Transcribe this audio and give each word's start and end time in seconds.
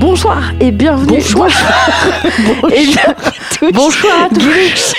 Bonsoir 0.00 0.52
et 0.60 0.70
bienvenue. 0.70 1.18
Bonsoir. 1.18 1.48
Et 2.72 2.86
bien- 2.86 3.70
Bonsoir 3.72 4.24
à 4.24 4.28
tous. 4.28 4.94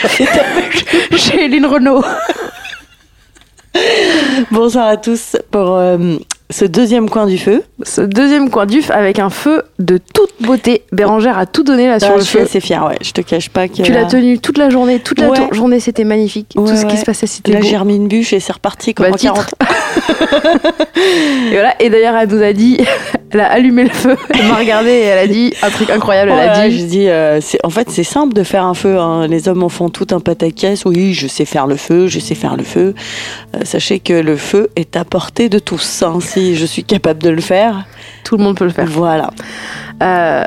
Chez 1.18 1.46
Eline 1.46 1.66
Renault. 1.66 2.04
Bonsoir 4.52 4.88
à 4.90 4.98
tous 4.98 5.38
pour 5.52 5.76
euh, 5.78 6.18
ce 6.52 6.66
deuxième 6.66 7.10
coin 7.10 7.28
du 7.28 7.38
feu. 7.38 7.64
Ce 7.84 8.02
deuxième 8.02 8.50
coin 8.50 8.66
d'uf 8.66 8.90
avec 8.90 9.20
un 9.20 9.30
feu 9.30 9.62
de 9.78 10.00
toute 10.14 10.32
beauté. 10.42 10.84
Bérangère 10.92 11.38
a 11.38 11.46
tout 11.46 11.64
donné 11.64 11.88
là 11.88 12.00
sur 12.00 12.10
Ah, 12.12 12.16
le 12.16 12.22
je 12.22 12.26
suis 12.26 12.38
feu. 12.40 12.44
assez 12.46 12.60
fière, 12.60 12.86
ouais. 12.88 12.98
Je 13.02 13.12
te 13.12 13.22
cache 13.22 13.50
pas 13.50 13.68
que 13.68 13.82
Tu 13.84 13.92
l'as 13.92 14.06
tenu 14.06 14.40
toute 14.40 14.58
la 14.58 14.70
journée. 14.70 15.00
Toute 15.00 15.20
la 15.20 15.30
Ouais. 15.30 15.38
journée, 15.52 15.80
c'était 15.80 16.04
magnifique. 16.06 16.54
Ouais, 16.56 16.68
tout 16.70 16.76
ce 16.76 16.86
qui 16.86 16.98
se 16.98 17.06
passait, 17.06 17.28
c'était 17.28 17.52
Là, 17.52 17.62
j'ai 17.62 17.78
remis 17.78 17.96
une 17.98 18.08
bûche 18.08 18.34
et 18.34 18.40
c'est 18.40 18.54
reparti 18.54 18.94
comme 18.96 19.06
Bah, 19.06 19.10
en 19.12 19.14
le 19.14 19.20
titre. 19.20 19.50
40. 19.60 20.70
Et 21.52 21.54
voilà. 21.54 21.76
Et 21.82 21.90
d'ailleurs, 21.90 22.16
elle 22.16 22.30
nous 22.30 22.42
a 22.42 22.54
dit, 22.54 22.80
elle 23.32 23.40
a 23.42 23.52
allumé 23.52 23.84
le 23.84 23.90
feu, 23.90 24.16
elle 24.34 24.48
m'a 24.48 24.56
regardé 24.56 24.90
et 24.90 25.04
elle 25.04 25.20
a 25.20 25.28
dit 25.28 25.54
un 25.62 25.70
truc 25.70 25.90
incroyable. 25.90 26.32
Elle 26.32 26.50
a 26.50 26.68
dit, 26.70 26.80
je 26.80 26.86
dis, 26.86 27.08
euh, 27.10 27.40
en 27.64 27.70
fait, 27.70 27.90
c'est 27.90 28.04
simple 28.04 28.34
de 28.34 28.44
faire 28.44 28.66
un 28.66 28.74
feu. 28.74 28.98
hein. 28.98 29.28
Les 29.28 29.48
hommes 29.48 29.64
en 29.64 29.70
font 29.70 29.90
tout 29.90 30.08
un 30.12 30.20
pataquès. 30.20 30.84
Oui, 30.86 31.14
je 31.14 31.28
sais 31.28 31.46
faire 31.46 31.68
le 31.68 31.76
feu, 31.76 32.08
je 32.08 32.20
sais 32.20 32.36
faire 32.36 32.56
le 32.58 32.64
feu. 32.64 32.96
Euh, 33.56 33.60
sachez 33.64 34.00
que 34.00 34.14
le 34.14 34.36
feu 34.38 34.70
est 34.76 34.96
à 34.96 35.06
portée 35.06 35.50
de 35.50 35.60
tous. 35.60 36.04
hein. 36.04 36.20
Si 36.22 36.56
je 36.56 36.66
suis 36.66 36.84
capable 36.84 37.22
de 37.22 37.30
le 37.30 37.42
faire, 37.42 37.86
tout 38.24 38.38
le 38.38 38.44
monde 38.44 38.58
peut 38.58 38.66
le 38.66 38.72
faire. 38.72 38.86
voilà. 38.88 39.32
Euh, 40.02 40.44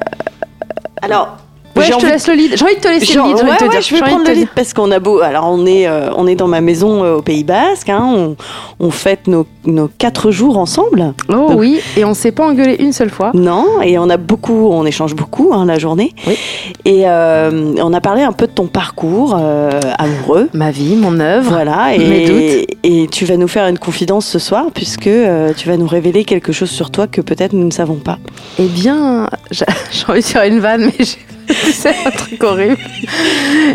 Alors, 1.02 1.36
ouais, 1.76 1.86
je 1.86 1.92
te 1.96 2.06
laisse 2.06 2.26
le 2.28 2.34
lead. 2.34 2.56
J'ai 2.56 2.64
envie 2.64 2.74
de 2.76 2.80
te 2.80 2.88
laisser 2.88 3.12
Genre, 3.12 3.26
le 3.28 3.34
lead. 3.34 3.42
ouais, 3.44 3.50
ouais, 3.62 3.68
dire. 3.68 3.80
je 3.80 3.94
vais 3.94 4.00
prendre 4.00 4.24
le 4.26 4.32
lead 4.34 4.48
parce 4.54 4.72
qu'on 4.74 4.90
a 4.90 4.98
beau. 4.98 5.20
Alors, 5.20 5.46
on 5.50 5.64
est, 5.66 5.86
euh, 5.86 6.10
on 6.16 6.26
est 6.26 6.34
dans 6.34 6.48
ma 6.48 6.60
maison 6.60 7.02
euh, 7.04 7.16
au 7.16 7.22
Pays 7.22 7.44
Basque. 7.44 7.88
hein. 7.88 8.02
on, 8.14 8.36
on 8.80 8.90
fête 8.90 9.26
nos, 9.26 9.46
nos 9.64 9.88
quatre 9.88 10.30
jours 10.30 10.58
ensemble. 10.58 11.14
Oh 11.28 11.32
Donc- 11.32 11.58
oui. 11.58 11.80
Et 11.96 12.04
on 12.04 12.14
s'est 12.14 12.32
pas 12.32 12.46
engueulé 12.46 12.76
une 12.80 12.92
seule 12.92 13.10
fois. 13.10 13.30
Non, 13.34 13.80
et 13.82 13.98
on 13.98 14.08
a 14.10 14.16
beaucoup, 14.16 14.68
on 14.70 14.84
échange 14.86 15.14
beaucoup 15.14 15.50
hein, 15.52 15.66
la 15.66 15.78
journée. 15.78 16.12
Oui. 16.26 16.36
Et 16.84 17.02
euh, 17.08 17.72
on 17.78 17.92
a 17.92 18.00
parlé 18.00 18.22
un 18.22 18.32
peu 18.32 18.46
de 18.46 18.52
ton 18.52 18.66
parcours 18.66 19.34
amoureux. 19.98 20.48
Ma 20.52 20.70
vie, 20.70 20.96
mon 20.96 21.18
œuvre. 21.20 21.50
Voilà, 21.52 21.88
Mes 21.98 22.24
et, 22.84 23.02
et 23.02 23.06
tu 23.08 23.24
vas 23.24 23.36
nous 23.36 23.48
faire 23.48 23.66
une 23.66 23.78
confidence 23.78 24.26
ce 24.26 24.38
soir 24.38 24.66
puisque 24.74 25.08
tu 25.56 25.68
vas 25.68 25.76
nous 25.76 25.86
révéler 25.86 26.24
quelque 26.24 26.52
chose 26.52 26.70
sur 26.70 26.90
toi 26.90 27.06
que 27.06 27.20
peut-être 27.20 27.52
nous 27.52 27.64
ne 27.66 27.70
savons 27.70 27.96
pas. 27.96 28.18
Eh 28.58 28.66
bien, 28.66 29.28
j'ai 29.50 29.64
envie 30.08 30.20
de 30.20 30.24
faire 30.24 30.42
une 30.44 30.60
vanne, 30.60 30.86
mais 30.86 31.04
j'ai- 31.04 31.18
c'est 31.72 31.94
un 32.06 32.10
truc 32.10 32.42
horrible. 32.44 32.76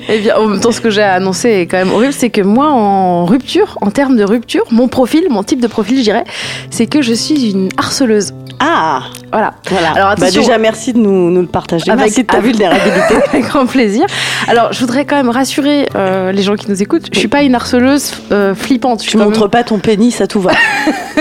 Eh 0.09 0.19
bien, 0.19 0.37
en 0.37 0.47
même 0.47 0.59
temps, 0.59 0.71
ce 0.71 0.81
que 0.81 0.89
j'ai 0.89 1.01
à 1.03 1.13
annoncer 1.13 1.49
est 1.49 1.65
quand 1.67 1.77
même 1.77 1.92
horrible, 1.92 2.14
c'est 2.14 2.30
que 2.30 2.42
moi, 2.42 2.69
en 2.69 3.25
rupture, 3.25 3.77
en 3.81 3.92
termes 3.92 4.15
de 4.17 4.23
rupture, 4.23 4.64
mon 4.71 4.87
profil, 4.87 5.25
mon 5.30 5.43
type 5.43 5.59
de 5.61 5.67
profil, 5.67 5.97
je 5.99 6.03
dirais, 6.03 6.23
c'est 6.71 6.87
que 6.87 7.02
je 7.02 7.14
suis 7.14 7.52
une 7.52 7.69
harceleuse. 7.77 8.33
Ah, 8.59 9.03
Voilà. 9.31 9.53
voilà. 9.69 9.92
Alors, 9.92 10.15
Bah, 10.17 10.31
déjà, 10.31 10.58
merci 10.58 10.92
de 10.93 10.97
nous, 10.97 11.30
nous 11.30 11.42
le 11.42 11.47
partager. 11.47 11.92
Avec- 11.92 12.05
merci 12.05 12.23
de 12.23 12.27
ta 12.27 12.39
vulnérabilité. 12.39 13.15
Avec 13.30 13.45
grand 13.45 13.67
plaisir. 13.67 14.05
Alors, 14.47 14.73
je 14.73 14.80
voudrais 14.80 15.05
quand 15.05 15.15
même 15.15 15.30
rassurer 15.30 15.87
euh, 15.95 16.31
les 16.31 16.42
gens 16.42 16.55
qui 16.55 16.67
nous 16.69 16.81
écoutent. 16.81 17.09
Je 17.13 17.19
suis 17.19 17.27
pas 17.27 17.43
une 17.43 17.53
harceleuse 17.53 18.13
euh, 18.31 18.55
flippante. 18.55 19.03
Je 19.03 19.09
Tu 19.11 19.17
montres 19.17 19.42
même- 19.42 19.49
pas 19.49 19.63
ton 19.63 19.77
pénis, 19.77 20.19
à 20.21 20.27
tout 20.27 20.42
va. 20.42 20.52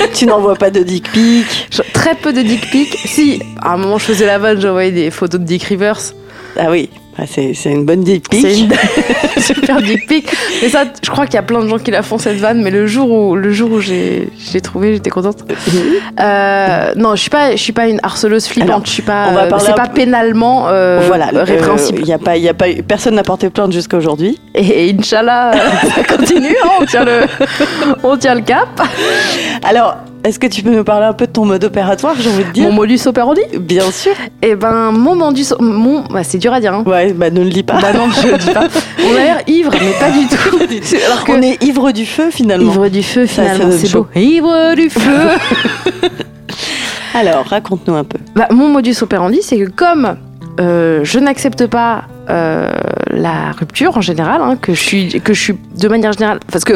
tu 0.14 0.26
n'envoies 0.26 0.56
pas 0.56 0.70
de 0.70 0.82
dick 0.82 1.10
pic. 1.12 1.68
très 1.92 2.14
peu 2.14 2.32
de 2.32 2.42
dick 2.42 2.70
pics. 2.70 2.96
Si, 3.04 3.42
à 3.60 3.74
un 3.74 3.76
moment, 3.76 3.98
je 3.98 4.04
faisais 4.04 4.26
la 4.26 4.38
vanne, 4.38 4.60
j'envoyais 4.60 4.92
des 4.92 5.10
photos 5.10 5.40
de 5.40 5.46
dick 5.46 5.64
rivers. 5.64 6.00
Ah 6.56 6.70
oui, 6.70 6.90
bah, 7.18 7.24
c'est 7.26 7.52
une 7.66 7.84
bonne 7.84 8.04
pic. 8.04 8.24
C'est 8.32 8.58
une 8.60 8.72
super 9.42 9.82
dick 9.82 10.06
pic. 10.06 10.26
Mais 10.62 10.68
ça, 10.68 10.84
je 11.02 11.10
crois 11.10 11.26
qu'il 11.26 11.34
y 11.34 11.38
a 11.38 11.42
plein 11.42 11.60
de 11.62 11.68
gens 11.68 11.78
qui 11.78 11.90
la 11.90 12.02
font 12.02 12.18
cette 12.18 12.36
vanne. 12.38 12.62
Mais 12.62 12.70
le 12.70 12.86
jour 12.86 13.10
où, 13.10 13.36
le 13.36 13.52
jour 13.52 13.70
où 13.72 13.80
j'ai, 13.80 14.30
trouvé, 14.62 14.94
j'étais 14.94 15.10
contente. 15.10 15.38
Euh, 16.20 16.92
non, 16.96 17.14
je 17.16 17.20
suis 17.20 17.30
pas, 17.30 17.52
je 17.52 17.56
suis 17.62 17.72
pas 17.72 17.88
une 17.88 18.00
harceleuse 18.02 18.46
flippante. 18.46 18.70
Alors, 18.70 18.86
je 18.86 18.90
suis 18.90 19.02
pas. 19.02 19.28
euh, 19.28 19.58
c'est 19.58 19.74
pas 19.74 19.88
pénalement 19.88 20.68
euh, 20.68 21.02
voilà, 21.06 21.26
répréhensible. 21.32 22.00
il 22.02 22.08
y 22.08 22.12
a 22.12 22.18
pas, 22.18 22.36
il 22.36 22.42
y 22.42 22.48
a 22.48 22.54
pas, 22.54 22.66
personne 22.86 23.14
n'a 23.14 23.22
porté 23.24 23.50
plainte 23.50 23.72
jusqu'à 23.72 23.96
aujourd'hui. 23.96 24.38
Et 24.54 24.94
Inch'Allah, 24.98 25.52
euh, 25.54 25.58
ça 25.94 26.16
continue. 26.16 26.56
hein, 26.64 26.68
on 26.80 26.84
tient 26.84 27.04
le, 27.04 27.20
on 28.02 28.16
tient 28.16 28.34
le 28.34 28.42
cap. 28.42 28.68
Alors, 29.62 29.96
est-ce 30.24 30.38
que 30.38 30.46
tu 30.46 30.62
peux 30.62 30.70
nous 30.74 30.84
parler 30.84 31.06
un 31.06 31.12
peu 31.12 31.26
de 31.26 31.32
ton 31.32 31.44
mode 31.46 31.64
opératoire, 31.64 32.14
j'ai 32.20 32.28
envie 32.30 32.44
de 32.44 32.50
dire 32.50 32.64
Mon 32.68 32.72
modus 32.72 33.00
operandi. 33.06 33.40
Bien 33.58 33.90
sûr. 33.90 34.12
Et 34.42 34.54
ben, 34.54 34.92
mon 34.92 35.14
modus, 35.14 35.46
mon, 35.60 36.02
bah, 36.02 36.22
c'est 36.24 36.38
dur 36.38 36.52
à 36.52 36.60
dire. 36.60 36.74
Hein. 36.74 36.82
Ouais, 36.86 37.12
bah 37.12 37.30
ne 37.30 37.42
le 37.42 37.50
dis 37.50 37.62
pas. 37.62 37.80
Bah 37.80 37.92
non, 37.92 38.08
je 38.10 38.28
le 38.28 38.38
dis 38.38 38.50
pas. 38.50 38.68
On 39.04 39.14
a 39.14 39.18
l'air 39.18 39.42
ivre, 39.46 39.72
mais 39.72 39.92
pas 39.98 40.10
du 40.10 40.26
tout. 40.26 40.58
Alors 41.06 41.24
que 41.24 41.32
On 41.32 41.42
est 41.42 41.62
ivre 41.64 41.90
du 41.92 42.04
feu 42.06 42.30
finalement. 42.30 42.70
ivre 42.72 42.88
du 42.88 43.02
feu, 43.02 43.26
finalement, 43.26 43.70
c'est 43.70 43.88
chaud. 43.88 44.06
beau. 44.14 44.20
Ivre 44.20 44.74
du 44.74 44.90
feu. 44.90 45.00
Alors, 47.14 47.44
raconte-nous 47.46 47.94
un 47.94 48.04
peu. 48.04 48.18
Bah, 48.36 48.48
mon 48.50 48.68
modus 48.68 48.96
operandi, 49.02 49.40
c'est 49.42 49.58
que 49.58 49.68
comme 49.70 50.16
euh, 50.60 51.00
je 51.02 51.18
n'accepte 51.18 51.66
pas 51.66 52.04
euh, 52.28 52.70
la 53.10 53.50
rupture 53.52 53.96
en 53.96 54.00
général, 54.00 54.40
hein, 54.42 54.56
que 54.60 54.74
je 54.74 54.80
suis, 54.80 55.20
que 55.20 55.34
je 55.34 55.40
suis 55.40 55.54
de 55.76 55.88
manière 55.88 56.12
générale, 56.12 56.38
parce 56.52 56.64
que 56.64 56.74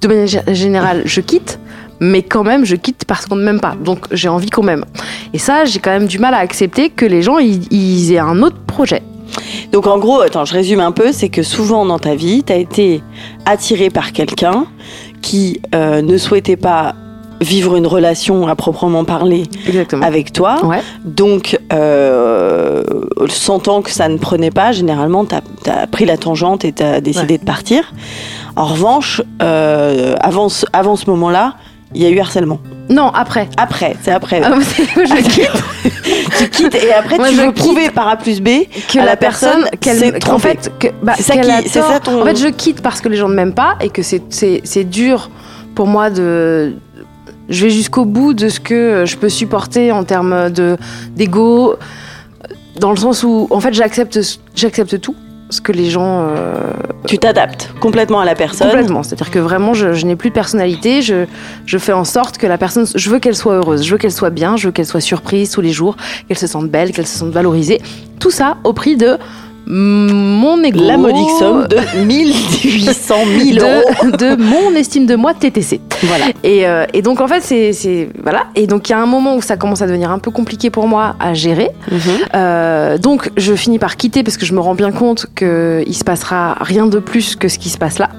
de 0.00 0.08
manière 0.08 0.26
gé- 0.26 0.54
générale, 0.54 1.02
je 1.04 1.20
quitte, 1.20 1.58
mais 2.00 2.22
quand 2.22 2.44
même, 2.44 2.64
je 2.64 2.76
quitte 2.76 3.04
parce 3.06 3.26
qu'on 3.26 3.36
ne 3.36 3.44
m'aime 3.44 3.60
pas. 3.60 3.74
Donc, 3.82 4.06
j'ai 4.12 4.28
envie 4.28 4.50
qu'on 4.50 4.62
m'aime. 4.62 4.84
Et 5.32 5.38
ça, 5.38 5.64
j'ai 5.64 5.78
quand 5.78 5.90
même 5.90 6.06
du 6.06 6.18
mal 6.18 6.34
à 6.34 6.38
accepter 6.38 6.90
que 6.90 7.06
les 7.06 7.22
gens 7.22 7.38
ils, 7.38 7.72
ils 7.72 8.12
aient 8.12 8.18
un 8.18 8.42
autre 8.42 8.58
projet. 8.66 9.02
Donc 9.72 9.86
en 9.86 9.98
gros, 9.98 10.20
attends, 10.20 10.44
je 10.44 10.52
résume 10.52 10.80
un 10.80 10.92
peu, 10.92 11.12
c'est 11.12 11.28
que 11.28 11.42
souvent 11.42 11.84
dans 11.84 11.98
ta 11.98 12.14
vie, 12.14 12.42
tu 12.44 12.52
as 12.52 12.56
été 12.56 13.02
attiré 13.44 13.90
par 13.90 14.12
quelqu'un 14.12 14.66
qui 15.22 15.60
euh, 15.74 16.02
ne 16.02 16.16
souhaitait 16.18 16.56
pas 16.56 16.94
vivre 17.40 17.76
une 17.76 17.86
relation 17.86 18.46
à 18.46 18.54
proprement 18.54 19.04
parler 19.04 19.42
Exactement. 19.66 20.06
avec 20.06 20.32
toi. 20.32 20.64
Ouais. 20.64 20.80
Donc, 21.04 21.58
euh, 21.70 22.82
sentant 23.28 23.82
que 23.82 23.90
ça 23.90 24.08
ne 24.08 24.16
prenait 24.16 24.50
pas, 24.50 24.72
généralement, 24.72 25.26
tu 25.26 25.34
as, 25.70 25.86
pris 25.86 26.06
la 26.06 26.16
tangente 26.16 26.64
et 26.64 26.72
tu 26.72 26.82
as 26.82 27.02
décidé 27.02 27.36
de 27.36 27.44
partir. 27.44 27.92
En 28.54 28.64
revanche, 28.64 29.20
euh, 29.42 30.14
avant 30.20 30.48
avant 30.72 30.96
ce 30.96 31.10
moment-là, 31.10 31.56
il 31.96 32.02
y 32.02 32.06
a 32.06 32.10
eu 32.10 32.18
harcèlement. 32.20 32.60
Non, 32.88 33.08
après. 33.08 33.48
Après, 33.56 33.96
c'est 34.02 34.12
après. 34.12 34.40
Ah, 34.44 34.52
je 34.60 35.22
quitte. 35.28 35.50
tu 36.38 36.48
quittes 36.50 36.74
et 36.76 36.92
après 36.92 37.16
Moi, 37.16 37.28
tu 37.30 37.34
je 37.36 37.40
veux 37.42 37.52
prouver 37.52 37.90
par 37.90 38.06
A 38.08 38.16
plus 38.16 38.40
B 38.40 38.48
que 38.92 38.98
à 39.00 39.04
la, 39.04 39.16
personne, 39.16 39.64
qu'elle, 39.80 39.98
s'est 39.98 40.12
trompée. 40.18 40.50
fait, 40.60 40.72
que, 40.78 40.86
bah, 41.02 41.14
C'est 41.16 41.22
ça 41.22 41.36
qui- 41.38 41.68
ça 41.68 42.00
ton- 42.00 42.22
En 42.22 42.24
fait, 42.24 42.36
je 42.36 42.48
quitte 42.48 42.82
parce 42.82 43.00
que 43.00 43.08
les 43.08 43.16
gens 43.16 43.28
ne 43.28 43.34
m'aiment 43.34 43.54
pas 43.54 43.76
et 43.80 43.88
que 43.88 44.02
c'est, 44.02 44.84
dur 44.84 45.30
pour 45.74 45.86
moi 45.86 46.10
de. 46.10 46.74
Je 47.48 47.64
vais 47.64 47.70
jusqu'au 47.70 48.04
bout 48.04 48.34
de 48.34 48.48
ce 48.48 48.60
que 48.60 49.04
je 49.06 49.16
peux 49.16 49.28
supporter 49.28 49.90
en 49.92 50.04
termes 50.04 50.50
de 50.50 50.76
d'ego, 51.16 51.76
dans 52.78 52.90
le 52.90 52.96
sens 52.96 53.22
où, 53.24 53.46
en 53.50 53.60
fait, 53.60 53.72
j'accepte, 53.72 54.18
j'accepte 54.54 55.00
tout 55.00 55.14
ce 55.50 55.60
que 55.60 55.72
les 55.72 55.90
gens 55.90 56.26
euh, 56.28 56.54
Tu 57.06 57.18
t'adaptes 57.18 57.72
complètement 57.80 58.20
à 58.20 58.24
la 58.24 58.34
personne. 58.34 58.68
complètement. 58.68 59.02
C'est-à-dire 59.02 59.30
que 59.30 59.38
vraiment, 59.38 59.74
je, 59.74 59.92
je 59.92 60.06
n'ai 60.06 60.16
plus 60.16 60.30
de 60.30 60.34
personnalité. 60.34 61.02
Je, 61.02 61.26
je 61.66 61.78
fais 61.78 61.92
en 61.92 62.04
sorte 62.04 62.38
que 62.38 62.46
la 62.46 62.58
personne, 62.58 62.86
je 62.94 63.10
veux 63.10 63.18
qu'elle 63.18 63.36
soit 63.36 63.54
heureuse, 63.54 63.84
je 63.84 63.92
veux 63.92 63.98
qu'elle 63.98 64.12
soit 64.12 64.30
bien, 64.30 64.56
je 64.56 64.66
veux 64.68 64.72
qu'elle 64.72 64.86
soit 64.86 65.00
surprise 65.00 65.50
tous 65.50 65.60
les 65.60 65.72
jours, 65.72 65.96
qu'elle 66.28 66.38
se 66.38 66.46
sente 66.46 66.68
belle, 66.68 66.92
qu'elle 66.92 67.06
se 67.06 67.18
sente 67.18 67.30
valorisée. 67.30 67.80
Tout 68.18 68.30
ça 68.30 68.56
au 68.64 68.72
prix 68.72 68.96
de 68.96 69.18
mon 69.68 70.62
ego, 70.62 70.80
La 70.84 70.96
modique 70.96 71.28
somme 71.38 71.66
de 71.66 71.76
1800 72.06 73.14
000 73.54 73.58
euros. 73.66 73.82
de, 74.12 74.16
de 74.16 74.36
mon 74.42 74.74
estime 74.76 75.06
de 75.06 75.16
moi 75.16 75.34
TTC. 75.34 75.80
Voilà. 76.04 76.26
Et, 76.44 76.66
euh, 76.66 76.84
et 76.92 77.02
donc 77.02 77.20
en 77.20 77.26
fait 77.26 77.40
c'est 77.42 78.08
voilà. 78.22 78.44
Et 78.54 78.66
donc 78.66 78.88
il 78.88 78.92
y 78.92 78.94
a 78.94 78.98
un 79.00 79.06
moment 79.06 79.34
où 79.36 79.42
ça 79.42 79.56
commence 79.56 79.82
à 79.82 79.86
devenir 79.86 80.10
un 80.10 80.18
peu 80.20 80.30
compliqué 80.30 80.70
pour 80.70 80.86
moi 80.86 81.16
à 81.18 81.34
gérer. 81.34 81.70
Mhm. 81.90 81.98
Euh, 82.34 82.98
donc 82.98 83.30
je 83.36 83.54
finis 83.54 83.78
par 83.78 83.96
quitter 83.96 84.22
parce 84.22 84.36
que 84.36 84.46
je 84.46 84.54
me 84.54 84.60
rends 84.60 84.74
bien 84.76 84.92
compte 84.92 85.26
que 85.34 85.82
il 85.86 85.94
se 85.94 86.04
passera 86.04 86.56
rien 86.60 86.86
de 86.86 86.98
plus 87.00 87.34
que 87.36 87.48
ce 87.48 87.58
qui 87.58 87.68
se 87.68 87.78
passe 87.78 87.98
là. 87.98 88.10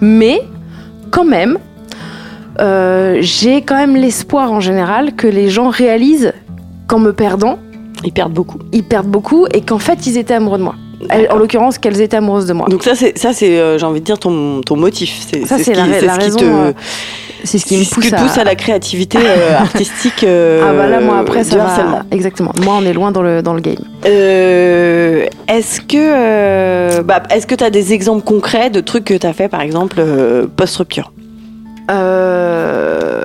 Mais 0.00 0.42
quand 1.10 1.24
même, 1.24 1.58
euh, 2.60 3.18
j'ai 3.20 3.62
quand 3.62 3.76
même 3.76 3.94
l'espoir 3.96 4.50
en 4.52 4.60
général 4.60 5.14
que 5.14 5.26
les 5.28 5.48
gens 5.48 5.68
réalisent 5.68 6.32
qu'en 6.88 6.98
me 6.98 7.12
perdant, 7.12 7.58
Ils 8.04 8.12
perdent 8.12 8.32
beaucoup. 8.32 8.58
ils 8.72 8.84
perdent 8.84 9.06
beaucoup 9.08 9.46
et 9.52 9.60
qu'en 9.60 9.78
fait 9.78 10.06
ils 10.06 10.16
étaient 10.18 10.34
amoureux 10.34 10.58
de 10.58 10.64
moi. 10.64 10.74
En 11.30 11.36
l'occurrence 11.36 11.78
qu'elles 11.78 12.00
étaient 12.00 12.16
amoureuses 12.18 12.46
de 12.46 12.52
moi. 12.52 12.68
Donc 12.68 12.84
ça, 12.84 12.94
c'est, 12.94 13.18
ça, 13.18 13.32
c'est, 13.32 13.58
euh, 13.58 13.76
j'ai 13.76 13.84
envie 13.84 13.98
de 13.98 14.04
dire 14.04 14.20
ton, 14.20 14.60
ton 14.60 14.76
motif. 14.76 15.18
C'est, 15.28 15.44
Ça, 15.46 15.58
c'est 15.58 15.64
ce 15.64 15.70
la 15.70 15.76
qui, 15.76 15.82
ra- 15.82 15.96
c'est 15.98 16.06
la 16.06 16.12
ce 16.14 16.18
qui 16.18 16.24
raison, 16.26 16.38
te, 16.38 16.44
euh, 16.44 16.72
C'est 17.42 17.58
ce 17.58 17.64
qui 17.66 17.76
me 17.76 17.82
ce 17.82 17.92
pousse, 17.92 18.04
qui 18.04 18.10
te 18.12 18.16
pousse 18.20 18.38
à... 18.38 18.44
la 18.44 18.54
créativité 18.54 19.18
euh, 19.20 19.56
artistique. 19.58 20.22
euh, 20.22 20.62
Ah 20.64 20.72
bah 20.74 20.86
là 20.86 21.00
moi 21.00 21.18
après 21.18 21.42
ça 21.42 21.56
va... 21.56 22.04
Exactement. 22.12 22.52
Moi 22.62 22.74
on 22.80 22.84
est 22.86 22.92
loin 22.92 23.10
dans 23.10 23.22
le, 23.22 23.42
dans 23.42 23.52
le 23.54 23.60
game. 23.60 23.82
Est-ce 24.04 25.80
que, 25.80 27.00
bah, 27.02 27.24
est-ce 27.30 27.48
que 27.48 27.56
tu 27.56 27.64
as 27.64 27.70
des 27.70 27.92
exemples 27.92 28.22
concrets 28.22 28.70
de 28.70 28.78
trucs 28.80 29.04
que 29.04 29.14
tu 29.14 29.26
as 29.26 29.32
fait, 29.32 29.48
par 29.48 29.60
exemple, 29.62 30.00
post-rupture? 30.56 31.12
Euh... 31.90 33.22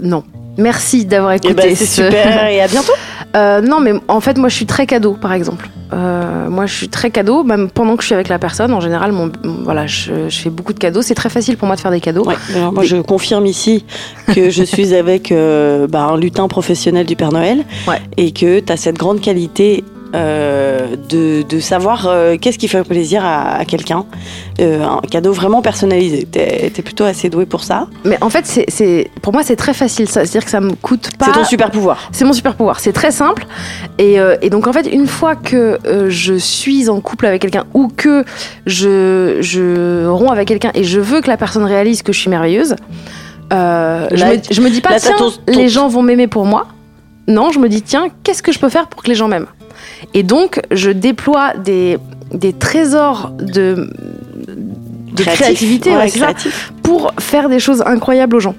Non. 0.00 0.22
Merci 0.56 1.04
d'avoir 1.04 1.32
Eh 1.32 1.36
écouté. 1.36 1.54
ben, 1.54 1.76
c'est 1.76 1.86
ce- 1.86 2.02
super 2.04 2.46
et 2.48 2.60
à 2.60 2.68
bientôt. 2.68 2.92
Euh, 3.36 3.60
non, 3.60 3.80
mais 3.80 3.94
en 4.06 4.20
fait, 4.20 4.38
moi, 4.38 4.48
je 4.48 4.54
suis 4.54 4.66
très 4.66 4.86
cadeau, 4.86 5.14
par 5.14 5.32
exemple. 5.32 5.68
Euh, 5.92 6.48
moi, 6.48 6.66
je 6.66 6.74
suis 6.74 6.88
très 6.88 7.10
cadeau, 7.10 7.42
même 7.42 7.68
pendant 7.68 7.96
que 7.96 8.02
je 8.02 8.06
suis 8.06 8.14
avec 8.14 8.28
la 8.28 8.38
personne. 8.38 8.72
En 8.72 8.78
général, 8.78 9.10
mon, 9.10 9.32
voilà, 9.64 9.88
je, 9.88 10.28
je 10.28 10.38
fais 10.38 10.50
beaucoup 10.50 10.72
de 10.72 10.78
cadeaux. 10.78 11.02
C'est 11.02 11.16
très 11.16 11.30
facile 11.30 11.56
pour 11.56 11.66
moi 11.66 11.74
de 11.74 11.80
faire 11.80 11.90
des 11.90 12.00
cadeaux. 12.00 12.24
Ouais, 12.24 12.36
alors 12.54 12.72
moi, 12.72 12.84
je 12.84 12.96
confirme 12.98 13.46
ici 13.46 13.84
que 14.32 14.50
je 14.50 14.62
suis 14.72 14.94
avec 14.94 15.32
euh, 15.32 15.88
bah, 15.88 16.02
un 16.12 16.16
lutin 16.16 16.46
professionnel 16.46 17.06
du 17.06 17.16
Père 17.16 17.32
Noël 17.32 17.64
Ouais. 17.88 18.00
et 18.16 18.30
que 18.30 18.60
tu 18.60 18.72
as 18.72 18.76
cette 18.76 18.98
grande 18.98 19.20
qualité 19.20 19.82
euh, 20.14 20.96
de, 21.08 21.42
de 21.42 21.60
savoir 21.60 22.06
euh, 22.06 22.36
qu'est-ce 22.40 22.58
qui 22.58 22.68
fait 22.68 22.82
plaisir 22.84 23.24
à, 23.24 23.56
à 23.56 23.64
quelqu'un. 23.64 24.04
Euh, 24.60 24.84
un 24.84 25.00
cadeau 25.10 25.32
vraiment 25.32 25.60
personnalisé. 25.62 26.26
Tu 26.30 26.38
es, 26.38 26.70
plutôt 26.82 27.04
assez 27.04 27.28
doué 27.28 27.46
pour 27.46 27.64
ça. 27.64 27.88
Mais 28.04 28.16
en 28.20 28.30
fait, 28.30 28.46
c'est, 28.68 29.10
pour 29.22 29.32
moi, 29.32 29.42
c'est 29.42 29.56
très 29.56 29.74
facile. 29.74 30.08
C'est-à-dire 30.08 30.44
que 30.44 30.50
ça 30.50 30.60
me 30.60 30.72
coûte 30.74 31.10
pas. 31.18 31.26
C'est 31.26 31.32
ton 31.32 31.44
super 31.44 31.70
pouvoir. 31.70 32.08
C'est 32.12 32.24
mon 32.24 32.32
super 32.32 32.54
pouvoir. 32.54 32.78
C'est 32.80 32.92
très 32.92 33.10
simple. 33.10 33.46
Et, 33.98 34.16
et 34.42 34.50
donc, 34.50 34.66
en 34.66 34.72
fait, 34.72 34.86
une 34.86 35.06
fois 35.06 35.34
que 35.34 35.78
je 36.08 36.34
suis 36.34 36.88
en 36.88 37.00
couple 37.00 37.26
avec 37.26 37.42
quelqu'un 37.42 37.64
ou 37.74 37.88
que 37.88 38.24
je, 38.66 39.38
je 39.40 40.06
romps 40.06 40.30
avec 40.32 40.48
quelqu'un 40.48 40.70
et 40.74 40.84
je 40.84 41.00
veux 41.00 41.20
que 41.20 41.28
la 41.28 41.36
personne 41.36 41.64
réalise 41.64 42.02
que 42.02 42.12
je 42.12 42.20
suis 42.20 42.30
merveilleuse, 42.30 42.76
je, 43.50 43.56
me, 44.24 44.40
je 44.50 44.60
me 44.60 44.70
dis 44.70 44.80
pas, 44.80 44.90
là, 44.90 45.00
tiens, 45.00 45.16
ton- 45.16 45.30
ton- 45.30 45.52
les 45.52 45.68
gens 45.68 45.88
vont 45.88 46.02
m'aimer 46.02 46.26
pour 46.26 46.44
moi. 46.44 46.66
Non, 47.26 47.50
je 47.50 47.58
me 47.58 47.68
dis, 47.68 47.82
tiens, 47.82 48.08
qu'est-ce 48.22 48.42
que 48.42 48.52
je 48.52 48.58
peux 48.58 48.68
faire 48.68 48.86
pour 48.88 49.02
que 49.02 49.08
les 49.08 49.14
gens 49.14 49.28
m'aiment? 49.28 49.46
Et 50.12 50.22
donc, 50.22 50.60
je 50.70 50.90
déploie 50.90 51.54
des, 51.54 51.98
des 52.32 52.52
trésors 52.52 53.30
de, 53.38 53.90
de 54.46 55.22
Créatif. 55.22 55.40
créativité 55.40 55.90
Ouais, 55.90 55.96
ouais, 55.96 56.08
c'est 56.08 56.18
ça, 56.18 56.26
créatif. 56.26 56.72
pour 56.82 57.12
faire 57.18 57.48
des 57.48 57.58
choses 57.60 57.82
incroyables 57.86 58.36
aux 58.36 58.40
gens. 58.40 58.54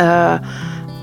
Euh, 0.00 0.38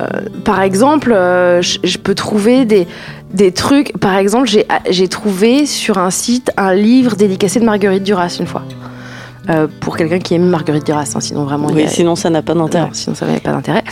euh, 0.01 0.05
par 0.45 0.61
exemple, 0.61 1.11
euh, 1.11 1.61
je, 1.61 1.79
je 1.83 1.97
peux 1.97 2.15
trouver 2.15 2.65
des, 2.65 2.87
des 3.33 3.51
trucs. 3.51 3.97
Par 3.99 4.15
exemple, 4.15 4.47
j'ai 4.47 4.65
j'ai 4.89 5.07
trouvé 5.07 5.65
sur 5.65 5.97
un 5.97 6.09
site 6.09 6.51
un 6.57 6.73
livre 6.73 7.15
dédicacé 7.15 7.59
de 7.59 7.65
Marguerite 7.65 8.03
Duras 8.03 8.37
une 8.39 8.47
fois. 8.47 8.63
Euh, 9.49 9.67
pour 9.79 9.97
quelqu'un 9.97 10.19
qui 10.19 10.35
aime 10.35 10.45
Marguerite 10.47 10.85
Duras, 10.85 11.11
hein, 11.15 11.19
sinon 11.19 11.43
vraiment. 11.43 11.69
Oui, 11.73 11.83
a- 11.83 11.87
sinon 11.87 12.15
ça 12.15 12.29
n'a 12.29 12.41
pas 12.43 12.53
d'intérêt. 12.53 12.85
non, 12.85 12.89
sinon 12.93 13.15
ça 13.15 13.25
n'avait 13.25 13.39
pas 13.39 13.51
d'intérêt. 13.51 13.83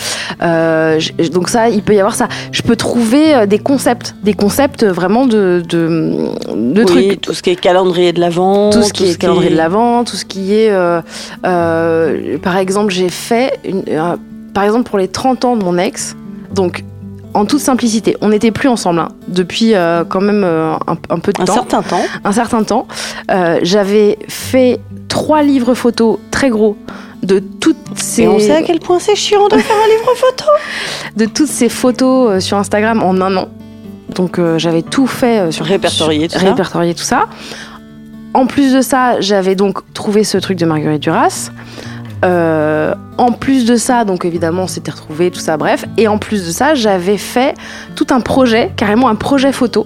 Euh, 0.44 1.00
donc 1.34 1.50
ça, 1.50 1.70
il 1.70 1.82
peut 1.82 1.96
y 1.96 2.00
avoir 2.00 2.14
ça. 2.16 2.28
Je 2.52 2.62
peux 2.62 2.76
trouver 2.76 3.34
euh, 3.34 3.46
des 3.48 3.58
concepts, 3.60 4.16
des 4.24 4.34
concepts 4.34 4.86
vraiment 4.86 5.26
de, 5.26 5.64
de, 5.68 6.30
de 6.56 6.80
oui, 6.82 6.86
trucs 6.86 7.22
tout 7.22 7.34
ce 7.34 7.42
qui 7.42 7.50
est 7.50 7.56
calendrier 7.56 8.14
de 8.14 8.20
l'avant, 8.20 8.70
tout 8.70 8.84
ce 8.84 8.94
qui 8.94 9.10
est 9.10 9.18
calendrier 9.18 9.50
de 9.50 9.56
l'avant, 9.58 10.04
tout 10.04 10.16
ce 10.16 10.26
qui 10.26 10.54
est, 10.54 10.70
euh, 10.72 12.38
par 12.42 12.58
exemple, 12.58 12.92
j'ai 12.94 13.10
fait, 13.10 13.60
une- 13.66 13.84
par 14.54 14.64
exemple 14.64 14.90
pour 14.90 14.98
les 15.00 15.08
30 15.08 15.46
ans 15.46 15.56
de 15.56 15.64
mon 15.64 15.78
ex, 15.78 16.16
donc 16.54 16.84
en 17.34 17.46
toute 17.46 17.60
simplicité, 17.60 18.18
on 18.22 18.30
n'était 18.30 18.50
plus 18.52 18.68
ensemble 18.68 19.00
hein, 19.00 19.10
depuis 19.28 19.76
euh, 19.76 20.04
quand 20.08 20.22
même 20.22 20.44
euh, 20.44 20.74
un, 20.88 20.98
un 21.10 21.20
peu 21.20 21.32
de 21.34 21.42
un 21.42 21.46
temps, 21.46 21.54
certain 21.54 21.82
temps. 21.84 22.02
un 22.24 22.32
certain 22.32 22.64
temps. 22.64 22.88
Euh, 23.30 23.60
J'avais 23.62 24.18
fait 24.28 24.80
trois 25.08 25.44
livres 25.44 25.74
photos 25.74 26.18
très 26.32 26.50
gros 26.50 26.78
de 27.24 27.40
toutes 27.40 27.78
ces 27.96 28.24
Et 28.24 28.28
on 28.28 28.40
sait 28.40 28.56
à 28.56 28.62
quel 28.62 28.80
point 28.80 29.00
c'est 29.00 29.16
chiant 29.16 29.48
de 29.48 29.58
faire 29.58 29.76
un 29.76 29.90
livre 29.90 30.16
photo. 30.16 30.46
de 31.16 31.26
toutes 31.26 31.48
ces 31.48 31.70
photos 31.70 32.32
euh, 32.32 32.40
sur 32.40 32.58
Instagram 32.58 33.02
en 33.04 33.20
un 33.22 33.36
an. 33.38 33.50
Donc 34.10 34.40
euh, 34.40 34.58
j'avais 34.58 34.82
tout 34.82 35.08
fait 35.08 35.40
euh, 35.40 35.52
sur 35.52 35.66
Répertorié, 35.66 36.28
tout 36.28 36.40
ça. 36.40 36.50
répertorié 36.50 36.94
tout 36.94 37.04
ça. 37.04 37.26
En 38.34 38.46
plus 38.46 38.74
de 38.74 38.82
ça, 38.82 39.20
j'avais 39.20 39.56
donc 39.56 39.80
trouvé 39.94 40.24
ce 40.24 40.38
truc 40.38 40.58
de 40.58 40.66
Marguerite 40.66 41.02
Duras. 41.02 41.50
Euh, 42.26 42.94
en 43.18 43.32
plus 43.32 43.66
de 43.66 43.76
ça, 43.76 44.04
donc 44.06 44.26
évidemment, 44.26 44.64
on 44.64 44.68
s'était 44.68 44.92
retrouvés, 44.92 45.30
tout 45.32 45.40
ça, 45.40 45.58
bref. 45.58 45.86
Et 45.98 46.08
en 46.08 46.18
plus 46.18 46.46
de 46.48 46.52
ça, 46.52 46.74
j'avais 46.76 47.18
fait 47.18 47.54
tout 47.96 48.08
un 48.10 48.20
projet, 48.22 48.72
carrément 48.76 49.08
un 49.10 49.16
projet 49.16 49.52
photo, 49.52 49.86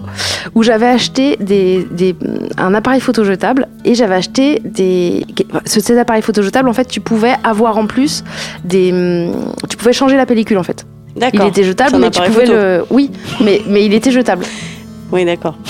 où 0.55 0.63
j'avais 0.63 0.87
acheté 0.87 1.37
des, 1.39 1.85
des- 1.91 2.15
un 2.57 2.73
appareil 2.73 3.01
photo 3.01 3.23
jetable 3.23 3.67
et 3.85 3.95
j'avais 3.95 4.15
acheté 4.15 4.61
des. 4.63 5.25
ce- 5.65 5.79
Cet 5.81 5.97
appareil 5.97 6.21
photo 6.21 6.41
jetable, 6.41 6.69
en 6.69 6.73
fait, 6.73 6.85
tu 6.85 7.01
pouvais 7.01 7.33
avoir 7.43 7.77
en 7.77 7.85
plus 7.87 8.23
des. 8.63 9.29
Tu 9.69 9.77
pouvais 9.77 9.93
changer 9.93 10.15
la 10.17 10.25
pellicule, 10.25 10.57
en 10.57 10.63
fait. 10.63 10.85
Il 11.15 11.19
D'accord. 11.19 11.47
était 11.47 11.63
jetable, 11.63 11.97
mais 11.99 12.09
tu 12.09 12.21
pouvais 12.21 12.45
photo. 12.45 12.53
le. 12.53 12.85
Oui, 12.89 13.11
mais, 13.41 13.61
mais 13.67 13.85
il 13.85 13.93
était 13.93 14.11
jetable. 14.11 14.45
Oui, 15.11 15.25
d'accord. 15.25 15.57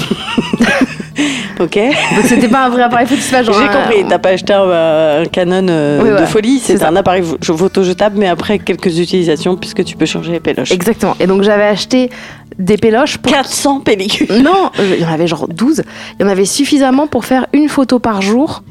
ok. 1.60 1.76
Donc 2.16 2.26
c'était 2.26 2.48
pas 2.48 2.66
un 2.66 2.70
vrai 2.70 2.84
appareil 2.84 3.08
photo, 3.08 3.22
c'est 3.22 3.32
pas 3.32 3.44
genre. 3.44 3.56
J'ai 3.60 3.68
compris. 3.68 4.06
T'as 4.08 4.20
pas 4.20 4.30
acheté 4.30 4.54
un, 4.54 5.22
un 5.22 5.26
Canon 5.26 5.68
euh, 5.70 6.02
Oui, 6.04 6.22
de 6.22 6.26
folie. 6.26 6.60
C'est 6.60 6.78
ça. 6.78 6.90
un 6.90 6.96
appareil 6.96 7.24
pho- 7.24 7.58
photo 7.58 7.84
jetable, 7.84 8.18
mais 8.20 8.28
après 8.28 8.60
quelques 8.60 8.98
utilisations, 9.00 9.56
puisque 9.56 9.84
tu 9.84 9.96
peux 9.96 10.06
changer 10.06 10.32
les 10.32 10.40
péloches. 10.40 10.72
Exactement. 10.72 11.16
Et 11.20 11.28
donc 11.28 11.44
j'avais 11.44 11.66
acheté 11.66 12.10
des 12.58 12.78
péloches 12.78 13.18
pour. 13.18 13.32
400 13.32 13.80
pellicules. 13.82 14.28
Non, 14.42 14.70
il 14.80 15.00
y 15.02 15.06
en 15.06 15.12
avait 15.12 15.28
genre 15.28 15.48
12. 15.48 15.84
Il 16.20 16.24
y 16.24 16.26
en 16.26 16.30
avait 16.30 16.46
suffisamment 16.46 17.08
pour 17.08 17.26
faire 17.26 17.48
une 17.54 17.70
photo 17.70 18.00
par 18.00 18.22
jour 18.22 18.64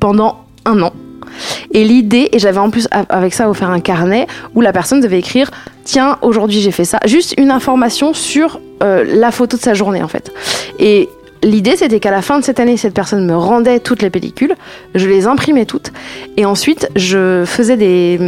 pendant 0.00 0.44
un 0.64 0.80
an. 0.82 0.92
Et 1.72 1.84
l'idée, 1.84 2.28
et 2.32 2.38
j'avais 2.38 2.58
en 2.58 2.70
plus 2.70 2.86
avec 3.08 3.34
ça 3.34 3.50
offert 3.50 3.68
un 3.70 3.80
carnet 3.80 4.26
où 4.54 4.60
la 4.60 4.72
personne 4.72 5.00
devait 5.00 5.18
écrire 5.18 5.50
Tiens, 5.82 6.16
aujourd'hui 6.22 6.60
j'ai 6.60 6.70
fait 6.70 6.84
ça. 6.84 6.98
Juste 7.06 7.34
une 7.36 7.50
information 7.50 8.14
sur 8.14 8.60
euh, 8.82 9.04
la 9.06 9.30
photo 9.32 9.56
de 9.56 9.62
sa 9.62 9.74
journée 9.74 10.02
en 10.02 10.08
fait. 10.08 10.32
Et 10.78 11.08
l'idée 11.44 11.76
c'était 11.76 12.00
qu'à 12.00 12.10
la 12.10 12.22
fin 12.22 12.38
de 12.38 12.44
cette 12.44 12.58
année, 12.58 12.76
cette 12.76 12.94
personne 12.94 13.24
me 13.26 13.36
rendait 13.36 13.78
toutes 13.78 14.02
les 14.02 14.10
pellicules, 14.10 14.54
je 14.94 15.06
les 15.06 15.26
imprimais 15.26 15.66
toutes, 15.66 15.92
et 16.36 16.44
ensuite 16.44 16.88
je 16.96 17.44
faisais 17.46 17.76
des. 17.76 18.18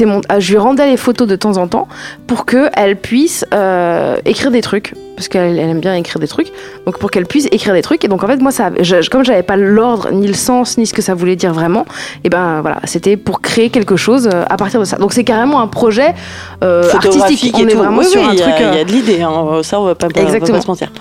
mon, 0.00 0.20
je 0.38 0.50
lui 0.50 0.58
rendais 0.58 0.90
les 0.90 0.96
photos 0.96 1.28
de 1.28 1.36
temps 1.36 1.56
en 1.56 1.68
temps 1.68 1.88
pour 2.26 2.46
qu'elle 2.46 2.96
puisse 2.96 3.44
euh, 3.54 4.16
écrire 4.24 4.50
des 4.50 4.62
trucs. 4.62 4.94
Parce 5.16 5.28
qu'elle 5.28 5.58
elle 5.58 5.68
aime 5.70 5.80
bien 5.80 5.94
écrire 5.94 6.18
des 6.18 6.26
trucs. 6.26 6.48
Donc 6.86 6.98
pour 6.98 7.10
qu'elle 7.10 7.26
puisse 7.26 7.46
écrire 7.52 7.72
des 7.74 7.82
trucs. 7.82 8.04
Et 8.04 8.08
donc 8.08 8.24
en 8.24 8.26
fait, 8.26 8.38
moi, 8.38 8.50
ça, 8.50 8.70
je, 8.80 9.08
comme 9.08 9.24
j'avais 9.24 9.42
pas 9.44 9.56
l'ordre, 9.56 10.10
ni 10.10 10.26
le 10.26 10.34
sens, 10.34 10.76
ni 10.76 10.86
ce 10.86 10.92
que 10.94 11.02
ça 11.02 11.14
voulait 11.14 11.36
dire 11.36 11.52
vraiment, 11.52 11.84
et 12.24 12.28
ben 12.28 12.60
voilà, 12.62 12.78
c'était 12.84 13.16
pour 13.16 13.40
créer 13.40 13.70
quelque 13.70 13.96
chose 13.96 14.28
euh, 14.32 14.44
à 14.50 14.56
partir 14.56 14.80
de 14.80 14.84
ça. 14.84 14.96
Donc 14.96 15.12
c'est 15.12 15.22
carrément 15.24 15.60
un 15.60 15.68
projet 15.68 16.14
euh, 16.64 16.90
artistique. 16.92 17.54
On 17.56 17.66
est 17.66 17.70
tout. 17.72 17.78
vraiment 17.78 17.98
Oui, 17.98 18.06
sur 18.06 18.20
oui, 18.20 18.26
un 18.28 18.32
il 18.32 18.38
y 18.38 18.42
a- 18.42 18.44
truc. 18.44 18.54
Il 18.58 18.64
y, 18.64 18.66
euh, 18.78 18.80
a 18.80 18.84
de 18.84 18.90
l'idée, 18.92 19.22
hein. 19.22 19.60
ça 19.62 19.80
on 19.80 19.84
va 19.84 19.94
pas, 19.94 20.08
on 20.08 20.18
va 20.18 20.22
Exactement. 20.24 20.58
pas 20.58 20.62
se 20.62 20.66
mentir. 20.68 20.92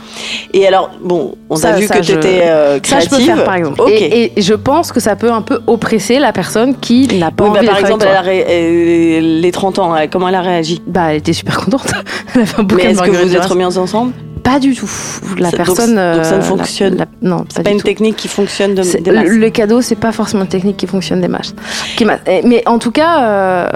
Et 0.53 0.67
alors, 0.67 0.91
bon, 1.03 1.35
on 1.49 1.55
Ça, 1.55 1.69
a 1.69 1.79
vu 1.79 1.87
ça, 1.87 1.95
que 1.97 2.03
je- 2.03 2.11
tu 2.13 2.17
étais 2.19 2.41
ça, 2.45 2.67
je 2.67 2.73
peux 2.75 2.79
créative. 3.17 3.25
faire 3.25 3.43
par 3.43 3.55
exemple. 3.55 3.81
Et, 3.89 4.31
et 4.37 4.41
je 4.41 4.53
pense 4.53 4.91
que 4.91 4.99
ça 4.99 5.15
peut 5.15 5.31
un 5.31 5.41
peu 5.41 5.61
oppresser 5.67 6.19
la 6.19 6.31
personne 6.33 6.75
qui 6.79 7.07
n'a 7.17 7.31
pas 7.31 7.45
Oui, 7.45 7.49
bah, 7.53 7.61
par 7.65 7.77
exemple, 7.79 8.05
elle 8.07 8.15
a 8.15 8.21
ré- 8.21 8.45
euh, 8.47 9.19
les 9.41 9.51
30 9.51 9.79
ans, 9.79 9.95
elle- 9.95 10.09
comment 10.09 10.29
elle 10.29 10.35
a 10.35 10.41
réagi? 10.41 10.81
Bah, 10.85 11.07
elle 11.11 11.17
était 11.17 11.33
super 11.33 11.57
contente. 11.57 11.91
elle 12.35 12.41
a 12.41 12.45
fait 12.45 12.59
un 12.59 12.63
bouquin 12.63 12.83
Mais 12.85 12.91
est-ce 12.91 13.01
que 13.01 13.09
vous 13.09 13.35
êtes 13.35 13.45
remis 13.45 13.65
ensemble? 13.65 14.12
Pas 14.43 14.59
du 14.59 14.75
tout. 14.75 14.91
La 15.37 15.49
Ça- 15.51 15.57
personne. 15.57 15.95
donc 15.95 16.25
ça 16.25 16.31
ne 16.31 16.35
euh, 16.35 16.37
la- 16.37 16.41
fonctionne 16.41 16.95
la- 16.97 17.05
Non, 17.21 17.45
C'est 17.49 17.63
pas 17.63 17.71
une 17.71 17.77
tout. 17.77 17.85
technique 17.85 18.17
qui 18.17 18.27
fonctionne 18.27 18.75
de, 18.75 18.83
C'est- 18.83 18.99
des 19.01 19.11
masses. 19.11 19.27
le, 19.27 19.37
le 19.37 19.49
cadeau, 19.49 19.81
c'est 19.81 19.95
pas 19.95 20.11
forcément 20.11 20.43
une 20.43 20.49
technique 20.49 20.77
qui 20.77 20.87
fonctionne 20.87 21.21
des 21.21 21.27
masses. 21.29 21.55
Qui 21.95 22.05
eh, 22.27 22.41
Mais 22.45 22.61
en 22.67 22.77
tout 22.77 22.91
cas, 22.91 23.21
euh, 23.23 23.69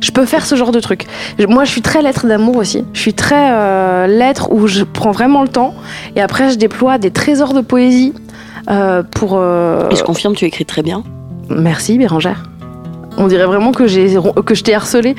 je 0.00 0.10
peux 0.12 0.24
faire 0.24 0.46
ce 0.46 0.54
genre 0.54 0.70
de 0.72 0.80
truc. 0.80 1.06
Moi, 1.48 1.64
je 1.64 1.70
suis 1.70 1.82
très 1.82 2.02
lettre 2.02 2.26
d'amour 2.26 2.56
aussi. 2.56 2.84
Je 2.92 3.00
suis 3.00 3.14
très 3.14 3.50
euh, 3.52 4.06
lettre 4.06 4.52
où 4.52 4.66
je 4.68 4.84
prends 4.84 5.10
vraiment 5.10 5.42
le 5.42 5.48
temps 5.48 5.74
et 6.16 6.20
après, 6.20 6.50
je 6.50 6.56
déploie 6.56 6.98
des 6.98 7.10
trésors 7.10 7.52
de 7.52 7.60
poésie 7.60 8.12
euh, 8.70 9.02
pour. 9.02 9.32
Et 9.34 9.96
je 9.96 10.02
confirme, 10.04 10.34
tu 10.36 10.44
écris 10.44 10.64
très 10.64 10.82
bien. 10.82 11.02
Merci, 11.50 11.98
Bérangère. 11.98 12.44
On 13.18 13.26
dirait 13.26 13.46
vraiment 13.46 13.72
que 13.72 13.86
j'ai 13.86 14.16
que 14.46 14.54
je 14.54 14.62
t'ai 14.64 14.74
harcelé. 14.74 15.14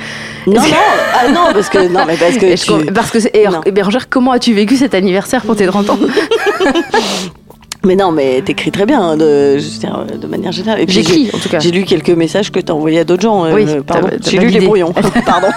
Non, 0.47 0.53
non, 0.55 0.61
ah 1.13 1.27
non, 1.29 1.53
parce 1.53 1.69
que 1.69 1.87
non, 1.87 2.01
mais 2.07 2.17
parce 2.17 2.37
que 2.37 2.45
Et 2.45 2.55
tu- 2.55 2.91
parce 2.91 3.11
que 3.11 3.19
et, 3.19 3.45
comment 4.09 4.31
as-tu 4.31 4.53
vécu 4.53 4.75
cet 4.77 4.93
anniversaire 4.93 5.41
pour 5.43 5.55
tes 5.55 5.65
30 5.67 5.89
ans? 5.91 5.99
Mais 7.85 7.97
non, 7.97 8.11
mais 8.13 8.41
t'écris 8.41 8.71
très 8.71 8.85
bien, 8.85 9.01
hein, 9.01 9.17
de, 9.17 9.57
je 9.57 9.63
veux 9.65 9.77
dire, 9.79 10.05
de 10.21 10.27
manière 10.27 10.53
générale. 10.53 10.79
Et 10.79 10.85
puis, 10.85 10.95
J'écris, 10.95 11.29
en 11.33 11.37
tout 11.37 11.49
cas. 11.49 11.59
J'ai 11.59 11.71
lu 11.71 11.83
quelques 11.83 12.11
messages 12.11 12.49
que 12.49 12.61
t'as 12.61 12.71
envoyés 12.71 12.99
à 12.99 13.03
d'autres 13.03 13.23
gens. 13.23 13.43
euh, 13.45 13.53
Oui, 13.53 13.65
pardon. 13.85 14.07
t'as- 14.09 14.19
t'as 14.19 14.29
J'ai 14.31 14.37
lu 14.37 14.47
les 14.47 14.61
brouillons. 14.61 14.93
pardon. 15.25 15.47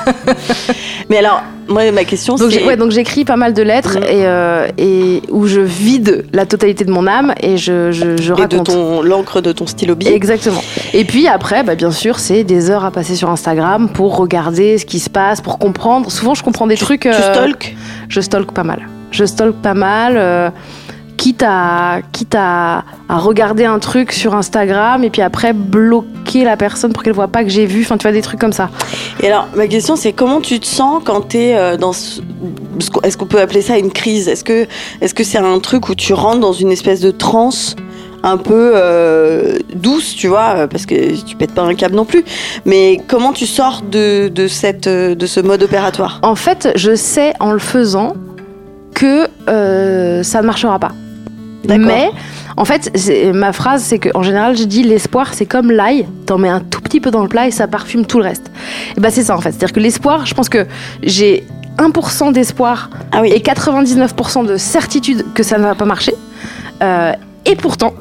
mais 1.09 1.19
alors, 1.19 1.43
moi, 1.69 1.89
ma 1.93 2.03
question, 2.03 2.35
Donc 2.35 2.51
c'est. 2.51 2.59
j'ai- 2.61 2.67
ouais, 2.67 2.77
donc 2.77 2.91
j'écris 2.91 3.25
pas 3.25 3.37
mal 3.37 3.55
de 3.55 3.63
lettres 3.63 3.97
et, 3.99 4.27
euh, 4.27 4.67
et 4.77 5.23
où 5.31 5.47
je 5.47 5.61
vide 5.61 6.25
la 6.33 6.47
totalité 6.47 6.85
de 6.85 6.91
mon 6.91 7.07
âme 7.07 7.33
et 7.41 7.57
je, 7.59 7.93
je, 7.93 8.17
je 8.17 8.33
et 8.33 8.37
de 8.37 8.41
raconte. 8.43 8.67
ton 8.67 9.03
l'encre 9.03 9.41
de 9.41 9.53
ton 9.53 9.69
stylo 9.69 9.95
bic. 9.95 10.09
Exactement. 10.09 10.63
Et 10.95 11.05
puis 11.05 11.29
après, 11.29 11.63
bah, 11.63 11.77
bien 11.77 11.93
sûr, 11.93 12.19
c'est 12.19 12.43
des 12.43 12.71
heures 12.71 12.85
à 12.85 12.91
passer 12.91 13.15
sur 13.15 13.31
Instagram 13.31 13.89
pour 13.89 14.17
regarder 14.17 14.79
ce 14.79 14.85
qui 14.85 14.99
se 14.99 15.11
passe, 15.11 15.41
pour 15.41 15.59
comprendre. 15.61 16.11
Souvent, 16.11 16.35
je 16.35 16.43
comprends 16.43 16.67
des 16.67 16.77
trucs. 16.77 17.03
Tu 17.03 17.09
euh, 17.09 17.35
stalk 17.35 17.77
Je 18.09 18.21
stalk 18.21 18.51
pas 18.51 18.65
mal. 18.65 18.89
Je 19.13 19.25
stalk 19.25 19.55
pas 19.63 19.75
mal. 19.75 20.53
Euh, 21.17 21.27
quitte 21.27 21.43
à, 21.43 22.01
quitte 22.13 22.35
à, 22.35 22.85
à 23.09 23.19
regarder 23.19 23.65
un 23.65 23.79
truc 23.79 24.13
sur 24.13 24.35
Instagram 24.35 25.05
et 25.05 25.11
puis 25.11 25.23
après 25.23 25.53
bloquer 25.53 26.45
la 26.45 26.57
personne 26.57 26.93
pour 26.93 27.03
qu'elle 27.03 27.15
voit 27.15 27.29
pas 27.29 27.43
que 27.43 27.51
j'ai 27.51 27.67
vu. 27.67 27.83
Enfin, 27.83 27.97
tu 27.97 28.03
vois, 28.03 28.13
des 28.13 28.23
trucs 28.23 28.41
comme 28.41 28.53
ça. 28.53 28.71
Et 29.21 29.27
alors, 29.27 29.49
ma 29.57 29.67
question, 29.67 29.97
c'est 29.97 30.13
comment 30.13 30.41
tu 30.41 30.61
te 30.61 30.67
sens 30.67 31.03
quand 31.05 31.29
tu 31.29 31.39
es 31.39 31.77
dans 31.79 31.93
ce... 31.93 32.21
Est-ce 33.03 33.17
qu'on 33.17 33.27
peut 33.27 33.41
appeler 33.41 33.63
ça 33.63 33.79
une 33.79 33.91
crise? 33.91 34.29
Est-ce 34.29 34.45
que 34.45 34.67
est-ce 35.01 35.15
que 35.15 35.25
c'est 35.25 35.39
un 35.39 35.59
truc 35.61 35.89
où 35.89 35.95
tu 35.95 36.13
rentres 36.13 36.41
dans 36.41 36.53
une 36.53 36.71
espèce 36.71 37.01
de 37.01 37.11
transe 37.11 37.75
un 38.23 38.37
peu 38.39 38.73
euh, 38.75 39.59
douce, 39.75 40.15
tu 40.15 40.27
vois, 40.27 40.55
euh, 40.57 40.67
parce 40.67 40.85
que 40.85 41.15
tu 41.23 41.37
pètes 41.37 41.55
pas 41.55 41.63
un 41.63 41.75
câble 41.75 41.95
non 41.95 42.05
plus. 42.05 42.25
Mais 42.65 43.01
comment 43.07 43.33
tu 43.33 43.47
sors 43.47 43.83
de, 43.83 44.29
de, 44.29 44.49
cette, 44.49 44.89
euh, 44.89 45.15
de 45.15 45.27
ce 45.27 45.41
mode 45.41 45.63
opératoire? 45.63 46.19
En 46.23 46.35
fait, 46.35 46.71
je 46.75 46.97
sais 46.97 47.33
en 47.41 47.53
le 47.53 47.59
faisant 47.59 48.15
que 48.95 49.29
euh, 49.49 50.23
ça 50.23 50.41
ne 50.41 50.47
marchera 50.47 50.79
pas. 50.79 50.93
Mais 51.69 52.11
en 52.57 52.65
fait, 52.65 52.91
ma 53.35 53.53
phrase, 53.53 53.83
c'est 53.83 53.99
qu'en 53.99 54.23
général, 54.23 54.57
je 54.57 54.65
dis 54.65 54.83
l'espoir, 54.83 55.35
c'est 55.35 55.47
comme 55.47 55.71
l'ail. 55.71 56.07
T'en 56.27 56.39
mets 56.39 56.49
un 56.49 56.61
tout 56.61 56.81
petit 56.81 57.01
peu 57.01 57.11
dans 57.11 57.23
le 57.23 57.29
plat 57.29 57.47
et 57.47 57.51
ça 57.51 57.67
parfume 57.67 58.07
tout 58.07 58.19
le 58.19 58.25
reste. 58.25 58.51
Et 58.97 59.01
ben 59.01 59.11
c'est 59.11 59.25
ça 59.25 59.37
en 59.37 59.41
fait. 59.41 59.51
C'est-à-dire 59.51 59.73
que 59.73 59.81
l'espoir, 59.81 60.27
je 60.27 60.35
pense 60.35 60.49
que 60.49 60.67
j'ai 61.03 61.45
1% 61.79 62.33
d'espoir 62.33 62.91
Ah 63.13 63.21
oui. 63.23 63.31
et 63.33 63.41
99% 63.41 64.47
de 64.47 64.57
certitude 64.57 65.25
que 65.35 65.43
ça 65.43 65.59
ne 65.59 65.65
va 65.65 65.75
pas 65.75 65.85
marcher. 65.85 66.15
Euh, 66.83 67.13
et 67.45 67.57
pourtant, 67.57 67.95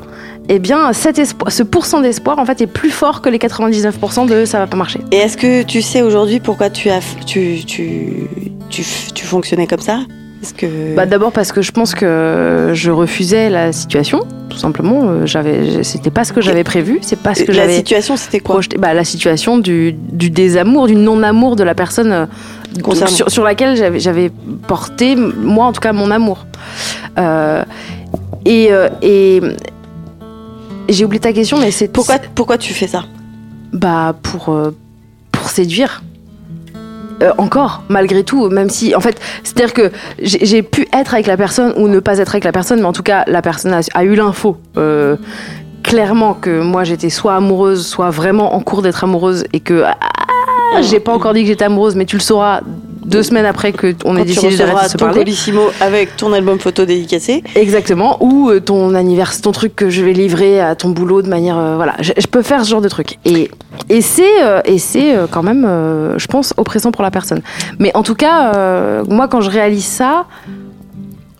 eh 0.48 0.60
bien, 0.60 0.94
cet 0.94 1.18
espoir, 1.20 1.52
ce 1.52 1.64
pourcent 1.64 2.02
d'espoir, 2.02 2.40
en 2.40 2.46
fait, 2.46 2.62
est 2.62 2.68
plus 2.68 2.92
fort 2.92 3.22
que 3.22 3.30
les 3.30 3.38
99% 3.40 4.28
de 4.28 4.46
ça 4.46 4.60
va 4.60 4.68
pas 4.68 4.78
marcher. 4.78 5.00
Et 5.12 5.18
est-ce 5.18 5.38
que 5.38 5.64
tu 5.64 5.82
sais 5.82 6.02
aujourd'hui 6.02 6.40
pourquoi 6.40 6.70
tu 6.70 6.90
as 6.90 7.00
tu, 7.26 7.66
tu, 7.66 8.28
tu, 8.70 8.84
tu 9.14 9.26
fonctionnais 9.26 9.68
comme 9.68 9.82
ça? 9.82 10.00
Que 10.54 10.96
Bah, 10.96 11.06
D'abord 11.06 11.32
parce 11.32 11.52
que 11.52 11.62
je 11.62 11.72
pense 11.72 11.94
que 11.96 12.72
je 12.74 12.92
refusais 12.92 13.50
la 13.50 13.72
situation, 13.72 14.22
tout 14.50 14.58
simplement. 14.58 15.02
Euh, 15.04 15.26
J'avais, 15.26 15.84
c'était 15.84 16.12
pas 16.12 16.24
ce 16.24 16.34
que 16.34 16.42
j'avais 16.42 16.64
prévu, 16.64 17.00
c'est 17.02 17.20
pas 17.20 17.34
ce 17.36 17.44
que 17.44 17.52
la 17.52 17.60
j'avais 17.64 17.76
situation 17.78 18.18
c'était 18.18 18.40
quoi 18.40 18.56
projeté. 18.56 18.78
Bah, 18.78 18.94
la 18.94 19.04
situation 19.04 19.58
du, 19.58 19.94
du 19.94 20.30
désamour, 20.30 20.88
du 20.88 20.96
non-amour 20.96 21.56
de 21.56 21.64
la 21.64 21.76
personne 21.76 22.12
euh, 22.12 22.26
Concernant. 22.84 23.12
sur, 23.16 23.30
sur 23.32 23.44
laquelle 23.44 23.76
j'avais, 24.00 24.32
porté, 24.68 25.16
moi 25.16 25.66
en 25.66 25.72
tout 25.74 25.82
cas, 25.82 25.94
mon 25.94 26.12
amour. 26.12 26.46
Euh, 27.18 27.64
et, 28.46 28.70
et 29.02 29.42
j'ai 30.90 31.06
oublié 31.06 31.20
ta 31.20 31.34
question, 31.34 31.58
mais 31.60 31.72
c'est 31.72 31.88
Pourquoi 31.88 32.18
pourquoi 32.36 32.58
tu 32.58 32.74
fais 32.74 32.88
ça? 32.88 33.06
Bah 33.74 34.16
pour 34.22 34.50
euh, 34.50 34.72
pour 35.32 35.50
séduire 35.50 36.04
Euh, 37.24 37.32
encore 37.38 37.84
malgré 37.88 38.26
tout 38.26 38.50
même 38.50 38.70
si 38.70 38.94
en 38.94 39.00
fait 39.00 39.22
c'est 39.44 39.58
à 39.62 39.66
dire 39.66 39.74
que 39.74 39.90
j'ai 40.20 40.62
pu 40.62 40.86
être 40.92 41.14
avec 41.14 41.28
la 41.28 41.38
personne 41.38 41.74
ou 41.78 41.88
ne 41.88 42.02
pas 42.02 42.18
être 42.18 42.32
avec 42.36 42.44
la 42.44 42.52
personne 42.52 42.80
mais 42.82 42.86
en 42.86 42.92
tout 42.92 43.04
cas 43.04 43.24
la 43.28 43.42
personne 43.42 43.72
a, 43.72 43.80
a 43.94 44.04
eu 44.04 44.16
l'info 44.16 44.58
euh, 44.76 45.16
clairement 45.82 46.34
que 46.34 46.60
moi 46.62 46.84
j'étais 46.84 47.10
soit 47.10 47.36
amoureuse 47.36 47.88
soit 47.88 48.10
vraiment 48.10 48.54
en 48.54 48.60
cours 48.60 48.82
d'être 48.82 49.06
amoureuse 49.06 49.46
et 49.54 49.62
que 49.62 49.84
ah, 49.86 50.82
j'ai 50.82 51.00
pas 51.00 51.14
encore 51.14 51.34
dit 51.34 51.44
que 51.44 51.48
j'étais 51.48 51.64
amoureuse 51.64 51.96
mais 51.96 52.06
tu 52.06 52.18
le 52.18 52.22
sauras 52.22 52.60
deux 53.06 53.24
semaines 53.24 53.46
après 53.46 53.72
que 53.72 53.96
on 54.04 54.16
Quand 54.16 54.22
ait 54.22 54.26
décidé 54.26 54.58
d'arrêter 54.58 54.86
de 54.86 54.92
se 54.92 54.98
ton 54.98 55.06
parler 55.06 55.20
colissimo 55.20 55.62
avec 55.80 56.18
ton 56.18 56.34
album 56.34 56.60
photo 56.60 56.86
dédicacé 56.86 57.44
Exactement, 57.56 58.18
ou 58.22 58.50
euh, 58.50 58.60
ton 58.60 58.94
anniversaire, 58.96 59.42
ton 59.42 59.52
truc 59.52 59.76
que 59.76 59.90
je 59.90 60.04
vais 60.04 60.14
livrer 60.14 60.60
à 60.60 60.76
ton 60.76 60.90
boulot 60.90 61.22
de 61.22 61.30
manière, 61.30 61.58
euh, 61.58 61.76
voilà, 61.76 61.96
je, 62.00 62.12
je 62.18 62.28
peux 62.28 62.42
faire 62.42 62.64
ce 62.66 62.70
genre 62.70 62.82
de 62.82 62.90
truc. 62.90 63.18
Et 63.26 63.50
et 63.90 64.02
c'est 64.02 64.44
euh, 64.44 64.62
et 64.66 64.80
c'est 64.80 65.16
euh, 65.16 65.28
quand 65.30 65.44
même, 65.44 65.66
euh, 65.66 66.18
je 66.18 66.28
pense, 66.28 66.54
oppressant 66.58 66.92
pour 66.92 67.04
la 67.04 67.12
personne. 67.12 67.42
Mais 67.80 67.92
en 67.96 68.04
tout 68.04 68.16
cas, 68.16 69.04
moi 69.08 69.28
quand 69.28 69.42
je 69.42 69.50
réalise 69.50 69.86
ça. 69.86 70.26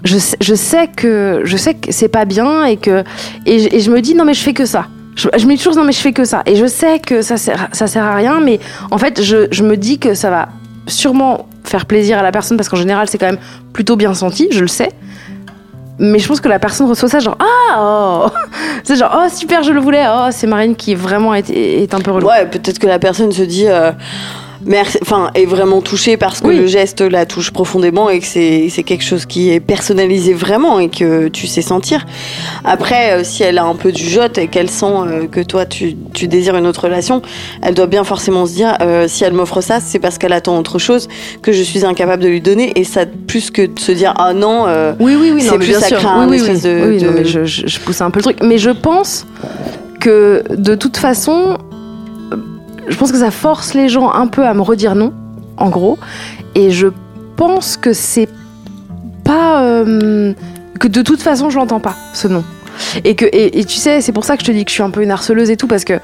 Je 0.04 0.20
sais, 0.20 0.38
je 0.40 0.54
sais 0.54 0.88
que 0.88 1.42
je 1.46 1.58
sais 1.58 1.74
que 1.74 1.92
c'est 1.92 2.10
pas 2.10 2.26
bien 2.26 2.64
et 2.66 2.78
que 2.78 3.04
et 3.48 3.58
je, 3.58 3.70
et 3.72 3.80
je 3.80 3.90
me 3.90 4.02
dis 4.02 4.14
non 4.14 4.24
mais 4.24 4.36
je 4.36 4.44
fais 4.44 4.54
que 4.54 4.68
ça. 4.68 4.86
Je, 5.16 5.30
je 5.36 5.46
me 5.48 5.54
dis 5.54 5.58
toujours 5.58 5.76
non 5.76 5.84
mais 5.84 5.94
je 5.94 6.00
fais 6.00 6.14
que 6.14 6.26
ça 6.26 6.44
et 6.46 6.56
je 6.56 6.68
sais 6.68 7.00
que 7.00 7.24
ça 7.24 7.38
sert 7.38 7.70
ça 7.72 7.88
sert 7.88 8.04
à 8.04 8.14
rien 8.14 8.40
mais 8.40 8.60
en 8.92 9.00
fait 9.00 9.24
je, 9.24 9.48
je 9.50 9.64
me 9.64 9.78
dis 9.78 9.98
que 9.98 10.14
ça 10.14 10.30
va 10.30 10.50
sûrement 10.86 11.48
plaisir 11.84 12.18
à 12.18 12.24
la 12.24 12.32
personne 12.32 12.56
parce 12.56 12.70
qu'en 12.70 12.78
général 12.78 13.10
c'est 13.10 13.18
quand 13.18 13.26
même 13.26 13.40
plutôt 13.74 13.98
bien 13.98 14.14
senti 14.14 14.48
je 14.52 14.62
le 14.62 14.70
sais. 14.70 14.92
Mais 16.00 16.20
je 16.20 16.28
pense 16.28 16.40
que 16.40 16.50
la 16.50 16.60
personne 16.60 16.88
reçoit 16.88 17.10
ça 17.10 17.20
genre 17.20 17.38
ah 17.40 18.28
oh. 18.30 18.30
C'est 18.86 18.96
genre 18.96 19.14
oh 19.26 19.30
super 19.30 19.64
je 19.64 19.74
le 19.74 19.82
voulais. 19.82 20.06
Oh 20.08 20.28
c'est 20.32 20.48
Marine 20.48 20.78
qui 20.78 20.96
vraiment 20.96 21.34
est, 21.34 21.50
est 21.50 21.94
un 21.94 22.00
peu 22.00 22.12
relou. 22.12 22.28
Ouais, 22.28 22.46
peut-être 22.46 22.80
que 22.80 22.88
la 22.88 23.00
personne 23.00 23.34
se 23.34 23.42
dit. 23.42 23.68
euh, 23.68 23.92
merci, 24.66 24.98
enfin, 25.02 25.32
est 25.36 25.46
vraiment 25.46 25.82
touchée 25.82 26.18
parce 26.18 26.42
que 26.42 26.48
Oui. 26.48 26.58
le 26.58 26.68
geste 26.68 27.02
la 27.02 27.26
touche 27.26 27.52
profondément 27.52 28.10
et 28.10 28.20
que 28.20 28.26
c'est 28.26 28.84
quelque 28.84 29.04
chose 29.04 29.26
qui 29.26 29.52
est 29.52 29.60
personnalisé 29.60 30.34
vraiment 30.34 30.80
et 30.80 30.90
que 30.90 31.28
tu 31.28 31.48
sais 31.48 31.62
sentir. 31.62 32.06
Après, 32.64 33.12
euh, 33.14 33.24
si 33.24 33.44
elle 33.44 33.58
a 33.58 33.66
un 33.66 33.76
peu 33.76 33.92
du 33.92 34.04
jote 34.08 34.38
et 34.38 34.48
qu'elle 34.48 34.70
sent 34.70 34.86
euh, 34.86 35.28
que 35.28 35.42
toi 35.42 35.66
tu, 35.66 35.96
tu 36.14 36.28
désires 36.28 36.56
une 36.56 36.68
autre 36.68 36.84
relation, 36.86 37.22
elle 37.62 37.74
doit 37.74 37.88
bien 37.88 38.04
forcément 38.04 38.46
se 38.46 38.54
dire 38.54 38.76
euh, 38.82 39.08
si 39.08 39.24
elle 39.24 39.34
m'offre 39.34 39.62
ça, 39.62 39.80
c'est 39.80 40.00
parce 40.00 40.18
qu'elle 40.18 40.34
attend 40.34 40.58
autre 40.58 40.80
chose 40.80 41.08
que 41.42 41.52
je 41.52 41.62
suis 41.64 41.86
incapable 41.86 42.24
de 42.24 42.28
lui 42.30 42.42
donner 42.42 42.72
et 42.80 42.84
ça 42.84 43.06
plus 43.06 43.52
que 43.52 43.64
de 43.64 43.80
se 43.80 43.92
dire 43.92 44.14
ah 44.18 44.34
non. 44.34 44.66
euh, 44.68 44.94
Oui, 45.00 45.16
oui, 45.20 45.32
oui, 45.34 45.42
C'est 45.42 45.58
plus 45.58 45.74
ça 45.74 45.90
craint 45.92 46.28
oui, 46.28 46.40
oui, 46.42 46.50
oui. 46.52 46.62
de- 46.62 46.88
Oui, 46.90 47.04
non, 47.04 47.12
de- 47.12 47.18
mais 47.18 47.26
je, 47.26 47.46
je, 47.46 47.68
je 47.68 47.80
pousse 47.80 48.02
un 48.02 48.10
peu 48.12 48.20
le 48.20 48.24
truc. 48.24 48.38
Mais 48.44 48.58
je 48.58 48.70
pense 48.72 49.26
que 50.00 50.44
de 50.56 50.76
toute 50.76 50.98
façon, 50.98 51.58
je 52.88 52.96
pense 52.98 53.12
que 53.12 53.18
ça 53.18 53.32
force 53.32 53.74
les 53.74 53.90
gens 53.90 54.12
un 54.12 54.28
peu 54.28 54.46
à 54.46 54.54
me 54.54 54.62
redire 54.62 54.96
non, 54.96 55.14
en 55.58 55.70
gros. 55.70 55.98
Et 56.54 56.72
je 56.72 56.88
pense 57.36 57.78
que 57.78 57.94
c'est 57.94 58.30
pas. 59.24 59.64
euh, 59.64 60.34
que 60.80 60.88
de 60.88 61.02
toute 61.02 61.22
façon, 61.22 61.50
je 61.50 61.58
l'entends 61.58 61.80
pas, 61.80 61.96
ce 62.14 62.28
non. 62.28 62.44
Et, 63.04 63.16
que, 63.16 63.26
et, 63.26 63.60
et 63.60 63.66
tu 63.66 63.78
sais, 63.78 64.02
c'est 64.02 64.12
pour 64.12 64.26
ça 64.26 64.38
que 64.38 64.44
je 64.44 64.48
te 64.48 64.52
dis 64.52 64.66
que 64.66 64.70
je 64.70 64.76
suis 64.76 64.84
un 64.84 64.90
peu 64.90 65.02
une 65.04 65.12
harceleuse 65.12 65.50
et 65.50 65.58
tout, 65.58 65.68
parce 65.68 65.86
que 65.86 66.00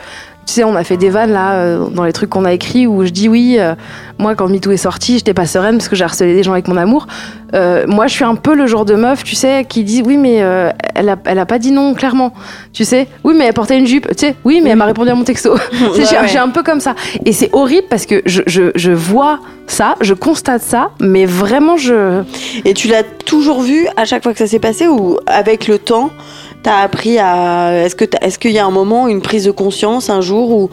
tu 0.46 0.54
sais, 0.54 0.64
on 0.64 0.76
a 0.76 0.84
fait 0.84 0.98
des 0.98 1.10
vannes 1.10 1.32
là, 1.32 1.54
euh, 1.54 1.88
dans 1.88 2.04
les 2.04 2.14
trucs 2.14 2.30
qu'on 2.30 2.46
a 2.46 2.52
écrits, 2.52 2.88
où 2.88 3.06
je 3.06 3.12
dis 3.12 3.30
oui, 3.30 3.58
euh, 3.60 3.76
moi 4.18 4.34
quand 4.36 4.48
MeToo 4.48 4.72
est 4.72 4.78
sorti, 4.78 5.18
j'étais 5.18 5.36
pas 5.36 5.46
sereine 5.46 5.78
parce 5.78 5.88
que 5.88 5.96
j'ai 5.96 6.04
harcelé 6.04 6.34
des 6.34 6.42
gens 6.42 6.54
avec 6.54 6.68
mon 6.68 6.78
amour. 6.78 7.06
Euh, 7.54 7.86
moi, 7.86 8.08
je 8.08 8.14
suis 8.14 8.24
un 8.24 8.36
peu 8.36 8.56
le 8.56 8.66
genre 8.66 8.86
de 8.86 8.96
meuf, 8.96 9.24
tu 9.24 9.36
sais, 9.36 9.66
qui 9.68 9.84
dit 9.84 10.02
oui, 10.04 10.18
mais 10.18 10.36
elle, 10.96 11.10
a, 11.10 11.18
elle 11.26 11.38
a 11.38 11.46
pas 11.46 11.60
dit 11.60 11.72
non, 11.72 11.94
clairement. 11.94 12.34
Tu 12.74 12.86
sais, 12.86 13.08
oui, 13.24 13.36
mais 13.38 13.46
elle 13.46 13.54
portait 13.54 13.78
une 13.78 13.86
jupe. 13.86 14.08
Tu 14.10 14.28
sais, 14.28 14.36
oui, 14.44 14.62
mais 14.64 14.72
elle 14.72 14.78
m'a 14.78 14.86
répondu 14.86 15.10
à 15.10 15.16
mon 15.16 15.24
texto. 15.24 15.58
Sais, 15.96 16.18
Ouais, 16.18 16.38
un 16.38 16.50
peu 16.50 16.64
comme 16.64 16.80
ça. 16.80 16.96
Et 17.26 17.34
c'est 17.34 17.50
horrible 17.54 17.88
parce 17.90 18.06
que 18.06 18.22
je, 18.26 18.42
je, 18.48 18.72
je 18.76 18.92
vois 18.92 19.40
ça, 19.68 19.96
je 20.02 20.14
constate 20.14 20.62
ça, 20.62 20.92
mais 21.00 21.26
vraiment, 21.26 21.78
je. 21.78 22.24
Et 22.66 22.74
tu 22.74 22.88
l'as 22.88 23.04
toujours 23.04 23.62
vu 23.62 23.88
à 23.98 24.06
chaque 24.06 24.24
fois 24.24 24.32
que 24.32 24.40
ça 24.40 24.48
s'est 24.48 24.60
passé 24.60 24.88
ou 24.88 25.18
avec 25.28 25.68
le 25.68 25.78
temps 25.78 26.10
T'as 26.64 26.78
appris 26.78 27.18
à. 27.18 27.86
Est-ce 27.86 28.38
qu'il 28.38 28.52
y 28.52 28.60
a 28.60 28.66
un 28.66 28.72
moment, 28.72 29.08
une 29.08 29.22
prise 29.22 29.46
de 29.46 29.52
conscience, 29.52 30.10
un 30.10 30.22
jour, 30.22 30.52
ou, 30.52 30.70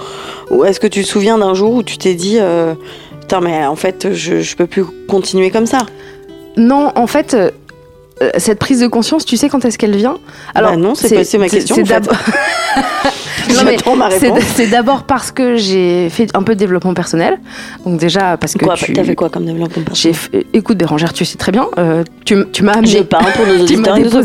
ou 0.51 0.65
est-ce 0.65 0.81
que 0.81 0.87
tu 0.87 1.03
te 1.03 1.09
souviens 1.09 1.39
d'un 1.39 1.55
jour 1.55 1.73
où 1.73 1.83
tu 1.83 1.97
t'es 1.97 2.15
dit, 2.15 2.37
euh, 2.39 2.75
putain, 3.21 3.41
mais 3.41 3.67
en 3.67 3.77
fait, 3.77 4.13
je, 4.13 4.41
je 4.41 4.57
peux 4.57 4.67
plus 4.67 4.85
continuer 5.09 5.51
comme 5.51 5.67
ça? 5.67 5.79
Non, 6.57 6.93
en 6.95 7.07
fait. 7.07 7.37
Euh, 8.23 8.27
euh, 8.27 8.31
cette 8.39 8.59
prise 8.59 8.81
de 8.81 8.87
conscience, 8.87 9.25
tu 9.25 9.37
sais 9.37 9.49
quand 9.49 9.65
est-ce 9.65 9.79
qu'elle 9.79 9.97
vient? 9.97 10.19
Bah 10.55 10.77
non, 10.77 10.95
c'est 10.95 11.15
pas- 11.15 11.25
c'est 11.25 11.39
ma 11.39 11.49
question, 11.49 11.77
C'est 11.77 11.83
d'abord. 11.85 12.15
Non, 13.49 13.65
parce 15.07 15.31
que 15.33 15.57
j'ai 15.57 16.11
fait 16.11 16.29
un 16.35 16.43
peu 16.43 16.55
de 16.55 16.59
développement 16.59 16.93
personnel. 16.93 17.39
Donc 17.85 17.99
déjà 17.99 18.37
parce 18.37 18.53
que 18.55 18.65
Quoi, 18.65 18.75
tu. 18.75 18.93
T'as 18.93 19.05
fait 19.05 19.15
quoi 19.15 19.31
comme 19.31 19.47
développement 19.47 19.83
J'ai 19.95 20.11
personnel 20.11 20.45
fait- 20.53 20.59
écoute 20.59 20.77
Bérangère, 20.77 21.13
tu 21.15 21.25
sais 21.25 21.39
très 21.39 21.51
bien. 21.51 21.67
euh, 21.79 22.05
tu, 22.27 22.37
tu 22.53 22.63
m'as 22.63 22.75
J'ai 22.83 22.99
amené. 22.99 23.05
pas 23.05 23.21
un 23.21 23.31
pour 23.31 23.47
nos 23.47 23.59
auditeurs 23.63 23.97
et 23.97 24.03
nos. 24.03 24.23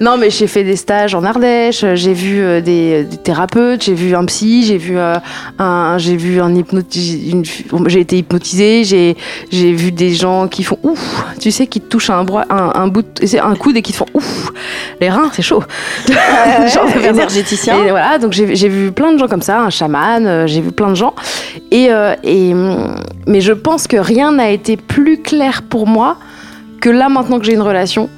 Non, 0.00 0.16
mais 0.16 0.30
j'ai 0.30 0.46
fait 0.46 0.64
des 0.64 0.76
stages 0.76 1.14
en 1.14 1.22
Ardèche. 1.22 1.84
J'ai 1.94 2.14
vu 2.14 2.40
euh, 2.40 2.60
des, 2.62 3.04
des 3.04 3.16
thérapeutes. 3.18 3.84
J'ai 3.84 3.94
vu 3.94 4.14
un 4.14 4.24
psy. 4.24 4.64
J'ai 4.64 4.78
vu 4.78 4.96
euh, 4.96 5.16
un. 5.58 5.98
J'ai 5.98 6.16
vu 6.16 6.40
un 6.40 6.54
J'ai 7.88 8.00
été 8.00 8.16
hypnotisée. 8.18 8.84
J'ai 8.84 9.16
j'ai 9.50 9.72
vu 9.72 9.92
des 9.92 10.14
gens 10.14 10.48
qui 10.48 10.62
font 10.64 10.78
ouf. 10.82 11.24
Tu 11.40 11.50
sais, 11.50 11.66
qui 11.66 11.80
te 11.82 11.86
touchent 11.88 12.10
un, 12.10 12.24
un 12.74 12.88
bout, 12.88 13.02
de- 13.02 13.15
c'est 13.24 13.38
un 13.40 13.54
coude 13.54 13.76
et 13.76 13.82
qui 13.82 13.92
te 13.92 13.96
font 13.98 14.06
ouf. 14.14 14.52
Les 15.00 15.08
reins, 15.10 15.30
c'est 15.32 15.42
chaud. 15.42 15.62
Genre 16.08 16.88
faire 16.88 17.02
ça. 17.02 17.08
énergéticien. 17.10 17.84
Et 17.84 17.90
voilà, 17.90 18.18
donc 18.18 18.32
j'ai 18.32 18.68
vu 18.68 18.92
plein 18.92 19.12
de 19.12 19.18
gens 19.18 19.28
comme 19.28 19.42
ça, 19.42 19.60
un 19.60 19.70
chaman, 19.70 20.26
euh, 20.26 20.46
j'ai 20.46 20.60
vu 20.60 20.72
plein 20.72 20.90
de 20.90 20.94
gens. 20.94 21.14
Et, 21.70 21.88
euh, 21.90 22.14
et, 22.22 22.52
hum, 22.52 22.96
mais 23.26 23.40
je 23.40 23.52
pense 23.52 23.86
que 23.86 23.96
rien 23.96 24.32
n'a 24.32 24.50
été 24.50 24.76
plus 24.76 25.20
clair 25.22 25.62
pour 25.62 25.86
moi 25.86 26.16
que 26.80 26.90
là, 26.90 27.08
maintenant 27.08 27.38
que 27.38 27.44
j'ai 27.46 27.54
une 27.54 27.62
relation, 27.62 28.08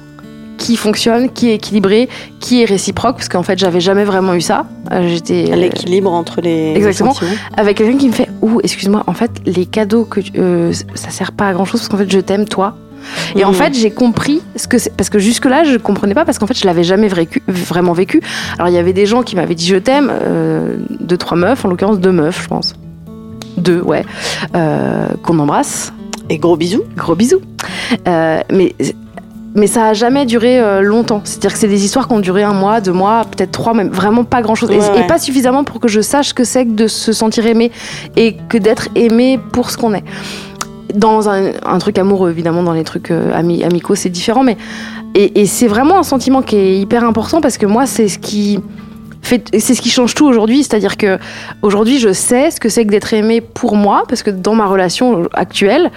qui 0.57 0.75
fonctionne, 0.75 1.29
qui 1.31 1.49
est 1.49 1.55
équilibré, 1.55 2.09
qui 2.41 2.61
est 2.61 2.65
réciproque, 2.65 3.15
parce 3.15 3.29
qu'en 3.29 3.43
fait, 3.43 3.57
j'avais 3.57 3.79
jamais 3.79 4.03
vraiment 4.03 4.33
eu 4.33 4.41
ça. 4.41 4.65
Euh, 4.91 5.07
J'étais 5.07 5.43
L'équilibre 5.55 6.11
entre 6.11 6.41
les 6.41 6.73
Exactement. 6.75 7.13
les 7.21 7.27
avec 7.55 7.77
quelqu'un 7.77 7.97
qui 7.97 8.07
me 8.09 8.11
fait 8.13 8.27
Ouh, 8.41 8.59
excuse-moi, 8.61 9.03
en 9.07 9.13
fait, 9.13 9.31
les 9.45 9.65
cadeaux, 9.65 10.03
que 10.03 10.19
tu- 10.19 10.33
euh, 10.37 10.73
ça 10.95 11.11
sert 11.11 11.31
pas 11.31 11.47
à 11.47 11.53
grand 11.53 11.63
chose 11.63 11.79
parce 11.79 11.87
qu'en 11.87 11.97
fait, 11.97 12.11
je 12.11 12.19
t'aime, 12.19 12.43
toi. 12.45 12.75
Et 13.35 13.43
en 13.43 13.49
Mhm. 13.49 13.53
fait, 13.55 13.73
j'ai 13.73 13.91
compris 13.91 14.41
ce 14.55 14.67
que 14.67 14.77
c'est. 14.77 14.95
Parce 14.95 15.09
que 15.09 15.19
jusque-là, 15.19 15.63
je 15.63 15.77
comprenais 15.77 16.13
pas 16.13 16.25
parce 16.25 16.39
qu'en 16.39 16.47
fait, 16.47 16.57
je 16.57 16.65
l'avais 16.65 16.83
jamais 16.83 17.07
vécu, 17.07 17.41
vraiment 17.47 17.93
vécu. 17.93 18.21
Alors, 18.57 18.69
il 18.69 18.73
y 18.75 18.77
avait 18.77 18.93
des 18.93 19.05
gens 19.05 19.21
qui 19.23 19.35
m'avaient 19.35 19.55
dit 19.55 19.65
je 19.67 19.75
t'aime, 19.75 20.09
euh, 20.11 20.75
deux, 20.99 21.17
trois 21.17 21.37
meufs, 21.37 21.63
en 21.65 21.67
l'occurrence 21.69 21.99
deux 21.99 22.11
meufs, 22.11 22.41
je 22.43 22.47
pense. 22.47 22.75
Deux, 23.57 23.81
ouais. 23.81 24.05
Euh, 24.55 25.07
Qu'on 25.23 25.37
embrasse. 25.39 25.91
Et 26.29 26.37
gros 26.37 26.55
bisous. 26.57 26.83
Gros 26.95 27.15
bisous. 27.15 27.41
Euh, 28.07 28.39
mais. 28.51 28.75
Mais 29.55 29.65
ça 29.65 29.87
a 29.87 29.93
jamais 29.93 30.27
duré 30.27 30.59
euh, 30.59 30.81
longtemps. 30.81 31.21
C'est-à-dire 31.23 31.53
que 31.53 31.57
c'est 31.57 31.67
des 31.67 31.83
histoires 31.83 32.07
qui 32.07 32.13
ont 32.13 32.19
duré 32.19 32.43
un 32.43 32.53
mois, 32.53 32.81
deux 32.81 32.91
mois, 32.91 33.25
peut-être 33.25 33.49
trois, 33.51 33.73
même 33.73 33.89
vraiment 33.89 34.23
pas 34.23 34.43
grand-chose. 34.43 34.69
Et- 34.69 34.77
Ouais, 34.77 34.85
et, 34.95 34.99
ouais. 34.99 35.07
pas 35.07 35.17
suffisamment 35.17 35.63
pour 35.63 35.79
que 35.79 35.87
je 35.87 36.01
sache 36.01 36.27
ce 36.29 36.33
que 36.35 36.43
c'est 36.43 36.65
que 36.65 36.73
de 36.73 36.85
se 36.87 37.11
sentir 37.13 37.47
aimé 37.47 37.71
et 38.15 38.37
que 38.47 38.59
d'être 38.59 38.89
aimé 38.93 39.39
pour 39.51 39.71
ce 39.71 39.77
qu'on 39.77 39.95
est. 39.95 40.03
Dans 40.95 41.29
un, 41.29 41.77
truc 41.79 41.97
amoureux, 41.97 42.31
évidemment, 42.31 42.63
dans 42.63 42.73
les 42.73 42.83
trucs 42.83 43.11
euh, 43.11 43.31
ami- 43.33 43.63
amicaux, 43.63 43.95
c'est 43.95 44.09
différent. 44.09 44.43
Mais 44.43 44.57
et, 45.15 45.45
c'est 45.45 45.67
vraiment 45.67 45.99
un 45.99 46.03
sentiment 46.03 46.41
qui 46.41 46.55
est 46.55 46.79
hyper 46.79 47.03
important 47.03 47.41
parce 47.41 47.57
que 47.57 47.65
moi, 47.65 47.85
c'est 47.85 48.07
ce 48.07 48.19
qui 48.19 48.59
c'est 49.21 49.59
ce 49.59 49.81
qui 49.81 49.89
change 49.89 50.15
tout 50.15 50.25
aujourd'hui. 50.25 50.63
C'est-à-dire 50.63 50.97
que 50.97 51.19
aujourd'hui, 51.61 51.99
je 51.99 52.13
sais 52.13 52.51
ce 52.51 52.59
que 52.59 52.69
c'est 52.69 52.85
que 52.85 52.91
d'être 52.91 53.13
aimé 53.13 53.41
pour 53.41 53.75
moi 53.75 54.03
parce 54.07 54.23
que 54.23 54.31
dans 54.31 54.55
ma 54.55 54.65
relation 54.65 55.27
actuelle, 55.33 55.91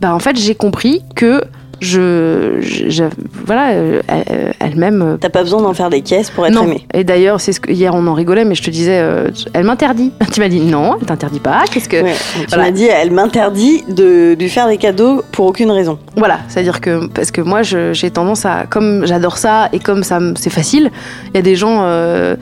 bah 0.00 0.14
en 0.14 0.18
fait, 0.18 0.36
j'ai 0.36 0.54
compris 0.54 1.02
que 1.14 1.42
je, 1.80 2.58
je- 2.60 3.04
voilà, 3.46 3.70
euh, 3.72 4.00
elle- 4.08 4.54
elle-même. 4.60 5.02
euh, 5.02 5.16
T'as 5.20 5.28
pas 5.30 5.42
besoin 5.42 5.62
d'en 5.62 5.74
faire 5.74 5.90
des 5.90 6.00
caisses 6.02 6.30
pour 6.30 6.46
être 6.46 6.54
non. 6.54 6.64
aimé. 6.64 6.86
Et 6.94 7.04
d'ailleurs, 7.04 7.40
c'est 7.40 7.52
ce 7.52 7.60
que 7.60 7.70
hier 7.70 7.94
on 7.94 8.06
en 8.06 8.14
rigolait, 8.14 8.44
mais 8.44 8.54
je 8.54 8.62
te 8.62 8.70
disais, 8.70 8.98
euh, 9.00 9.28
elle 9.52 9.64
m'interdit. 9.64 10.12
Tu 10.32 10.40
m'as 10.40 10.48
dit 10.48 10.60
non, 10.60 10.96
elle 11.00 11.06
t'interdit 11.06 11.40
pas. 11.40 11.64
Qu'est-ce 11.70 11.88
que 11.88 12.02
Ouais. 12.02 12.14
Tu 12.40 12.46
voilà. 12.48 12.64
m'as 12.64 12.70
dit, 12.70 12.86
elle 12.86 13.10
m'interdit 13.10 13.84
de 13.88 14.34
lui 14.38 14.48
faire 14.48 14.68
des 14.68 14.76
cadeaux 14.78 15.22
pour 15.32 15.46
aucune 15.46 15.70
raison. 15.70 15.98
Voilà, 16.16 16.38
c'est-à-dire 16.48 16.80
que 16.80 17.06
parce 17.06 17.30
que 17.30 17.40
moi 17.40 17.62
j'ai 17.62 18.10
tendance 18.10 18.44
à 18.46 18.64
comme 18.68 19.06
j'adore 19.06 19.38
ça 19.38 19.68
et 19.72 19.78
comme 19.78 20.02
ça 20.02 20.18
c'est 20.36 20.50
facile, 20.50 20.90
il 21.28 21.36
y 21.36 21.38
a 21.38 21.42
des 21.42 21.56
gens 21.56 21.80
euh, 21.82 22.36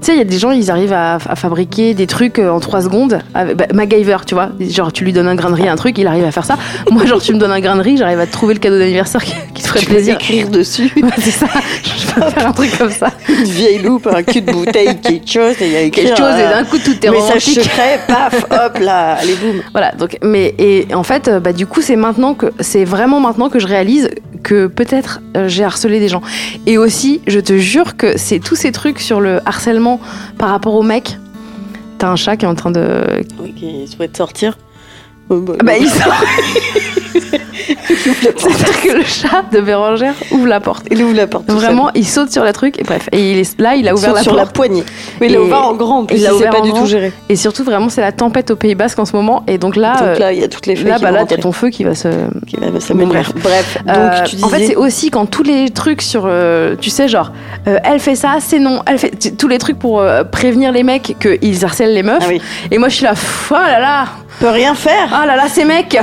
tu 0.00 0.06
sais, 0.06 0.12
il 0.14 0.18
y 0.18 0.20
a 0.20 0.24
des 0.24 0.38
gens, 0.38 0.50
ils 0.50 0.70
arrivent 0.70 0.92
à, 0.92 1.16
à 1.16 1.36
fabriquer 1.36 1.94
des 1.94 2.06
trucs 2.06 2.38
euh, 2.38 2.50
en 2.50 2.60
trois 2.60 2.82
secondes. 2.82 3.20
Avec, 3.34 3.56
bah, 3.56 3.66
MacGyver, 3.74 4.18
tu 4.26 4.34
vois. 4.34 4.50
Genre, 4.60 4.92
tu 4.92 5.04
lui 5.04 5.12
donnes 5.12 5.26
un 5.28 5.34
grain 5.34 5.50
de 5.50 5.54
riz, 5.54 5.68
un 5.68 5.76
truc, 5.76 5.98
il 5.98 6.06
arrive 6.06 6.24
à 6.24 6.30
faire 6.30 6.44
ça. 6.44 6.56
Moi, 6.90 7.04
genre, 7.06 7.20
tu 7.20 7.34
me 7.34 7.38
donnes 7.38 7.50
un 7.52 7.60
grain 7.60 7.76
de 7.76 7.82
riz, 7.82 7.96
j'arrive 7.96 8.20
à 8.20 8.26
te 8.26 8.32
trouver 8.32 8.54
le 8.54 8.60
cadeau 8.60 8.78
d'anniversaire 8.78 9.22
qui, 9.24 9.32
qui 9.54 9.62
te 9.62 9.68
ferait 9.68 9.80
Tu 9.80 9.86
peux 9.86 9.94
plaisir. 9.94 10.14
écrire 10.14 10.48
dessus 10.48 10.92
Ouais, 11.02 11.10
c'est 11.18 11.30
ça. 11.30 11.46
Je 11.84 12.14
peux 12.14 12.30
faire 12.30 12.46
un 12.48 12.52
truc 12.52 12.76
comme 12.78 12.90
ça. 12.90 13.10
une 13.28 13.44
vieille 13.44 13.78
loupe, 13.78 14.06
un 14.06 14.22
cul 14.22 14.40
de 14.42 14.52
bouteille, 14.52 14.96
quelque 15.00 15.28
chose, 15.30 15.54
et 15.60 15.66
il 15.66 15.72
y 15.72 15.76
a 15.76 15.80
écrit 15.82 16.04
Quelque 16.04 16.16
chose, 16.18 16.34
et 16.38 16.48
d'un 16.48 16.64
coup, 16.64 16.78
tout 16.78 16.94
est 17.04 17.10
message 17.10 17.42
secret, 17.42 18.00
paf, 18.06 18.44
hop, 18.50 18.78
là, 18.80 19.14
allez, 19.20 19.34
boum. 19.34 19.62
Voilà, 19.72 19.92
donc, 19.92 20.16
mais 20.22 20.54
et 20.58 20.86
en 20.94 21.02
fait, 21.02 21.28
euh, 21.28 21.40
bah, 21.40 21.52
du 21.52 21.66
coup, 21.66 21.80
c'est 21.82 21.96
maintenant 21.96 22.34
que 22.34 22.46
c'est 22.60 22.84
vraiment 22.84 23.20
maintenant 23.20 23.48
que 23.48 23.58
je 23.58 23.66
réalise 23.66 24.10
que 24.42 24.66
peut-être 24.68 25.20
euh, 25.36 25.48
j'ai 25.48 25.64
harcelé 25.64 25.98
des 26.00 26.08
gens. 26.08 26.22
Et 26.66 26.78
aussi, 26.78 27.20
je 27.26 27.40
te 27.40 27.58
jure 27.58 27.96
que 27.96 28.16
c'est 28.16 28.38
tous 28.38 28.54
ces 28.54 28.70
trucs 28.72 29.00
sur 29.00 29.20
le 29.20 29.40
harcèlement 29.46 29.87
par 30.36 30.50
rapport 30.50 30.74
aux 30.74 30.82
mecs. 30.82 31.16
T'as 31.98 32.10
un 32.10 32.16
chat 32.16 32.36
qui 32.36 32.44
est 32.44 32.48
en 32.48 32.54
train 32.54 32.70
de. 32.70 33.24
Oui, 33.40 33.54
qui 33.54 33.88
souhaite 33.88 34.16
sortir. 34.16 34.56
Euh, 35.30 35.40
bah, 35.40 35.54
Bah, 35.64 35.76
il 35.78 35.88
sort. 35.88 36.12
C'est-à-dire 37.14 38.80
que 38.82 38.92
le 38.96 39.04
chat 39.04 39.44
de 39.52 39.60
Bérangère 39.60 40.14
ouvre 40.30 40.46
la 40.46 40.60
porte. 40.60 40.86
Il 40.90 41.02
ouvre 41.02 41.14
la 41.16 41.26
porte. 41.26 41.44
Vraiment, 41.50 41.90
il 41.94 42.06
saute 42.06 42.30
sur 42.30 42.44
le 42.44 42.52
truc 42.52 42.78
et 42.78 42.84
bref. 42.84 43.08
Et 43.12 43.32
il 43.32 43.38
est, 43.38 43.60
là, 43.60 43.74
il 43.76 43.88
a 43.88 43.94
ouvert 43.94 44.10
Saute 44.10 44.16
la 44.16 44.22
sur 44.22 44.32
porte. 44.32 44.46
la 44.46 44.52
poignée. 44.52 44.84
Oui, 45.20 45.26
il 45.28 45.32
l'a 45.32 45.38
Et- 45.38 45.42
ouvert 45.42 45.64
en 45.64 45.74
grand, 45.74 45.98
en 46.00 46.04
plus, 46.06 46.16
il 46.16 46.20
il 46.22 46.26
sait 46.26 46.32
ouvert 46.32 46.50
pas 46.50 46.60
du 46.60 46.72
tout 46.72 46.86
gérer. 46.86 47.12
Et 47.28 47.36
surtout, 47.36 47.64
vraiment, 47.64 47.88
c'est 47.88 48.00
la 48.00 48.12
tempête 48.12 48.50
au 48.50 48.56
Pays 48.56 48.74
Basque 48.74 48.98
en 48.98 49.04
ce 49.04 49.14
moment. 49.16 49.42
Et 49.46 49.58
donc 49.58 49.76
là, 49.76 49.92
Donc 49.94 50.02
euh, 50.02 50.18
là, 50.18 50.32
il 50.32 50.40
y 50.40 50.44
a 50.44 50.48
toutes 50.48 50.66
les 50.66 50.74
là, 50.76 50.96
qui 50.96 51.02
bah, 51.02 51.10
là, 51.10 51.24
t'as 51.26 51.36
ton 51.36 51.52
feu 51.52 51.70
qui 51.70 51.84
va 51.84 51.94
se, 51.94 52.08
Qui 52.46 52.56
va- 52.56 52.70
Bon, 52.70 52.80
s'amenuire. 52.80 53.32
Bref, 53.42 53.78
donc 53.84 53.96
Euh, 53.96 54.22
tu 54.24 54.36
disais... 54.36 54.44
En 54.44 54.48
fait, 54.48 54.66
c'est 54.66 54.76
aussi 54.76 55.10
quand 55.10 55.26
tous 55.26 55.42
les 55.42 55.70
trucs 55.70 56.02
sur, 56.02 56.24
euh, 56.26 56.76
tu 56.80 56.90
sais, 56.90 57.08
genre, 57.08 57.32
euh, 57.66 57.78
elle 57.84 57.98
fait 58.00 58.14
ça, 58.16 58.36
c'est 58.40 58.58
non, 58.58 58.82
elle 58.86 58.98
fait 58.98 59.36
tous 59.36 59.48
les 59.48 59.58
trucs 59.58 59.78
pour 59.78 60.02
prévenir 60.30 60.72
les 60.72 60.82
mecs 60.82 61.16
qu'ils 61.20 61.64
harcèlent 61.64 61.94
les 61.94 62.02
meufs. 62.02 62.18
Ah 62.22 62.26
oui. 62.28 62.40
Et 62.70 62.78
moi, 62.78 62.88
je 62.88 62.96
suis 62.96 63.04
là, 63.04 63.14
oh 63.50 63.54
là 63.54 63.80
là, 63.80 64.04
peut 64.40 64.48
rien 64.48 64.74
faire. 64.74 65.08
oh 65.22 65.26
là 65.26 65.36
là, 65.36 65.44
ces 65.48 65.64
mecs, 65.64 65.98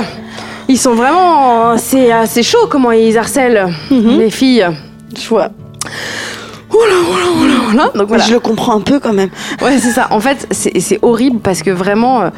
ils 0.68 0.78
sont 0.78 0.94
vraiment, 0.94 1.76
c'est 1.78 2.10
c'est 2.26 2.42
chaud 2.42 2.66
comment 2.70 2.92
ils 2.92 3.16
harcèlent 3.18 3.66
Mhm. 3.90 4.18
les 4.18 4.30
filles. 4.30 4.66
Je 5.18 5.28
vois. 5.28 5.48
Voilà. 6.70 7.90
Donc 7.94 8.08
voilà. 8.08 8.24
Je 8.24 8.32
le 8.32 8.40
comprends 8.40 8.76
un 8.76 8.80
peu 8.80 8.98
quand 9.00 9.12
même. 9.12 9.30
Ouais, 9.62 9.78
c'est 9.78 9.90
ça. 9.90 10.08
En 10.10 10.20
fait, 10.20 10.46
c'est 10.50 10.98
horrible 11.02 11.40
parce 11.40 11.62
que 11.62 11.70
vraiment, 11.70 12.22
euh, 12.22 12.28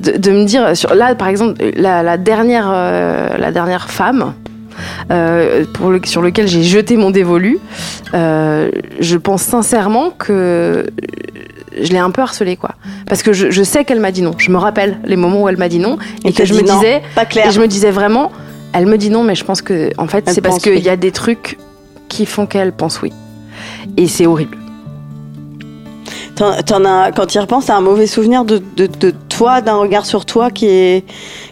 de, 0.00 0.12
de 0.16 0.30
me 0.30 0.44
dire, 0.44 0.76
sur, 0.76 0.94
là, 0.94 1.14
par 1.14 1.28
exemple, 1.28 1.54
la, 1.76 2.02
la 2.02 2.16
dernière, 2.16 2.68
euh, 2.70 3.36
la 3.38 3.50
dernière 3.50 3.88
femme. 3.90 4.34
euh, 5.10 5.64
pour 5.74 5.90
le, 5.90 6.00
sur 6.04 6.22
lequel 6.22 6.46
j'ai 6.46 6.62
jeté 6.62 6.96
mon 6.96 7.10
dévolu, 7.10 7.58
euh, 8.14 8.70
je 9.00 9.16
pense 9.16 9.42
sincèrement 9.42 10.10
que 10.10 10.86
je 11.82 11.90
l'ai 11.92 11.98
un 11.98 12.10
peu 12.10 12.22
harcelée, 12.22 12.56
quoi. 12.56 12.70
Parce 13.06 13.22
que 13.22 13.32
je, 13.32 13.50
je 13.50 13.62
sais 13.62 13.84
qu'elle 13.84 14.00
m'a 14.00 14.10
dit 14.12 14.22
non. 14.22 14.32
Je 14.38 14.50
me 14.50 14.56
rappelle 14.58 14.98
les 15.04 15.16
moments 15.16 15.42
où 15.42 15.48
elle 15.48 15.56
m'a 15.56 15.68
dit 15.68 15.78
non 15.78 15.98
et, 16.24 16.28
Et 16.28 16.32
que 16.32 16.44
je 16.44 16.54
me 16.54 16.60
non, 16.62 16.74
disais, 16.74 17.02
Pas 17.14 17.24
clair. 17.24 17.46
et 17.46 17.50
je 17.50 17.60
me 17.60 17.66
disais 17.66 17.90
vraiment, 17.90 18.30
elle 18.72 18.86
me 18.86 18.96
dit 18.98 19.10
non, 19.10 19.22
mais 19.24 19.34
je 19.34 19.44
pense 19.44 19.62
que, 19.62 19.90
en 19.98 20.06
fait, 20.06 20.28
c'est 20.28 20.40
parce 20.40 20.58
qu'il 20.58 20.72
oui. 20.72 20.80
y 20.80 20.88
a 20.88 20.96
des 20.96 21.12
trucs 21.12 21.58
qui 22.08 22.26
font 22.26 22.46
qu'elle 22.46 22.72
pense 22.72 23.00
oui. 23.02 23.12
Et 23.96 24.06
c'est 24.08 24.26
horrible. 24.26 24.56
T'en, 26.66 26.84
as, 26.84 27.10
quand 27.12 27.26
tu 27.26 27.36
y 27.36 27.40
repenses, 27.40 27.66
t'as 27.66 27.74
un 27.76 27.80
mauvais 27.80 28.06
souvenir 28.06 28.44
de, 28.44 28.62
de, 28.76 28.86
de 28.86 29.12
toi, 29.28 29.60
d'un 29.60 29.74
regard 29.76 30.06
sur 30.06 30.24
toi 30.24 30.50
qui 30.50 30.66
est, 30.66 31.04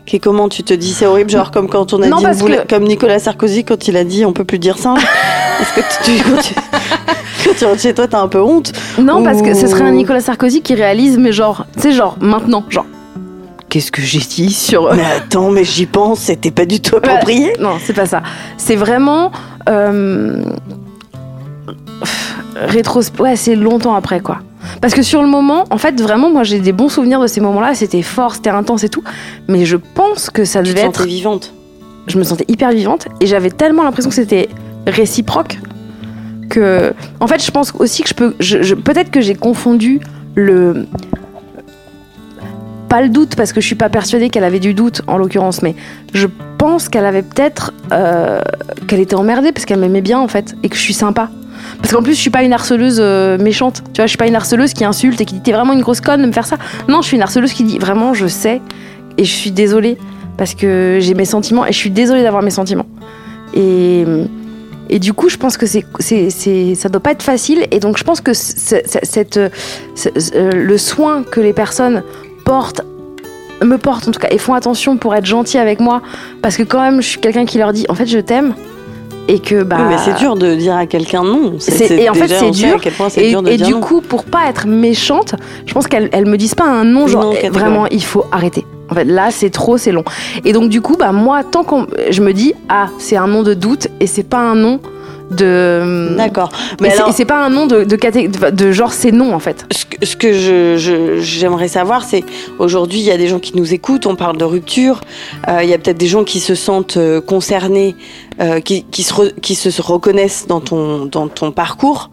qui 0.07 0.17
est 0.17 0.19
comment 0.21 0.49
Tu 0.49 0.63
te 0.63 0.73
dis 0.75 0.93
c'est 0.93 1.07
horrible, 1.07 1.31
genre 1.31 1.51
comme 1.51 1.69
quand 1.69 1.93
on 1.93 2.03
a 2.03 2.07
Non, 2.09 2.19
dit 2.19 2.25
une 2.27 2.37
boule- 2.39 2.63
que- 2.67 2.75
comme 2.75 2.85
Nicolas 2.85 3.19
Sarkozy 3.19 3.65
quand 3.65 3.89
il 3.89 3.97
a 3.97 4.05
dit 4.05 4.25
on 4.25 4.33
peut 4.33 4.45
plus 4.45 4.59
dire 4.59 4.79
singe. 4.79 5.03
Est-ce 5.61 5.73
que 5.75 6.05
tu, 6.05 6.23
quand, 6.31 6.41
tu, 6.43 6.55
quand 7.45 7.55
tu 7.59 7.65
rentres 7.65 7.81
chez 7.81 7.95
toi, 7.95 8.07
t'as 8.07 8.21
un 8.21 8.29
peu 8.29 8.41
honte 8.41 8.73
Non, 8.99 9.23
parce 9.25 9.43
que 9.43 9.55
ce 9.55 9.67
serait 9.67 9.83
un. 9.85 9.91
Nicolas 9.93 10.21
Sarkozy 10.21 10.61
qui 10.63 10.75
réalise, 10.75 11.17
mais 11.19 11.33
genre, 11.33 11.67
tu 11.75 11.81
sais, 11.83 11.93
genre, 11.93 12.17
maintenant, 12.21 12.63
genre, 12.69 12.85
qu'est-ce 13.71 13.91
que 13.91 14.03
j'ai 14.03 14.19
dit 14.21 14.53
sur. 14.53 14.93
Mais 14.95 15.05
attends, 15.05 15.51
mais 15.51 15.65
j'y 15.65 15.87
pense, 15.87 16.21
c'était 16.21 16.51
pas 16.51 16.65
du 16.67 16.81
tout 16.81 16.97
approprié. 16.97 17.55
Non, 17.59 17.77
c'est 17.83 17.93
pas 17.95 18.07
ça. 18.07 18.23
C'est 18.59 18.77
vraiment. 18.77 19.33
Euh... 19.69 20.43
Rétros... 22.55 23.03
Ouais, 23.19 23.37
c'est 23.37 23.55
longtemps 23.57 23.95
après, 23.95 24.21
quoi. 24.21 24.39
Parce 24.81 24.95
que 24.95 25.03
sur 25.03 25.23
le 25.23 25.29
moment, 25.29 25.65
en 25.71 25.79
fait, 25.79 26.01
vraiment, 26.01 26.31
moi, 26.31 26.43
j'ai 26.43 26.59
des 26.59 26.73
bons 26.73 26.89
souvenirs 26.89 27.21
de 27.21 27.27
ces 27.27 27.41
moments-là. 27.41 27.75
C'était 27.75 28.03
fort, 28.03 28.35
c'était 28.35 28.51
intense 28.51 28.83
et 28.85 28.89
tout. 28.89 29.03
Mais 29.49 29.65
je 29.65 29.77
pense 29.77 30.31
que 30.31 30.45
ça 30.45 30.63
Tu 30.63 30.71
te 30.71 30.75
devait 30.77 30.87
être. 30.89 31.05
vivante. 31.05 31.53
Je 32.07 32.19
me 32.19 32.25
sentais 32.25 32.45
hyper 32.49 32.71
vivante 32.71 33.09
et 33.21 33.27
j'avais 33.27 33.51
tellement 33.51 33.83
l'impression 33.83 34.09
que 34.11 34.15
c'était 34.17 34.49
réciproque 34.87 35.59
que. 36.51 36.93
En 37.21 37.27
fait, 37.27 37.45
je 37.45 37.51
pense 37.51 37.73
aussi 37.79 38.03
que 38.03 38.09
je 38.09 38.15
peux. 38.15 38.35
Je, 38.41 38.63
je- 38.63 38.75
Peut-être 38.75 39.11
que 39.11 39.21
j'ai 39.21 39.35
confondu 39.35 40.01
le. 40.35 40.87
Pas 42.89 43.03
le 43.03 43.09
doute, 43.09 43.35
parce 43.35 43.53
que 43.53 43.61
je 43.61 43.67
suis 43.67 43.75
pas 43.75 43.89
persuadée 43.89 44.31
qu'elle 44.31 44.45
avait 44.45 44.61
du 44.61 44.73
doute 44.73 45.03
en 45.09 45.19
l'occurrence, 45.19 45.61
mais 45.63 45.75
je 46.15 46.29
pense 46.59 46.89
qu'elle 46.89 47.05
avait 47.05 47.23
peut-être. 47.23 47.73
euh, 47.93 48.41
qu'elle 48.87 49.01
était 49.01 49.17
emmerdée 49.17 49.51
parce 49.51 49.65
qu'elle 49.65 49.81
m'aimait 49.81 50.01
bien 50.03 50.21
en 50.21 50.29
fait 50.29 50.55
et 50.63 50.69
que 50.69 50.77
je 50.77 50.81
suis 50.81 50.95
sympa. 50.95 51.29
Parce 51.79 51.93
qu'en 51.93 52.03
plus, 52.03 52.15
je 52.15 52.21
suis 52.21 52.31
pas 52.31 52.43
une 52.43 52.53
harceleuse 52.53 52.99
euh, 53.01 53.39
méchante. 53.39 53.83
Tu 53.93 53.99
vois, 53.99 54.07
je 54.07 54.11
suis 54.11 54.19
pas 54.19 54.27
une 54.27 54.37
harceleuse 54.37 54.73
qui 54.73 54.85
insulte 54.85 55.21
et 55.21 55.25
qui 55.25 55.35
dit 55.35 55.41
t'es 55.41 55.53
vraiment 55.53 55.73
une 55.73 55.83
grosse 55.83 56.01
conne 56.01 56.23
de 56.23 56.27
me 56.27 56.33
faire 56.33 56.47
ça. 56.47 56.57
Non, 56.89 57.03
je 57.03 57.09
suis 57.09 57.17
une 57.17 57.23
harceleuse 57.23 57.53
qui 57.53 57.65
dit 57.65 57.79
vraiment 57.79 58.15
je 58.15 58.27
sais 58.27 58.61
et 59.19 59.25
je 59.25 59.33
suis 59.33 59.51
désolée 59.51 59.99
parce 60.37 60.55
que 60.55 60.99
j'ai 61.01 61.15
mes 61.15 61.25
sentiments 61.25 61.67
et 61.67 61.73
je 61.73 61.79
suis 61.79 61.91
désolée 61.91 62.23
d'avoir 62.23 62.43
mes 62.43 62.51
sentiments. 62.51 62.87
Et, 63.55 64.99
du 64.99 65.13
coup, 65.13 65.29
je 65.29 65.37
pense 65.37 65.57
que 65.57 65.67
c'est, 65.67 65.85
c'est, 65.99 66.75
ça 66.75 66.89
doit 66.89 67.01
pas 67.01 67.13
être 67.13 67.23
facile. 67.23 67.67
Et 67.71 67.81
donc, 67.81 67.97
je 67.97 68.05
pense 68.05 68.21
que 68.21 68.33
euh, 70.35 70.51
le 70.53 70.79
soin 70.79 71.23
que 71.23 71.41
les 71.41 71.53
personnes 71.53 72.03
portent, 72.45 72.83
me 73.63 73.77
portent 73.79 74.09
en 74.09 74.13
tout 74.13 74.21
cas, 74.21 74.29
et 74.31 74.39
font 74.39 74.55
attention 74.55 74.97
pour 74.97 75.15
être 75.15 75.25
gentils 75.25 75.59
avec 75.59 75.81
moi, 75.81 76.03
parce 76.43 76.57
que 76.57 76.63
quand 76.63 76.81
même, 76.81 77.01
je 77.01 77.09
suis 77.09 77.21
quelqu'un 77.21 77.47
qui 77.47 77.59
leur 77.59 77.73
dit 77.73 77.87
en 77.89 77.95
fait, 77.95 78.07
je 78.07 78.19
t'aime. 78.19 78.55
Et 79.29 79.41
que 79.41 79.63
bah. 79.63 79.77
Oui, 79.81 79.85
mais 79.89 79.99
c'est 79.99 80.17
dur 80.19 80.37
de 80.37 80.55
dire 80.55 80.77
à 80.77 80.87
quelqu'un 80.87 81.25
non. 81.25 81.55
C'est, 81.59 81.91
et 81.91 82.09
en 82.09 82.15
fait, 82.15 82.29
c'est 82.29 82.51
dur. 82.51 82.77
À 82.77 82.79
quel 82.81 82.93
point 82.93 83.09
c'est 83.09 83.25
Et, 83.25 83.31
dur 83.31 83.43
de 83.43 83.51
et 83.51 83.57
dire 83.57 83.67
du 83.67 83.73
non. 83.75 83.81
coup, 83.81 84.01
pour 84.01 84.25
pas 84.25 84.49
être 84.49 84.67
méchante, 84.67 85.35
je 85.67 85.73
pense 85.75 85.87
qu'elles 85.89 86.09
elles 86.13 86.27
me 86.27 86.37
disent 86.37 86.55
pas 86.55 86.67
un 86.67 86.85
non, 86.85 87.07
genre 87.07 87.25
Non, 87.25 87.35
eh, 87.43 87.49
vraiment, 87.49 87.87
il 87.87 88.05
faut 88.05 88.25
arrêter. 88.31 88.65
En 88.89 88.95
fait, 88.95 89.05
là, 89.05 89.31
c'est 89.31 89.51
trop, 89.51 89.79
c'est 89.79 89.91
long. 89.91 90.05
Et 90.45 90.53
donc, 90.53 90.69
du 90.69 90.81
coup, 90.81 90.97
bah, 90.97 91.11
moi, 91.11 91.43
tant 91.43 91.65
qu'on. 91.65 91.87
Je 92.11 92.23
me 92.23 92.33
dis, 92.33 92.55
ah, 92.69 92.87
c'est 92.99 93.17
un 93.17 93.27
nom 93.27 93.43
de 93.43 93.55
doute 93.55 93.89
et 93.99 94.07
c'est 94.07 94.23
pas 94.23 94.39
un 94.39 94.55
nom 94.55 94.81
de. 95.31 96.15
D'accord. 96.17 96.51
Mais 96.81 96.93
alors, 96.93 97.13
c'est 97.13 97.25
pas 97.25 97.45
un 97.45 97.51
nom 97.51 97.67
de, 97.67 97.85
de, 97.85 97.97
de, 97.97 98.51
de 98.51 98.73
genre 98.73 98.93
c'est 98.93 99.13
non 99.13 99.35
en 99.35 99.39
fait. 99.39 99.65
ce 99.71 99.85
que, 99.85 100.07
ce 100.07 100.17
que 100.17 100.33
je- 100.33 100.77
je- 100.77 101.21
j'aimerais 101.21 101.69
savoir, 101.69 102.05
c'est 102.05 102.25
aujourd'hui, 102.59 103.01
il 103.01 103.05
y 103.05 103.11
a 103.11 103.17
des 103.17 103.29
gens 103.29 103.39
qui 103.39 103.57
nous 103.57 103.75
écoutent, 103.75 104.07
on 104.07 104.15
parle 104.17 104.37
de 104.37 104.45
rupture, 104.45 105.01
euh, 105.49 105.63
il 105.63 105.69
y 105.69 105.75
a 105.75 105.79
peut-être 105.79 105.99
des 105.99 106.07
gens 106.07 106.25
qui 106.25 106.41
se 106.41 106.55
sentent 106.55 106.97
euh, 106.97 107.21
concernés, 107.21 107.97
euh, 108.41 108.61
qui, 108.61 108.85
qui, 108.85 109.03
se 109.03 109.15
re- 109.15 109.35
qui 109.41 109.55
se 109.55 109.81
reconnaissent 109.83 110.47
dans 110.47 110.61
ton, 110.61 111.07
dans 111.07 111.29
ton 111.29 111.51
parcours, 111.53 112.11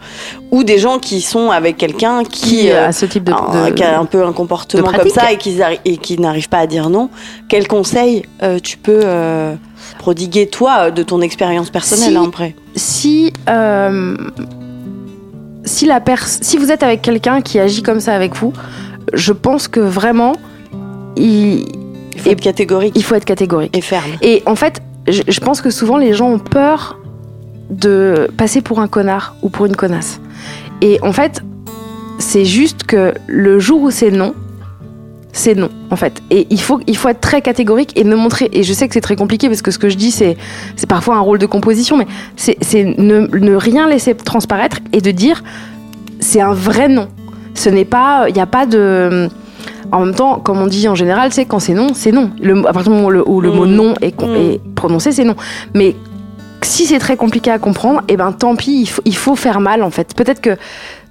ou 0.51 0.63
des 0.63 0.77
gens 0.77 0.97
qui 0.99 1.21
sont 1.21 1.51
avec 1.51 1.77
quelqu'un 1.77 2.23
qui, 2.23 2.41
Qui 2.59 2.69
euh, 2.71 2.87
a 2.87 2.91
ce 2.91 3.05
type 3.05 3.25
de. 3.25 3.33
un- 3.33 3.71
qui 3.71 3.83
a 3.83 3.99
un 3.99 4.05
peu 4.05 4.23
un 4.25 4.33
comportement 4.33 4.87
comme 4.91 5.09
ça 5.09 5.31
et 5.31 5.37
qui, 5.37 5.57
et 5.85 5.97
qui 5.97 6.17
n'arrive 6.19 6.49
pas 6.49 6.59
à 6.59 6.67
dire 6.67 6.89
non. 6.89 7.09
Quel 7.49 7.67
conseil 7.67 8.23
euh, 8.41 8.59
tu 8.59 8.77
peux 8.77 9.01
euh, 9.03 9.53
prodiguer, 9.99 10.47
toi, 10.47 10.91
de 10.91 11.03
ton 11.03 11.21
expérience 11.21 11.69
personnelle 11.69 12.11
Si- 12.11 12.17
hein, 12.17 12.25
après? 12.27 12.55
Si 12.75 13.31
euh, 13.49 14.15
si 15.65 15.85
la 15.85 16.01
si 16.25 16.57
vous 16.57 16.71
êtes 16.71 16.83
avec 16.83 17.01
quelqu'un 17.01 17.41
qui 17.41 17.59
agit 17.59 17.83
comme 17.83 17.99
ça 17.99 18.13
avec 18.13 18.35
vous, 18.35 18.53
je 19.13 19.31
pense 19.33 19.67
que 19.67 19.79
vraiment 19.79 20.33
il, 21.15 21.65
Il 22.15 22.19
faut 22.19 22.29
Et- 22.29 22.33
être 22.33 22.41
catégorique 22.41 22.93
il 22.95 23.03
faut 23.03 23.15
être 23.15 23.25
catégorique. 23.25 23.75
et 23.77 23.81
ferme. 23.81 24.11
Et 24.21 24.43
en 24.45 24.55
fait, 24.55 24.81
je, 25.07 25.21
je 25.27 25.39
pense 25.39 25.61
que 25.61 25.69
souvent 25.69 25.97
les 25.97 26.13
gens 26.13 26.29
ont 26.31 26.39
peur 26.39 26.99
de 27.69 28.27
passer 28.37 28.61
pour 28.61 28.79
un 28.79 28.87
connard 28.87 29.35
ou 29.41 29.49
pour 29.49 29.65
une 29.65 29.75
connasse. 29.75 30.19
Et 30.81 30.99
en 31.01 31.13
fait, 31.13 31.41
c'est 32.19 32.45
juste 32.45 32.83
que 32.83 33.13
le 33.27 33.59
jour 33.59 33.81
où 33.81 33.89
c'est 33.91 34.11
non, 34.11 34.33
c'est 35.35 35.55
non, 35.55 35.69
en 35.89 35.95
fait. 35.95 36.21
Et 36.29 36.45
il 36.51 36.61
faut, 36.61 36.79
il 36.87 36.95
faut 36.95 37.09
être 37.09 37.19
très 37.19 37.41
catégorique 37.41 37.91
et 37.97 38.03
ne 38.03 38.15
montrer. 38.15 38.49
Et 38.53 38.61
je 38.63 38.71
sais 38.71 38.87
que 38.87 38.93
c'est 38.93 39.01
très 39.01 39.15
compliqué 39.15 39.47
parce 39.49 39.61
que 39.63 39.71
ce 39.71 39.79
que 39.79 39.89
je 39.89 39.97
dis, 39.97 40.11
c'est, 40.11 40.37
c'est 40.75 40.87
parfois 40.87 41.15
un 41.15 41.19
rôle 41.21 41.39
de 41.39 41.47
composition, 41.47 41.97
mais 41.97 42.05
c'est, 42.35 42.55
c'est 42.61 42.83
ne, 42.83 43.27
ne 43.35 43.55
rien 43.55 43.89
laisser 43.89 44.13
transparaître 44.15 44.77
et 44.93 45.01
de 45.01 45.11
dire 45.11 45.43
c'est 46.19 46.39
un 46.39 46.53
vrai 46.53 46.87
non. 46.87 47.07
Ce 47.55 47.67
n'est 47.69 47.83
pas, 47.85 48.25
il 48.29 48.33
n'y 48.35 48.41
a 48.41 48.45
pas 48.45 48.65
de. 48.65 49.27
En 49.91 50.05
même 50.05 50.15
temps, 50.15 50.39
comme 50.39 50.59
on 50.59 50.67
dit 50.67 50.87
en 50.87 50.95
général, 50.95 51.33
c'est 51.33 51.45
quand 51.45 51.59
c'est 51.59 51.73
non, 51.73 51.89
c'est 51.93 52.11
non. 52.11 52.31
Le, 52.41 52.59
à 52.67 52.73
partir 52.73 52.91
du 52.91 52.97
moment 52.97 53.07
où 53.07 53.11
le, 53.11 53.27
où 53.29 53.41
le 53.41 53.51
mot 53.51 53.65
Mm. 53.65 53.71
non 53.75 53.93
est, 54.01 54.19
Mm. 54.21 54.35
est 54.35 54.61
prononcé, 54.75 55.11
c'est 55.11 55.23
non. 55.23 55.35
Mais 55.75 55.95
si 56.61 56.85
c'est 56.85 56.99
très 56.99 57.17
compliqué 57.17 57.51
à 57.51 57.59
comprendre, 57.59 58.01
et 58.07 58.17
ben 58.17 58.31
tant 58.31 58.55
pis, 58.55 58.81
il 58.81 58.85
faut, 58.87 59.01
il 59.05 59.15
faut 59.15 59.35
faire 59.35 59.59
mal 59.59 59.83
en 59.83 59.91
fait. 59.91 60.15
Peut-être 60.15 60.41
que 60.41 60.57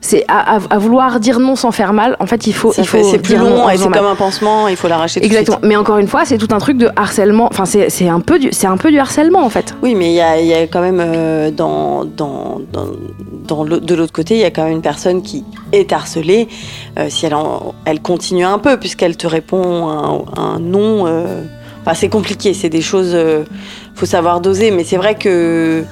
c'est 0.05 0.25
à, 0.29 0.57
à- 0.57 0.61
à 0.69 0.79
vouloir 0.79 1.21
dire 1.21 1.39
non 1.41 1.57
sans 1.57 1.71
faire 1.71 1.93
mal. 1.95 2.17
En 2.21 2.27
fait, 2.27 2.47
il 2.47 2.53
faut, 2.53 2.73
Ça 2.73 2.83
il 2.83 2.89
fait- 2.89 3.03
faut 3.03 3.09
c'est 3.11 3.19
plus 3.19 3.37
long 3.37 3.69
et 3.71 3.77
c'est 3.79 3.89
comme 3.89 4.05
un 4.05 4.15
pansement, 4.17 4.69
il 4.69 4.77
faut 4.77 4.89
l'arracher 4.89 5.21
tout 5.21 5.27
de 5.27 5.33
Exactement. 5.33 5.59
Mais 5.63 5.77
encore 5.77 5.97
une 5.99 6.09
fois, 6.09 6.25
c'est 6.27 6.37
tout 6.39 6.49
un 6.55 6.59
truc 6.59 6.77
de 6.77 6.91
harcèlement. 6.97 7.49
Enfin, 7.51 7.65
c'est 7.65 8.09
un 8.09 8.21
peu 8.21 8.39
du, 8.39 8.49
c'est 8.53 8.67
un 8.67 8.77
peu 8.77 8.91
du 8.91 8.99
harcèlement 8.99 9.43
en 9.45 9.49
fait. 9.49 9.75
Oui, 9.83 9.95
mais 9.95 10.11
il 10.11 10.15
y 10.17 10.21
a, 10.21 10.39
y 10.41 10.53
a 10.53 10.67
quand 10.67 10.81
même 10.83 11.01
euh, 11.01 11.51
dans, 11.51 12.05
dans, 12.05 12.61
dans, 12.73 13.65
de 13.65 13.95
l'autre 13.95 14.13
côté, 14.13 14.35
il 14.35 14.41
y 14.41 14.45
a 14.45 14.51
quand 14.51 14.65
même 14.65 14.73
une 14.75 14.83
personne 14.83 15.23
qui 15.23 15.45
est 15.73 15.93
harcelée. 15.93 16.49
Euh, 16.99 17.07
si 17.09 17.25
elle, 17.25 17.35
en- 17.35 17.73
elle 17.85 18.01
continue 18.03 18.45
un 18.45 18.59
peu, 18.59 18.77
puisqu'elle 18.79 19.17
te 19.17 19.27
répond 19.27 19.89
un, 19.89 20.25
un 20.37 20.59
non. 20.59 21.07
euh, 21.07 21.43
Enfin, 21.85 21.95
c'est 21.95 22.09
compliqué, 22.09 22.55
c'est 22.55 22.69
des 22.69 22.81
choses. 22.81 23.17
faut 23.97 24.07
savoir 24.07 24.41
doser, 24.41 24.71
mais 24.71 24.85
c'est 24.85 24.97
vrai 24.97 25.15
que. 25.17 25.83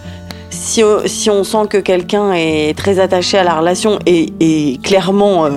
Si, 0.50 0.82
on- 0.82 1.06
si 1.06 1.30
on 1.30 1.44
sent 1.44 1.66
que 1.68 1.78
quelqu'un 1.78 2.32
est 2.32 2.76
très 2.76 2.98
attaché 2.98 3.38
à 3.38 3.44
la 3.44 3.54
relation 3.54 3.98
et, 4.06 4.32
et 4.40 4.78
clairement 4.82 5.44
euh, 5.46 5.50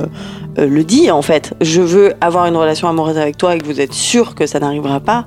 euh, 0.60 0.68
le 0.68 0.84
dit 0.84 1.10
en 1.10 1.22
fait, 1.24 1.54
je 1.62 1.82
veux 1.82 2.14
avoir 2.22 2.46
une 2.46 2.56
relation 2.56 2.88
amoureuse 2.88 3.18
avec 3.18 3.38
toi 3.38 3.56
et 3.56 3.58
que 3.58 3.66
vous 3.66 3.82
êtes 3.82 3.94
sûr 3.94 4.36
que 4.36 4.46
ça 4.46 4.60
n'arrivera 4.60 5.00
pas, 5.00 5.26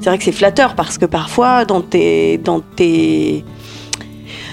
c'est 0.00 0.08
vrai 0.08 0.16
que 0.18 0.24
c'est 0.24 0.32
flatteur 0.32 0.74
parce 0.74 0.96
que 0.98 1.04
parfois 1.06 1.64
dans 1.66 1.80
tes 1.82 2.38
dans 2.38 2.60
tes 2.60 3.44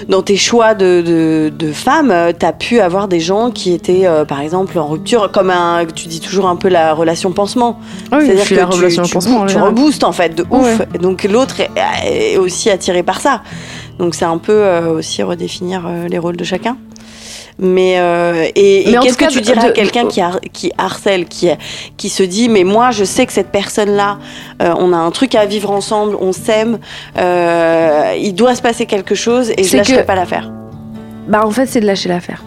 dans 0.10 0.24
tes 0.24 0.36
choix 0.36 0.74
de, 0.74 1.04
de, 1.06 1.54
de 1.56 1.72
femmes, 1.72 2.14
tu 2.40 2.44
as 2.46 2.54
pu 2.54 2.80
avoir 2.80 3.08
des 3.08 3.20
gens 3.20 3.52
qui 3.52 3.72
étaient, 3.72 4.08
euh, 4.08 4.26
par 4.26 4.42
exemple, 4.42 4.80
en 4.80 4.88
rupture, 4.88 5.32
comme 5.32 5.52
un, 5.52 5.86
tu 5.86 6.08
dis 6.08 6.20
toujours 6.20 6.48
un 6.48 6.56
peu 6.56 6.70
la 6.70 6.94
relation 6.96 7.32
pansement. 7.32 7.80
Ah 8.12 8.18
oui, 8.20 8.26
C'est-à-dire 8.26 8.50
que 8.50 8.56
la 8.56 8.66
tu, 8.66 8.78
relation 8.78 9.04
tu, 9.04 9.14
pansement, 9.14 9.46
tu 9.46 9.58
reboostes 9.58 10.04
en 10.04 10.12
fait 10.12 10.34
de 10.34 10.44
Ouais, 10.50 10.74
ouf. 10.74 10.82
Donc 11.00 11.24
l'autre 11.26 11.60
est, 11.60 11.70
est 12.34 12.38
aussi 12.38 12.72
attiré 12.72 13.04
par 13.04 13.22
ça. 13.22 13.44
Donc 14.02 14.16
c'est 14.16 14.26
un 14.26 14.38
peu 14.40 14.52
euh, 14.52 14.90
aussi 14.98 15.22
redéfinir 15.24 15.86
euh, 15.88 16.08
les 16.10 16.18
rôles 16.18 16.36
de 16.38 16.44
chacun. 16.44 16.76
Mais, 17.60 17.96
euh, 18.00 18.48
et, 18.56 18.86
Mais 18.88 18.98
qu'est-ce 19.04 19.18
que 19.18 19.26
tu 19.26 19.42
dirais 19.42 19.62
de- 19.62 19.68
à 19.68 19.72
quelqu'un 19.72 20.08
qui, 20.08 20.20
har- 20.22 20.40
qui 20.52 20.72
harcèle, 20.78 21.26
qui, 21.26 21.50
qui 21.98 22.10
se 22.10 22.24
dit 22.24 22.50
mais 22.50 22.64
moi 22.64 22.90
je 22.92 23.04
sais 23.04 23.26
que 23.28 23.34
cette 23.34 23.50
personne-là, 23.52 24.18
euh, 24.64 24.74
on 24.80 24.92
a 24.94 24.98
un 24.98 25.12
truc 25.12 25.36
à 25.36 25.46
vivre 25.46 25.70
ensemble, 25.70 26.16
on 26.20 26.32
s'aime, 26.34 26.80
euh, 27.18 28.16
il 28.18 28.34
doit 28.34 28.56
se 28.56 28.62
passer 28.64 28.86
quelque 28.88 29.14
chose 29.16 29.52
et 29.56 29.64
je 29.64 29.78
lâcherai 29.78 30.02
que- 30.02 30.08
pas 30.08 30.16
l'affaire. 30.16 30.52
Bah 31.28 31.46
en 31.46 31.52
fait 31.52 31.68
c'est 31.68 31.82
de 31.82 31.86
lâcher 31.86 32.10
l'affaire. 32.10 32.44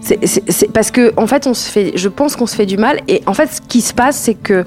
C'est- 0.00 0.72
parce 0.72 0.90
que 0.92 1.12
en 1.16 1.26
fait 1.26 1.46
on 1.48 1.54
se 1.54 1.68
fait, 1.68 1.92
je 1.96 2.08
pense 2.08 2.36
qu'on 2.36 2.46
se 2.46 2.54
fait 2.54 2.66
du 2.66 2.76
mal 2.76 3.00
et 3.08 3.22
en 3.26 3.34
fait 3.34 3.48
ce 3.52 3.60
qui 3.60 3.80
se 3.80 3.94
passe 3.94 4.16
c'est 4.16 4.34
que 4.34 4.64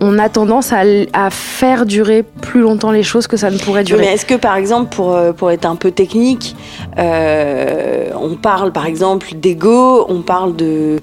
on 0.00 0.18
a 0.18 0.28
tendance 0.28 0.72
à, 0.72 1.30
faire 1.30 1.84
durer 1.84 2.22
plus 2.22 2.60
longtemps 2.60 2.90
les 2.90 3.02
choses 3.02 3.26
que 3.26 3.36
ça 3.36 3.50
ne 3.50 3.58
pourrait 3.58 3.84
durer. 3.84 4.00
Mais 4.00 4.14
est-ce 4.14 4.24
que 4.24 4.34
par 4.34 4.56
exemple, 4.56 4.94
pour, 4.94 5.14
euh, 5.14 5.50
être 5.50 5.66
un 5.66 5.76
peu 5.76 5.90
technique, 5.90 6.56
euh, 6.98 8.08
on 8.18 8.36
parle 8.36 8.72
par 8.72 8.86
exemple 8.86 9.34
d'ego, 9.34 10.06
on 10.08 10.22
parle 10.22 10.56
de 10.56 11.00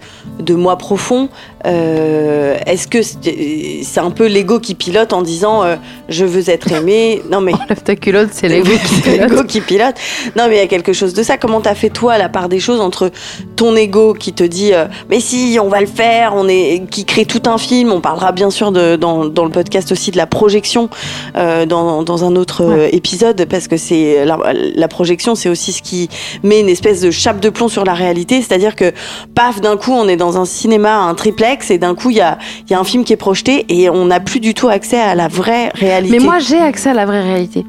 moi 0.50 0.78
profond. 0.78 1.30
Euh, 1.66 2.58
est-ce 2.66 2.88
que 2.88 3.02
c'est 3.02 3.82
c'est 3.84 4.00
un 4.00 4.12
peu 4.12 4.28
l'ego 4.28 4.60
qui 4.60 4.76
pilote 4.76 5.14
en 5.14 5.22
disant 5.22 5.64
euh, 5.64 5.76
je 6.10 6.26
veux 6.26 6.50
être 6.50 6.72
aimé? 6.72 7.22
Non 7.30 7.42
mais 7.42 7.54
Enlève 7.68 7.82
ta 7.84 7.96
culotte, 7.96 8.30
c'est 8.32 8.48
l'ego 8.48 8.72
qui 8.86 9.02
pilote. 9.02 9.48
qui 9.48 9.62
pilote. 9.62 9.96
Non, 10.36 10.48
mais 10.48 10.56
il 10.56 10.60
y 10.60 10.62
a 10.62 10.68
quelque 10.68 10.94
chose 10.94 11.14
de 11.14 11.24
ça. 11.24 11.38
Comment 11.38 11.62
t'as 11.62 11.76
fait 11.76 11.90
toi 11.90 12.18
la 12.18 12.30
part 12.30 12.50
des 12.50 12.60
choses 12.60 12.80
entre 12.80 13.12
ton 13.56 13.76
ego 13.76 14.14
qui 14.14 14.34
te 14.34 14.44
dit 14.44 14.74
euh, 14.74 14.86
mais 15.10 15.20
si 15.20 15.58
on 15.62 15.70
va 15.70 15.82
le 15.82 15.88
faire, 15.88 16.34
on 16.36 16.48
est 16.48 16.84
qui 16.90 17.06
crée 17.06 17.26
tout 17.26 17.42
un 17.46 17.58
film. 17.58 17.92
On 17.92 18.02
parlera 18.02 18.32
bien 18.32 18.50
sûr 18.50 18.72
de, 18.72 18.96
dans, 18.96 19.26
dans 19.26 19.46
le 19.46 19.52
podcast 19.52 19.92
aussi 19.92 20.12
de 20.12 20.18
la 20.18 20.28
projection 20.28 20.90
euh, 21.36 21.66
dans, 21.66 22.04
dans 22.04 22.24
un 22.24 22.36
autre 22.36 22.64
euh, 22.64 22.90
épisode 22.92 23.46
parce 23.46 23.68
que 23.68 23.78
c'est 23.78 24.26
la, 24.26 24.38
la 24.54 24.88
projection, 24.88 25.36
c'est 25.36 25.50
aussi 25.50 25.72
ce 25.74 25.82
qui 25.82 26.10
met 26.44 26.60
une 26.60 26.70
espèce 26.70 27.02
de 27.02 27.12
chape 27.12 27.40
de 27.40 27.50
plomb 27.50 27.68
sur 27.68 27.84
la 27.84 27.94
réalité. 27.94 28.42
C'est-à-dire 28.42 28.76
que 28.76 28.92
paf, 29.36 29.62
d'un 29.62 29.78
coup, 29.78 29.94
on 29.94 30.08
est 30.08 30.18
dans 30.18 30.38
un 30.38 30.46
cinéma, 30.46 30.98
un 30.98 31.16
triplex, 31.16 31.47
et 31.72 31.78
d'un 31.78 31.96
coup, 31.96 32.10
il 32.10 32.18
y 32.18 32.22
a, 32.22 32.38
il 32.68 32.72
y 32.72 32.74
a 32.76 32.80
un 32.80 32.84
film 32.84 33.04
qui 33.04 33.14
est 33.14 33.18
projeté 33.18 33.66
et 33.70 33.90
on 33.90 34.06
n'a 34.06 34.20
plus 34.20 34.40
du 34.40 34.54
tout 34.54 34.68
accès 34.70 35.00
à 35.00 35.16
la 35.16 35.28
vraie 35.28 35.70
réalité. 35.76 36.18
Mais 36.20 36.24
moi 36.24 36.40
j'ai 36.40 36.60
accès 36.60 36.90
à 36.90 36.94
la 36.94 37.06
vraie 37.06 37.22
réalité. 37.22 37.66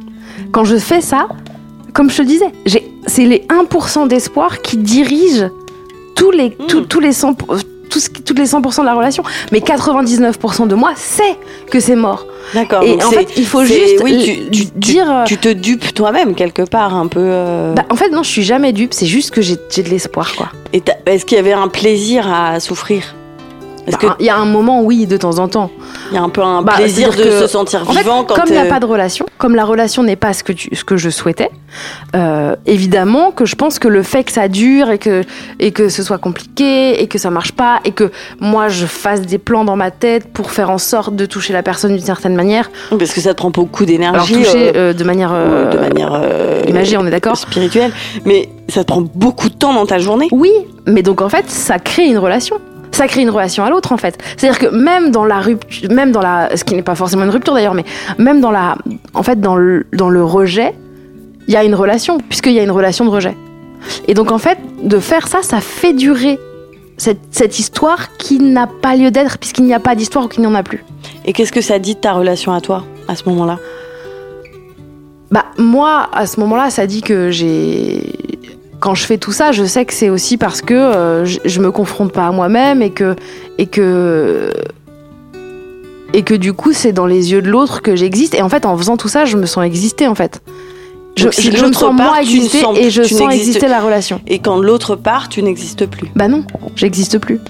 Quand 0.52 0.64
je 0.64 0.76
fais 0.76 1.00
ça, 1.00 1.28
comme 1.92 2.10
je 2.10 2.16
te 2.18 2.22
disais, 2.22 2.52
c'est 3.06 3.24
les 3.24 3.44
1% 3.48 4.06
d'espoir 4.08 4.60
qui 4.62 4.76
dirigent 4.76 5.48
tous 6.14 6.30
les, 6.30 6.50
tous- 6.68 6.80
Mm. 6.80 6.86
tous 6.86 7.00
les 7.00 7.12
100, 7.12 7.34
tout 7.90 8.00
ce 8.00 8.08
toutes 8.10 8.38
les 8.38 8.44
100% 8.46 8.80
de 8.82 8.86
la 8.86 8.94
relation. 8.94 9.22
Mais 9.52 9.60
99% 9.60 10.66
de 10.66 10.74
moi 10.74 10.92
sait 10.96 11.36
que 11.70 11.80
c'est 11.80 11.96
mort. 11.96 12.26
D'accord. 12.54 12.82
Et 12.82 13.02
en 13.02 13.10
fait, 13.10 13.28
il 13.36 13.46
faut 13.46 13.64
juste 13.64 14.00
oui, 14.02 14.12
l- 14.14 14.22
tu- 14.24 14.50
tu- 14.50 14.66
tu- 14.66 14.72
dire. 14.78 15.10
euh, 15.10 15.24
Tu 15.24 15.36
te 15.38 15.48
dupes 15.48 15.92
toi-même 15.94 16.34
quelque 16.34 16.62
part 16.62 16.94
un 16.94 17.06
peu. 17.06 17.20
euh, 17.22 17.72
bah, 17.74 17.84
en 17.90 17.96
fait, 17.96 18.10
non, 18.10 18.22
je 18.22 18.28
suis 18.28 18.42
jamais 18.42 18.72
dupe. 18.72 18.92
C'est 18.94 19.06
juste 19.06 19.30
que 19.30 19.40
j'ai, 19.42 19.56
de 19.56 19.88
l'espoir, 19.88 20.34
quoi. 20.36 20.48
et 20.72 20.82
Est-ce 21.06 21.24
qu'il 21.24 21.36
y 21.36 21.38
avait 21.40 21.52
un 21.52 21.68
plaisir 21.68 22.30
à 22.32 22.60
souffrir? 22.60 23.14
Est-ce 23.88 23.96
Bah, 24.06 24.16
Il 24.20 24.26
y 24.26 24.30
a 24.30 24.36
un 24.36 24.44
moment, 24.44 24.82
oui, 24.82 25.06
de 25.06 25.16
temps 25.16 25.38
en 25.38 25.48
temps. 25.48 25.70
qu'il 26.08 26.16
y 26.16 26.18
a 26.18 26.22
un 26.22 26.28
peu 26.28 26.42
un 26.42 26.62
bah, 26.62 26.74
plaisir 26.76 27.10
de 27.10 27.16
que- 27.22 27.40
se 27.40 27.46
sentir 27.46 27.82
En 27.88 27.92
fait, 27.92 28.00
vivant 28.00 28.24
quand 28.24 28.34
comme 28.34 28.44
il 28.48 28.52
n'y 28.52 28.58
a 28.58 28.66
pas 28.66 28.80
de 28.80 28.86
relation, 28.86 29.26
comme 29.38 29.54
la 29.54 29.64
relation 29.64 30.02
n'est 30.02 30.16
pas 30.16 30.32
ce 30.32 30.42
que, 30.44 30.52
tu, 30.52 30.74
ce 30.74 30.84
que 30.84 30.96
je 30.96 31.10
souhaitais, 31.10 31.50
euh, 32.14 32.54
évidemment 32.66 33.30
que 33.30 33.44
je 33.44 33.54
pense 33.56 33.78
que 33.78 33.88
le 33.88 34.02
fait 34.02 34.24
que 34.24 34.32
ça 34.32 34.48
dure 34.48 34.90
et 34.90 34.98
que, 34.98 35.22
et 35.58 35.72
que 35.72 35.88
ce 35.88 36.02
soit 36.02 36.18
compliqué 36.18 37.02
et 37.02 37.06
que 37.08 37.18
ça 37.18 37.30
marche 37.30 37.52
pas 37.52 37.80
et 37.84 37.92
que 37.92 38.10
moi 38.40 38.68
je 38.68 38.86
fasse 38.86 39.22
des 39.22 39.38
plans 39.38 39.64
dans 39.64 39.76
ma 39.76 39.90
tête 39.90 40.32
pour 40.32 40.50
faire 40.50 40.70
en 40.70 40.78
sorte 40.78 41.14
de 41.16 41.26
toucher 41.26 41.52
la 41.52 41.62
personne 41.62 41.94
d'une 41.94 42.04
certaine 42.04 42.34
manière, 42.34 42.70
Parce 42.98 43.12
que 43.12 43.20
ça 43.20 43.32
te 43.34 43.38
prend 43.38 43.50
beaucoup 43.50 43.84
alors 43.84 43.86
d'énergie. 43.86 44.34
toucher 44.34 44.72
euh, 44.76 44.92
de 44.92 45.04
manière, 45.04 45.30
ou 45.30 45.34
euh, 45.34 45.70
de 45.72 45.78
manière 45.78 46.12
euh, 46.14 46.62
imagée, 46.66 46.96
on 46.96 47.06
est 47.06 47.10
d'accord 47.10 47.36
spirituelle, 47.36 47.92
mais 48.24 48.48
ça 48.68 48.82
te 48.82 48.86
prend 48.92 49.02
beaucoup 49.14 49.48
de 49.48 49.54
temps 49.54 49.72
dans 49.74 49.86
ta 49.86 49.98
journée. 49.98 50.28
Oui, 50.32 50.50
mais 50.86 51.02
donc 51.02 51.20
en 51.22 51.28
fait, 51.28 51.48
ça 51.50 51.78
crée 51.78 52.06
une 52.06 52.18
relation. 52.18 52.56
Ça 52.98 53.06
crée 53.06 53.22
une 53.22 53.30
relation 53.30 53.62
à 53.62 53.70
l'autre 53.70 53.92
en 53.92 53.96
fait. 53.96 54.18
C'est-à-dire 54.36 54.58
que 54.58 54.74
même 54.74 55.12
dans 55.12 55.24
la 55.24 55.38
rupture, 55.38 55.88
même 55.88 56.10
dans 56.10 56.20
la, 56.20 56.56
ce 56.56 56.64
qui 56.64 56.74
n'est 56.74 56.82
pas 56.82 56.96
forcément 56.96 57.22
une 57.22 57.30
rupture 57.30 57.54
d'ailleurs, 57.54 57.74
mais 57.74 57.84
même 58.18 58.40
dans 58.40 58.50
la, 58.50 58.76
en 59.14 59.22
fait, 59.22 59.40
dans 59.40 59.54
le, 59.54 59.86
dans 59.92 60.08
le 60.08 60.24
rejet, 60.24 60.74
il 61.46 61.54
y 61.54 61.56
a 61.56 61.62
une 61.62 61.76
relation 61.76 62.18
puisqu'il 62.18 62.54
y 62.54 62.58
a 62.58 62.64
une 62.64 62.72
relation 62.72 63.04
de 63.04 63.10
rejet. 63.10 63.36
Et 64.08 64.14
donc 64.14 64.32
en 64.32 64.38
fait, 64.38 64.58
de 64.82 64.98
faire 64.98 65.28
ça, 65.28 65.42
ça 65.42 65.60
fait 65.60 65.92
durer 65.92 66.40
cette, 66.96 67.20
cette 67.30 67.60
histoire 67.60 68.16
qui 68.16 68.40
n'a 68.40 68.66
pas 68.66 68.96
lieu 68.96 69.12
d'être 69.12 69.38
puisqu'il 69.38 69.66
n'y 69.66 69.74
a 69.74 69.78
pas 69.78 69.94
d'histoire 69.94 70.24
ou 70.24 70.28
qu'il 70.28 70.40
n'y 70.40 70.48
en 70.48 70.56
a 70.56 70.64
plus. 70.64 70.84
Et 71.24 71.32
qu'est-ce 71.32 71.52
que 71.52 71.60
ça 71.60 71.78
dit 71.78 71.94
de 71.94 72.00
ta 72.00 72.14
relation 72.14 72.52
à 72.52 72.60
toi 72.60 72.82
à 73.06 73.14
ce 73.14 73.28
moment-là? 73.28 73.60
Bah 75.30 75.44
moi, 75.56 76.08
à 76.12 76.26
ce 76.26 76.40
moment-là, 76.40 76.70
ça 76.70 76.88
dit 76.88 77.02
que 77.02 77.30
j'ai 77.30 78.37
quand 78.80 78.94
je 78.94 79.04
fais 79.04 79.18
tout 79.18 79.32
ça, 79.32 79.52
je 79.52 79.64
sais 79.64 79.84
que 79.84 79.92
c'est 79.94 80.08
aussi 80.08 80.36
parce 80.36 80.60
que 80.62 80.74
euh, 80.74 81.24
je, 81.24 81.38
je 81.44 81.60
me 81.60 81.70
confronte 81.70 82.12
pas 82.12 82.26
à 82.26 82.30
moi-même 82.32 82.80
et 82.82 82.90
que 82.90 83.16
et 83.58 83.66
que 83.66 84.52
et 86.14 86.22
que 86.22 86.34
du 86.34 86.52
coup 86.52 86.72
c'est 86.72 86.92
dans 86.92 87.06
les 87.06 87.32
yeux 87.32 87.42
de 87.42 87.48
l'autre 87.50 87.82
que 87.82 87.96
j'existe. 87.96 88.34
Et 88.34 88.42
en 88.42 88.48
fait, 88.48 88.64
en 88.66 88.76
faisant 88.76 88.96
tout 88.96 89.08
ça, 89.08 89.24
je 89.24 89.36
me 89.36 89.46
sens 89.46 89.64
exister 89.64 90.06
en 90.06 90.14
fait. 90.14 90.40
Je, 91.16 91.28
si 91.30 91.50
je- 91.50 91.64
me 91.66 91.72
sens 91.72 91.96
part, 91.96 92.12
moi 92.12 92.20
exister 92.22 92.60
sens- 92.60 92.78
et 92.78 92.90
je 92.90 93.02
sens 93.02 93.32
exister 93.34 93.66
la 93.66 93.80
relation. 93.80 94.20
Et 94.28 94.38
quand 94.38 94.58
l'autre 94.58 94.94
part, 94.94 95.28
tu 95.28 95.42
n'existes 95.42 95.86
plus. 95.86 96.08
Bah 96.14 96.28
non, 96.28 96.44
j'existe 96.76 97.18
plus. 97.18 97.40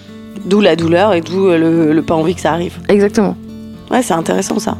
D'où 0.47 0.61
la 0.63 0.75
douleur 0.77 1.13
et 1.13 1.21
d'où 1.21 1.49
euh, 1.49 1.59
le, 1.59 1.93
le 1.93 2.03
pas 2.03 2.15
envie 2.15 2.35
que 2.35 2.41
ça 2.41 2.53
arrive. 2.53 2.79
Exactement. 2.89 3.37
Ouais, 3.91 4.03
c'est 4.03 4.15
intéressant 4.15 4.59
ça. 4.59 4.79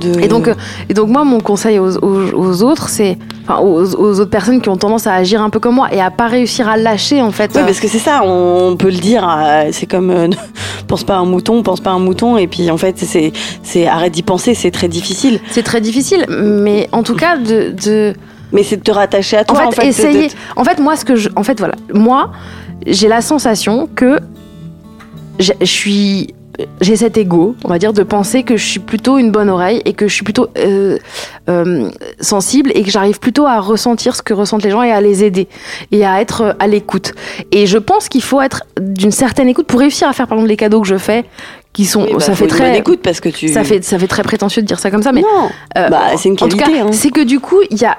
De- 0.00 0.20
Et 0.20 0.28
donc, 0.28 0.46
euh, 0.48 0.54
et 0.88 0.94
donc 0.94 1.08
moi, 1.08 1.24
mon 1.24 1.40
conseil 1.40 1.78
aux, 1.78 1.96
aux- 1.98 2.32
aux 2.34 2.62
autres, 2.62 2.88
c'est, 2.88 3.16
enfin, 3.44 3.60
aux, 3.60 3.94
aux 3.94 4.20
autres 4.20 4.30
personnes 4.30 4.60
qui 4.60 4.68
ont 4.68 4.76
tendance 4.76 5.06
à 5.06 5.14
agir 5.14 5.40
un 5.40 5.48
peu 5.50 5.58
comme 5.58 5.76
moi 5.76 5.88
et 5.92 6.00
à 6.00 6.10
pas 6.10 6.26
réussir 6.26 6.68
à 6.68 6.76
lâcher 6.76 7.22
en 7.22 7.30
fait. 7.30 7.50
Oui, 7.54 7.60
euh, 7.62 7.64
parce 7.64 7.80
que 7.80 7.88
c'est 7.88 7.98
ça, 7.98 8.22
on 8.24 8.76
peut 8.76 8.90
le 8.90 8.98
dire, 8.98 9.26
euh, 9.28 9.68
c'est 9.72 9.86
comme 9.86 10.10
euh, 10.10 10.28
pense 10.86 11.02
pas 11.04 11.14
à 11.14 11.18
un 11.18 11.24
mouton, 11.24 11.62
pense 11.62 11.80
pas 11.80 11.90
à 11.90 11.94
un 11.94 11.98
mouton, 11.98 12.36
et 12.36 12.46
puis 12.46 12.70
en 12.70 12.76
fait, 12.76 12.98
c'est, 12.98 13.32
c'est 13.62 13.86
arrête 13.86 14.12
d'y 14.12 14.22
penser, 14.22 14.54
c'est 14.54 14.70
très 14.70 14.88
difficile. 14.88 15.40
c'est 15.50 15.62
très 15.62 15.80
difficile, 15.80 16.26
mais 16.28 16.88
en 16.92 17.02
tout 17.02 17.14
cas 17.16 17.36
de, 17.38 17.72
de 17.84 18.12
Mais 18.52 18.62
c'est 18.62 18.76
de 18.76 18.82
te 18.82 18.90
rattacher 18.90 19.38
à 19.38 19.40
en 19.40 19.44
toi. 19.44 19.70
fait, 19.72 19.80
de- 19.80 19.84
de- 19.84 19.88
essayer. 19.88 20.28
En 20.56 20.64
fait, 20.64 20.78
moi, 20.78 20.96
ce 20.96 21.04
que 21.06 21.16
je, 21.16 21.28
en 21.36 21.42
fait, 21.42 21.58
voilà, 21.58 21.74
moi, 21.94 22.32
j'ai 22.86 23.08
la 23.08 23.22
sensation 23.22 23.88
que 23.94 24.18
je 25.38 25.52
suis, 25.64 26.34
j'ai 26.80 26.96
cet 26.96 27.16
ego, 27.18 27.54
on 27.64 27.68
va 27.68 27.78
dire, 27.78 27.92
de 27.92 28.02
penser 28.02 28.42
que 28.42 28.56
je 28.56 28.64
suis 28.64 28.80
plutôt 28.80 29.18
une 29.18 29.30
bonne 29.30 29.48
oreille 29.50 29.82
et 29.84 29.92
que 29.92 30.08
je 30.08 30.14
suis 30.14 30.24
plutôt 30.24 30.48
euh, 30.58 30.98
euh, 31.48 31.90
sensible 32.20 32.70
et 32.74 32.82
que 32.82 32.90
j'arrive 32.90 33.18
plutôt 33.18 33.46
à 33.46 33.60
ressentir 33.60 34.16
ce 34.16 34.22
que 34.22 34.32
ressentent 34.34 34.64
les 34.64 34.70
gens 34.70 34.82
et 34.82 34.90
à 34.92 35.00
les 35.00 35.24
aider 35.24 35.48
et 35.92 36.04
à 36.06 36.20
être 36.20 36.40
euh, 36.42 36.52
à 36.58 36.66
l'écoute. 36.66 37.12
Et 37.52 37.66
je 37.66 37.78
pense 37.78 38.08
qu'il 38.08 38.22
faut 38.22 38.40
être 38.40 38.62
d'une 38.80 39.10
certaine 39.10 39.48
écoute 39.48 39.66
pour 39.66 39.80
réussir 39.80 40.08
à 40.08 40.12
faire, 40.12 40.26
par 40.26 40.38
exemple, 40.38 40.48
les 40.48 40.56
cadeaux 40.56 40.80
que 40.80 40.88
je 40.88 40.98
fais, 40.98 41.24
qui 41.72 41.84
sont, 41.84 42.04
Oui, 42.04 42.12
bah, 42.14 42.20
ça 42.20 42.34
fait 42.34 42.46
très, 42.46 42.78
écoute 42.78 43.00
parce 43.02 43.20
que 43.20 43.28
tu. 43.28 43.48
ça 43.48 43.62
fait, 43.62 43.84
ça 43.84 43.98
fait 43.98 44.06
très 44.06 44.22
prétentieux 44.22 44.62
de 44.62 44.66
dire 44.66 44.78
ça 44.78 44.90
comme 44.90 45.02
ça, 45.02 45.12
mais 45.12 45.20
non, 45.20 45.50
euh, 45.76 45.88
bah, 45.90 46.16
c'est 46.16 46.30
une 46.30 46.36
qualité. 46.36 46.80
hein. 46.80 46.92
c'est 46.92 47.10
que 47.10 47.20
du 47.20 47.38
coup, 47.38 47.60
il 47.70 47.78
y 47.78 47.84
a, 47.84 47.98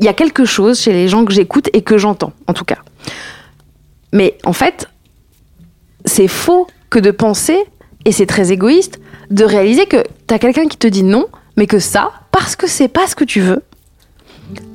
il 0.00 0.06
y 0.06 0.08
a 0.08 0.14
quelque 0.14 0.46
chose 0.46 0.80
chez 0.80 0.92
les 0.94 1.08
gens 1.08 1.26
que 1.26 1.32
j'écoute 1.34 1.68
et 1.74 1.82
que 1.82 1.98
j'entends, 1.98 2.32
en 2.46 2.54
tout 2.54 2.64
cas. 2.64 2.78
Mais 4.14 4.38
en 4.44 4.54
fait, 4.54 4.88
c'est 6.06 6.28
faux 6.28 6.66
que 6.88 6.98
de 6.98 7.10
penser, 7.10 7.58
et 8.08 8.12
c'est 8.12 8.24
très 8.26 8.52
égoïste, 8.52 8.98
de 9.30 9.44
réaliser 9.44 9.84
que 9.84 10.02
t'as 10.26 10.38
quelqu'un 10.38 10.66
qui 10.66 10.78
te 10.78 10.86
dit 10.86 11.02
non, 11.02 11.26
mais 11.58 11.66
que 11.66 11.78
ça, 11.78 12.10
parce 12.32 12.56
que 12.56 12.66
c'est 12.66 12.88
pas 12.88 13.06
ce 13.06 13.14
que 13.14 13.24
tu 13.24 13.40
veux, 13.40 13.62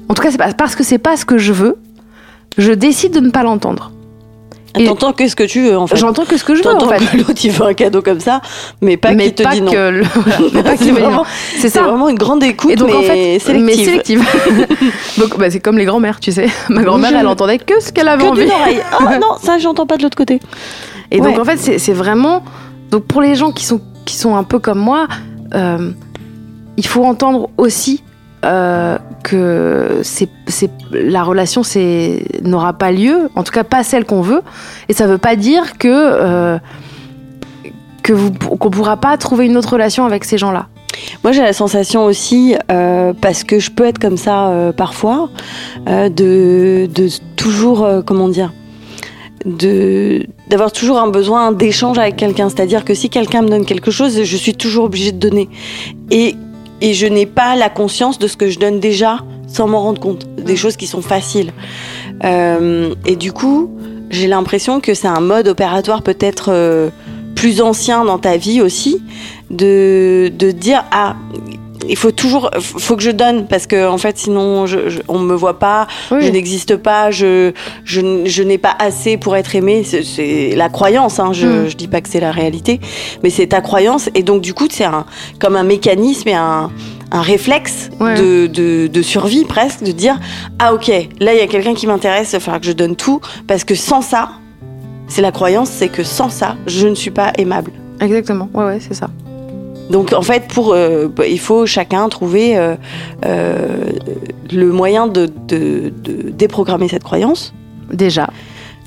en 0.08 0.14
tout 0.14 0.22
cas, 0.22 0.30
c'est 0.30 0.38
pas 0.38 0.54
parce 0.54 0.76
que 0.76 0.84
c'est 0.84 1.00
pas 1.00 1.18
ce 1.18 1.26
que 1.26 1.40
je 1.40 1.52
veux, 1.52 1.78
je 2.60 2.72
décide 2.72 3.12
de 3.14 3.20
ne 3.20 3.32
pas 3.32 3.42
l'entendre. 3.42 3.92
et- 4.78 4.86
T'entends 4.86 5.14
que 5.14 5.28
ce 5.28 5.36
que 5.36 5.44
tu 5.44 5.62
veux 5.64 5.76
en 5.78 5.88
fait. 5.88 5.96
J'entends 5.96 6.26
que 6.26 6.38
ce 6.38 6.44
que 6.44 6.54
je 6.54 6.62
veux, 6.62 6.70
en 6.76 6.88
fait. 6.88 6.98
que 7.12 7.18
l'autre 7.18 7.34
il 7.44 7.52
veut 7.52 7.66
un 7.66 7.74
cadeau 7.74 8.02
comme 8.04 8.20
ça, 8.20 8.42
mais 8.82 8.98
pas 8.98 9.14
mais 9.14 9.24
qu'il 9.26 9.34
te 9.36 9.44
pas 9.44 9.52
dit 9.52 9.62
non. 9.62 9.72
que 9.72 9.90
le- 9.90 10.04
mais 10.54 10.62
pas 10.64 10.76
C'est 10.78 10.92
vraiment- 11.80 12.10
une 12.10 12.18
grande 12.18 12.44
écoute, 12.44 12.70
Et 12.72 12.76
donc 12.76 12.90
mais 12.90 12.96
en 12.98 13.02
fait, 13.02 13.40
sélective. 13.40 13.64
mais 13.64 13.74
sélective. 13.76 14.24
donc 15.18 15.38
bah, 15.40 15.50
c'est 15.50 15.60
comme 15.60 15.78
les 15.80 15.86
grands-mères, 15.86 16.20
tu 16.20 16.32
sais. 16.32 16.48
Ma 16.70 16.84
grand-mère, 16.84 17.12
Je- 17.12 17.16
elle 17.18 17.28
entendait 17.28 17.58
que 17.58 17.80
ce 17.82 17.92
qu'elle 17.92 18.08
avait 18.08 18.24
Que 18.26 18.30
envie. 18.30 18.44
oreille. 18.46 18.80
Ah 18.92 19.18
non, 19.22 19.38
ça 19.42 19.58
j'entends 19.58 19.88
pas 19.88 19.98
de 19.98 20.04
l'autre 20.04 20.18
côté. 20.18 20.40
Et 21.12 21.20
donc 21.22 21.40
en 21.40 21.46
fait, 21.46 21.58
c'est 21.80 21.94
vraiment 21.94 22.44
donc 22.94 23.06
pour 23.06 23.22
les 23.24 23.34
gens 23.34 23.52
qui 23.52 23.66
sont 23.66 23.82
qui 24.06 24.16
sont 24.16 24.36
un 24.36 24.44
peu 24.44 24.60
comme 24.60 24.78
moi, 24.78 25.08
euh, 25.56 25.92
il 26.78 26.86
faut 26.86 27.04
entendre 27.04 27.50
aussi 27.58 28.04
euh, 28.46 29.00
que 29.24 30.02
c'est 30.04 30.30
c'est 30.46 30.70
la 30.92 31.24
relation 31.24 31.64
c'est 31.64 32.24
n'aura 32.44 32.74
pas 32.74 32.92
lieu, 32.92 33.32
en 33.36 33.42
tout 33.42 33.52
cas 33.52 33.64
pas 33.64 33.84
celle 33.84 34.06
qu'on 34.06 34.22
veut, 34.22 34.44
et 34.90 34.94
ça 34.94 35.08
veut 35.08 35.18
pas 35.18 35.36
dire 35.36 35.80
que 35.80 35.88
euh, 35.90 36.60
que 38.04 38.14
vous 38.14 38.32
qu'on 38.32 38.70
pourra 38.70 38.98
pas 38.98 39.18
trouver 39.18 39.48
une 39.48 39.58
autre 39.58 39.74
relation 39.74 40.06
avec 40.06 40.24
ces 40.24 40.38
gens-là. 40.38 40.68
Moi, 41.24 41.32
j'ai 41.32 41.42
la 41.42 41.54
sensation 41.54 42.06
aussi, 42.06 42.56
parce 42.68 43.44
que 43.44 43.58
je 43.58 43.72
peux 43.72 43.86
être 43.86 43.98
comme 43.98 44.18
ça 44.18 44.72
parfois, 44.78 45.30
de, 45.88 46.86
de 46.86 47.08
toujours, 47.36 47.88
comment 48.06 48.30
dire, 48.30 48.52
de 49.46 50.26
d'avoir 50.50 50.72
toujours 50.72 50.98
un 50.98 51.10
besoin 51.10 51.52
d'échange 51.52 51.98
avec 51.98 52.16
quelqu'un. 52.16 52.50
C'est-à-dire 52.50 52.86
que 52.86 52.94
si 52.94 53.10
quelqu'un 53.10 53.42
me 53.42 53.50
donne 53.50 53.66
quelque 53.66 53.92
chose, 53.92 54.24
je 54.24 54.38
suis 54.38 54.54
toujours 54.54 54.86
obligée 54.86 55.12
de 55.12 55.18
donner. 55.20 55.50
Et, 56.12 56.36
et 56.82 56.94
je 56.94 57.08
n'ai 57.08 57.26
pas 57.26 57.56
la 57.56 57.70
conscience 57.70 58.20
de 58.20 58.28
ce 58.28 58.38
que 58.38 58.50
je 58.50 58.60
donne 58.60 58.80
déjà 58.80 59.20
sans 59.48 59.68
m'en 59.68 59.82
rendre 59.82 60.00
compte. 60.00 60.28
Des 60.38 60.56
choses 60.56 60.78
qui 60.78 60.88
sont 60.88 61.02
faciles. 61.02 61.54
Euh, 62.24 62.94
et 63.06 63.16
du 63.16 63.32
coup, 63.32 63.72
j'ai 64.10 64.28
l'impression 64.28 64.80
que 64.80 64.94
c'est 64.94 65.08
un 65.08 65.22
mode 65.22 65.48
opératoire 65.48 66.02
peut-être 66.04 66.50
euh, 66.50 66.90
plus 67.36 67.62
ancien 67.62 68.06
dans 68.06 68.20
ta 68.20 68.38
vie 68.38 68.62
aussi, 68.62 69.02
de, 69.50 70.32
de 70.38 70.52
dire 70.52 70.86
ah 70.92 71.16
il 71.90 71.96
faut 71.98 72.12
toujours 72.12 72.50
faut 72.60 72.96
que 72.96 73.04
je 73.04 73.12
donne 73.12 73.48
parce 73.48 73.68
que 73.68 73.88
en 73.88 73.98
fait 73.98 74.18
sinon 74.18 74.66
je, 74.66 74.90
je- 74.90 75.00
on 75.08 75.20
me 75.20 75.36
voit 75.36 75.60
pas 75.60 75.88
je 76.12 76.28
n'existe 76.30 76.76
pas 76.78 77.12
je 77.12 77.52
je, 77.86 78.42
n'ai 78.44 78.58
pas 78.58 78.76
assez 78.80 79.18
pour 79.18 79.36
être 79.36 79.56
aimé 79.56 79.84
c'est- 79.84 80.56
la 80.56 80.70
croyance 80.70 81.20
hein, 81.20 81.32
je, 81.34 81.48
Mm. 81.48 81.70
je 81.70 81.76
dis 81.76 81.88
pas 81.88 82.02
que 82.02 82.10
c'est 82.10 82.20
la 82.20 82.32
réalité 82.32 82.80
mais 83.24 83.30
c'est 83.30 83.48
ta 83.48 83.62
croyance 83.62 84.10
et 84.16 84.24
donc 84.24 84.42
du 84.42 84.54
coup 84.54 84.68
c'est 84.72 84.84
un 84.86 85.06
comme 85.40 85.56
un 85.56 85.64
mécanisme 85.64 86.30
et 86.30 86.34
un 86.36 86.72
un 87.12 87.22
réflexe 87.22 87.90
Ouais. 88.00 88.16
de, 88.16 88.48
de, 88.48 88.88
de 88.88 89.02
survie 89.02 89.46
presque 89.46 89.84
de 89.84 89.92
dire 89.92 90.20
ah 90.60 90.74
ok 90.74 90.88
là 91.20 91.34
il 91.34 91.38
y 91.40 91.42
a 91.44 91.48
quelqu'un 91.48 91.74
qui 91.76 91.86
m'intéresse 91.88 92.30
il 92.32 92.38
va 92.38 92.40
falloir 92.40 92.60
que 92.62 92.68
je 92.68 92.72
donne 92.72 92.96
tout 92.96 93.20
parce 93.48 93.64
que 93.64 93.76
sans 93.76 94.02
ça 94.02 94.30
c'est 95.08 95.22
la 95.22 95.32
croyance 95.32 95.70
c'est 95.70 95.90
que 95.90 96.04
sans 96.04 96.30
ça 96.30 96.56
je 96.66 96.88
ne 96.88 96.96
suis 96.96 97.12
pas 97.12 97.32
aimable 97.38 97.72
Exactement. 98.02 98.50
Ouais 98.54 98.66
ouais, 98.66 98.80
c'est 98.82 98.96
ça. 98.96 99.08
Donc 99.90 100.14
en 100.14 100.22
fait, 100.22 100.48
pour, 100.48 100.74
euh, 100.74 101.08
bah, 101.08 101.28
il 101.28 101.40
faut 101.40 101.66
chacun 101.66 102.08
trouver 102.10 102.58
euh, 102.58 102.76
euh, 103.26 103.86
le 104.52 104.72
moyen 104.72 105.08
de, 105.08 105.30
de- 105.48 105.92
de 106.04 106.30
déprogrammer 106.30 106.88
cette 106.88 107.04
croyance, 107.04 107.54
Déjà. 107.92 108.30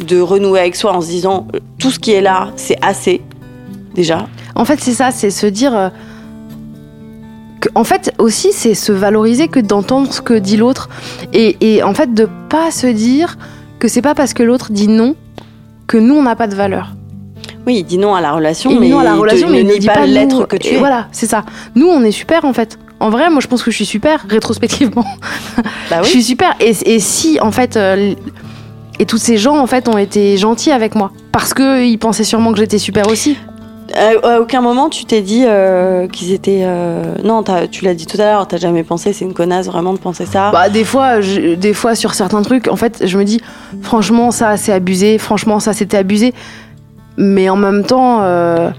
de 0.04 0.20
renouer 0.20 0.60
avec 0.60 0.74
soi 0.76 0.92
en 0.96 1.00
se 1.00 1.08
disant 1.08 1.46
tout 1.78 1.90
ce 1.90 1.98
qui 1.98 2.12
est 2.12 2.20
là, 2.22 2.50
c'est 2.56 2.78
assez 2.82 3.20
déjà. 3.94 4.26
En 4.54 4.64
fait, 4.64 4.80
c'est 4.80 4.92
ça, 4.94 5.10
c'est 5.10 5.30
se 5.30 5.46
dire. 5.46 5.90
que- 7.60 7.68
en 7.74 7.84
fait, 7.84 8.12
aussi, 8.18 8.52
c'est 8.52 8.74
se 8.74 8.92
valoriser 8.92 9.48
que 9.48 9.60
d'entendre 9.60 10.12
ce 10.12 10.20
que 10.20 10.34
dit 10.34 10.56
l'autre. 10.56 10.88
Et, 11.32 11.56
et 11.60 11.82
en 11.82 11.94
fait, 11.94 12.12
de 12.14 12.28
pas 12.48 12.70
se 12.70 12.86
dire 12.86 13.38
que 13.78 13.88
c'est 13.88 14.02
pas 14.02 14.14
parce 14.14 14.34
que 14.34 14.42
l'autre 14.42 14.72
dit 14.72 14.88
non 14.88 15.14
que 15.86 15.96
nous, 15.98 16.14
on 16.14 16.22
n'a 16.22 16.36
pas 16.36 16.46
de 16.46 16.54
valeur. 16.54 16.94
Oui, 17.66 17.78
il 17.78 17.84
dit 17.84 17.98
non 17.98 18.14
à 18.14 18.20
la 18.20 18.32
relation, 18.32 18.78
mais 18.78 18.88
non 18.88 19.00
à 19.00 19.04
la 19.04 19.12
te- 19.14 19.18
relation, 19.18 19.48
ne 19.48 19.52
mais 19.52 19.60
il 19.60 19.66
ne 19.66 19.76
dit 19.76 19.86
pas 19.88 20.06
l'être 20.06 20.46
que 20.46 20.56
tu 20.56 20.74
es. 20.74 20.78
Voilà, 20.78 21.08
c'est 21.12 21.26
ça. 21.26 21.44
Nous, 21.74 21.86
on 21.88 22.02
est 22.02 22.12
super, 22.12 22.44
en 22.44 22.52
fait. 22.52 22.78
En 23.00 23.10
vrai, 23.10 23.28
moi, 23.28 23.40
je 23.40 23.46
pense 23.48 23.62
que 23.62 23.70
je 23.70 23.76
suis 23.76 23.86
super, 23.86 24.24
rétrospectivement. 24.28 25.04
Bah 25.90 25.98
Je 25.98 26.04
oui. 26.04 26.08
suis 26.10 26.22
super. 26.22 26.54
Et, 26.60 26.70
et 26.84 27.00
si, 27.00 27.38
en 27.40 27.50
fait. 27.52 27.76
euh, 27.76 28.14
et 28.98 29.04
tous 29.04 29.18
ces 29.18 29.36
gens, 29.36 29.58
en 29.58 29.66
fait, 29.66 29.88
ont 29.88 29.98
été 29.98 30.36
gentils 30.38 30.70
avec 30.70 30.94
moi. 30.94 31.10
Parce 31.32 31.52
qu'ils 31.52 31.98
pensaient 31.98 32.24
sûrement 32.24 32.52
que 32.52 32.58
j'étais 32.58 32.78
super 32.78 33.08
aussi. 33.08 33.36
À, 33.94 34.28
à 34.28 34.40
aucun 34.40 34.60
moment 34.62 34.88
tu 34.88 35.04
t'es 35.04 35.20
dit 35.20 35.44
euh, 35.46 36.08
qu'ils 36.08 36.32
étaient. 36.32 36.62
euh, 36.64 37.14
Non, 37.22 37.44
tu 37.70 37.84
l'as 37.84 37.94
dit 37.94 38.06
tout 38.06 38.16
à 38.20 38.24
l'heure, 38.24 38.48
t'as 38.48 38.56
jamais 38.56 38.82
pensé, 38.82 39.12
c'est 39.12 39.24
une 39.24 39.32
connasse 39.34 39.66
vraiment 39.66 39.92
de 39.92 39.98
penser 39.98 40.26
ça. 40.26 40.50
Bah, 40.50 40.68
des 40.70 40.82
fois, 40.82 41.20
je- 41.20 41.54
des 41.54 41.72
fois 41.74 41.94
sur 41.94 42.14
certains 42.14 42.42
trucs, 42.42 42.66
en 42.68 42.74
fait, 42.76 43.02
je 43.06 43.16
me 43.18 43.22
dis, 43.24 43.40
franchement, 43.82 44.30
ça 44.32 44.56
c'est 44.56 44.72
abusé, 44.72 45.18
franchement, 45.18 45.60
ça 45.60 45.72
c'était 45.72 45.98
abusé. 45.98 46.34
Mais 47.18 47.48
en 47.48 47.56
même 47.56 47.84
temps, 47.84 48.18
euh, 48.22 48.70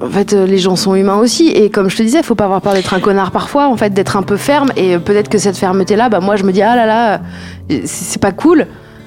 en 0.00 0.08
fait, 0.10 0.32
euh, 0.32 0.46
les 0.46 0.58
gens 0.58 0.76
sont 0.76 0.94
humains 0.94 1.16
aussi. 1.16 1.48
Et 1.48 1.70
comme 1.70 1.90
je 1.90 1.96
te 1.96 2.02
disais, 2.02 2.22
faut 2.22 2.36
pas 2.36 2.44
avoir 2.44 2.60
peur 2.60 2.74
d'être 2.74 2.94
un 2.94 3.00
connard 3.00 3.30
parfois, 3.32 3.68
en 3.68 3.76
fait, 3.76 3.90
d'être 3.90 4.16
un 4.16 4.22
peu 4.22 4.36
ferme. 4.36 4.70
Et 4.76 4.98
peut-être 4.98 5.28
que 5.28 5.38
cette 5.38 5.56
fermeté-là, 5.56 6.08
bah, 6.08 6.20
moi, 6.20 6.36
je 6.36 6.44
me 6.44 6.52
dis, 6.52 6.62
ah 6.62 6.76
là 6.76 6.86
là, 6.86 7.20
c'est 7.84 8.20
pas 8.22 8.32
cool. 8.32 8.66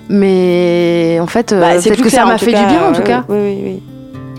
Mais 0.10 1.17
en 1.21 1.27
fait, 1.27 1.53
euh, 1.53 1.62
Bah, 1.62 1.69
peut-être 1.81 2.01
que 2.01 2.10
clair, 2.10 2.12
ça 2.12 2.25
m'a 2.25 2.38
fait 2.38 2.51
cas, 2.51 2.62
du 2.63 2.67
bien, 2.67 2.84
en 2.84 2.89
ouais, 2.89 2.95
tout 2.95 3.03
cas. 3.03 3.23
Oui, 3.29 3.38
oui, 3.39 3.60
oui. 3.63 3.84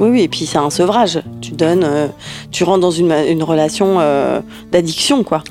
Oui, 0.00 0.08
oui, 0.10 0.22
et 0.22 0.28
puis 0.28 0.46
c'est 0.46 0.58
un 0.58 0.70
sevrage. 0.70 1.22
Tu 1.40 1.52
donnes, 1.52 1.84
euh, 1.84 2.06
tu 2.50 2.64
rentres 2.64 2.80
dans 2.80 2.90
une, 2.90 3.12
une 3.12 3.42
relation 3.42 3.96
euh, 4.00 4.40
d'addiction, 4.72 5.22
quoi. 5.22 5.42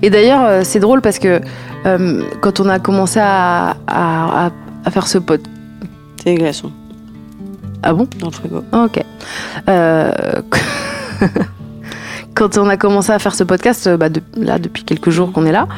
Et 0.00 0.10
d'ailleurs, 0.10 0.64
c'est 0.64 0.80
drôle 0.80 1.00
parce 1.00 1.18
que 1.18 1.40
euh, 1.86 2.22
quand 2.40 2.60
on 2.60 2.68
a 2.68 2.78
commencé 2.78 3.20
à, 3.20 3.76
à, 3.86 4.46
à- 4.46 4.50
à 4.84 4.90
faire 4.90 5.06
ce 5.06 5.18
pod. 5.18 5.40
C'est 6.18 6.30
les 6.30 6.34
glaçons 6.36 6.72
Ah 7.82 7.92
bon? 7.92 8.08
Dans 8.18 8.28
le 8.28 8.32
frigo. 8.32 8.64
Ok. 8.72 9.02
Euh, 9.68 10.42
Quand 12.34 12.56
on 12.56 12.66
a 12.68 12.76
commencé 12.76 13.12
à 13.12 13.18
faire 13.18 13.34
ce 13.34 13.44
podcast, 13.44 13.86
euh, 13.86 13.96
bah, 13.96 14.08
de- 14.08 14.22
là 14.36 14.58
depuis 14.58 14.84
quelques 14.84 15.10
jours 15.10 15.32
qu'on 15.32 15.44
est 15.44 15.52
là, 15.52 15.68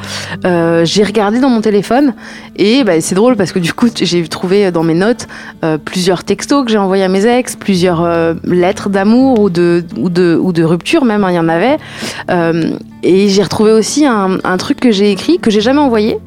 euh, 0.45 0.85
j'ai 0.85 1.03
regardé 1.03 1.39
dans 1.39 1.49
mon 1.49 1.59
téléphone 1.61 2.13
et 2.55 2.83
bah, 2.85 3.01
c'est 3.01 3.15
drôle 3.15 3.35
parce 3.35 3.51
que 3.51 3.59
du 3.59 3.73
coup 3.73 3.87
j'ai 3.93 4.25
trouvé 4.27 4.71
dans 4.71 4.83
mes 4.83 4.93
notes 4.93 5.27
euh, 5.63 5.77
plusieurs 5.77 6.23
textos 6.23 6.63
que 6.65 6.71
j'ai 6.71 6.77
envoyés 6.77 7.03
à 7.03 7.09
mes 7.09 7.25
ex, 7.25 7.55
plusieurs 7.57 8.01
euh, 8.03 8.35
lettres 8.45 8.89
d'amour 8.89 9.39
ou 9.41 9.49
de, 9.49 9.83
ou, 9.97 10.09
de, 10.09 10.39
ou 10.41 10.53
de 10.53 10.63
rupture 10.63 11.03
même, 11.03 11.23
hein, 11.25 11.31
il 11.31 11.35
y 11.35 11.39
en 11.39 11.49
avait. 11.49 11.77
Euh, 12.31 12.77
et 13.03 13.27
j'ai 13.27 13.43
retrouvé 13.43 13.71
aussi 13.71 14.05
un, 14.05 14.37
un 14.43 14.57
truc 14.57 14.79
que 14.79 14.91
j'ai 14.91 15.11
écrit, 15.11 15.39
que 15.39 15.51
j'ai 15.51 15.61
jamais 15.61 15.79
envoyé. 15.81 16.17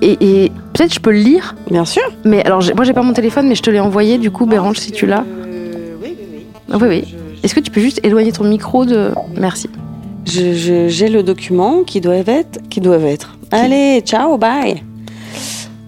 Et, 0.00 0.16
et 0.44 0.52
peut-être 0.74 0.94
je 0.94 1.00
peux 1.00 1.10
le 1.10 1.18
lire, 1.18 1.54
Bien 1.70 1.84
sûr. 1.84 2.02
mais 2.24 2.44
alors 2.44 2.62
moi 2.76 2.84
j'ai 2.84 2.92
pas 2.92 3.02
mon 3.02 3.12
téléphone, 3.12 3.48
mais 3.48 3.54
je 3.56 3.62
te 3.62 3.70
l'ai 3.70 3.80
envoyé 3.80 4.18
du 4.18 4.30
coup, 4.30 4.46
Bérange, 4.46 4.76
si 4.78 4.92
tu 4.92 5.06
l'as. 5.06 5.24
Euh, 5.46 5.94
oui, 6.02 6.14
oui, 6.18 6.26
oui. 6.34 6.46
Ah, 6.72 6.76
oui, 6.80 6.88
oui. 6.88 7.14
Est-ce 7.42 7.54
que 7.54 7.60
tu 7.60 7.70
peux 7.70 7.80
juste 7.80 8.00
éloigner 8.04 8.32
ton 8.32 8.44
micro 8.44 8.84
de. 8.84 9.10
Merci. 9.36 9.68
J'ai 10.24 11.08
le 11.08 11.22
document 11.22 11.82
qui 11.84 12.00
doit 12.00 12.16
être. 12.16 12.60
Qui 12.70 12.80
doivent 12.80 13.04
être. 13.06 13.36
Allez, 13.50 14.00
ciao, 14.04 14.38
bye. 14.38 14.82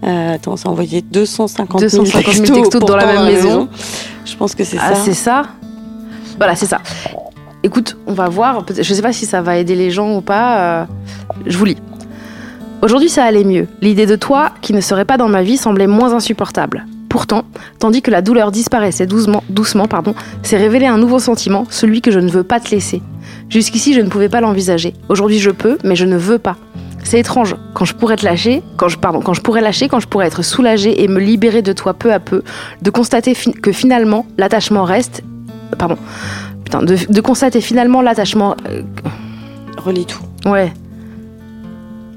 Euh, 0.03 0.35
attends, 0.35 0.55
ça 0.57 0.69
a 0.69 0.71
envoyé 0.71 1.01
250 1.01 1.79
000 1.79 2.03
250 2.03 2.33
000 2.33 2.45
textos, 2.45 2.57
textos 2.57 2.81
dans 2.85 2.95
la 2.97 3.05
même 3.07 3.25
maison. 3.25 3.67
Je 4.25 4.35
pense 4.35 4.53
que 4.53 4.63
c'est 4.63 4.77
Ah, 4.79 4.93
ça. 4.93 5.01
c'est 5.03 5.13
ça 5.13 5.43
Voilà, 6.37 6.55
c'est 6.55 6.65
ça. 6.67 6.79
Écoute, 7.63 7.97
on 8.05 8.13
va 8.13 8.27
voir. 8.29 8.63
Je 8.77 8.93
sais 8.93 9.01
pas 9.01 9.13
si 9.13 9.25
ça 9.25 9.41
va 9.41 9.57
aider 9.57 9.75
les 9.75 9.89
gens 9.89 10.15
ou 10.15 10.21
pas. 10.21 10.81
euh, 10.81 10.85
Je 11.47 11.57
vous 11.57 11.65
lis. 11.65 11.77
Aujourd'hui, 12.83 13.09
ça 13.09 13.23
allait 13.23 13.45
mieux. 13.45 13.67
L'idée 13.81 14.05
de 14.05 14.15
toi, 14.15 14.51
qui 14.61 14.73
ne 14.73 14.81
serait 14.81 15.05
pas 15.05 15.17
dans 15.17 15.29
ma 15.29 15.41
vie, 15.41 15.57
semblait 15.57 15.87
moins 15.87 16.13
insupportable. 16.13 16.85
Pourtant, 17.15 17.43
tandis 17.79 18.01
que 18.01 18.11
la 18.11 18.21
douleur 18.21 18.51
disparaissait 18.51 19.05
doucement, 19.07 19.41
doucement 19.47 19.87
pardon, 19.87 20.13
s'est 20.43 20.57
révélé 20.57 20.85
un 20.85 20.97
nouveau 20.97 21.17
sentiment, 21.17 21.63
celui 21.69 22.01
que 22.01 22.11
je 22.11 22.19
ne 22.19 22.29
veux 22.29 22.43
pas 22.43 22.59
te 22.59 22.71
laisser. 22.71 23.01
Jusqu'ici, 23.49 23.93
je 23.93 24.01
ne 24.01 24.09
pouvais 24.09 24.27
pas 24.27 24.41
l'envisager. 24.41 24.93
Aujourd'hui, 25.07 25.39
je 25.39 25.49
peux, 25.49 25.77
mais 25.85 25.95
je 25.95 26.03
ne 26.03 26.17
veux 26.17 26.39
pas. 26.39 26.57
C'est 27.05 27.17
étrange. 27.21 27.55
Quand 27.73 27.85
je 27.85 27.93
pourrais 27.95 28.17
te 28.17 28.25
lâcher, 28.25 28.63
quand 28.75 28.89
je, 28.89 28.97
pardon, 28.97 29.21
quand 29.21 29.33
je 29.33 29.39
pourrais 29.39 29.61
lâcher, 29.61 29.87
quand 29.87 30.01
je 30.01 30.09
pourrais 30.09 30.27
être 30.27 30.41
soulagée 30.43 31.03
et 31.03 31.07
me 31.07 31.21
libérer 31.21 31.61
de 31.61 31.71
toi 31.71 31.93
peu 31.93 32.11
à 32.11 32.19
peu, 32.19 32.43
de 32.81 32.89
constater 32.89 33.33
fi- 33.33 33.53
que 33.53 33.71
finalement 33.71 34.25
l'attachement 34.37 34.83
reste, 34.83 35.23
pardon, 35.79 35.95
putain, 36.65 36.83
de, 36.83 36.97
de 37.07 37.21
constater 37.21 37.61
finalement 37.61 38.01
l'attachement, 38.01 38.57
euh, 38.69 38.81
Relis 39.77 40.05
tout. 40.05 40.19
ouais. 40.49 40.73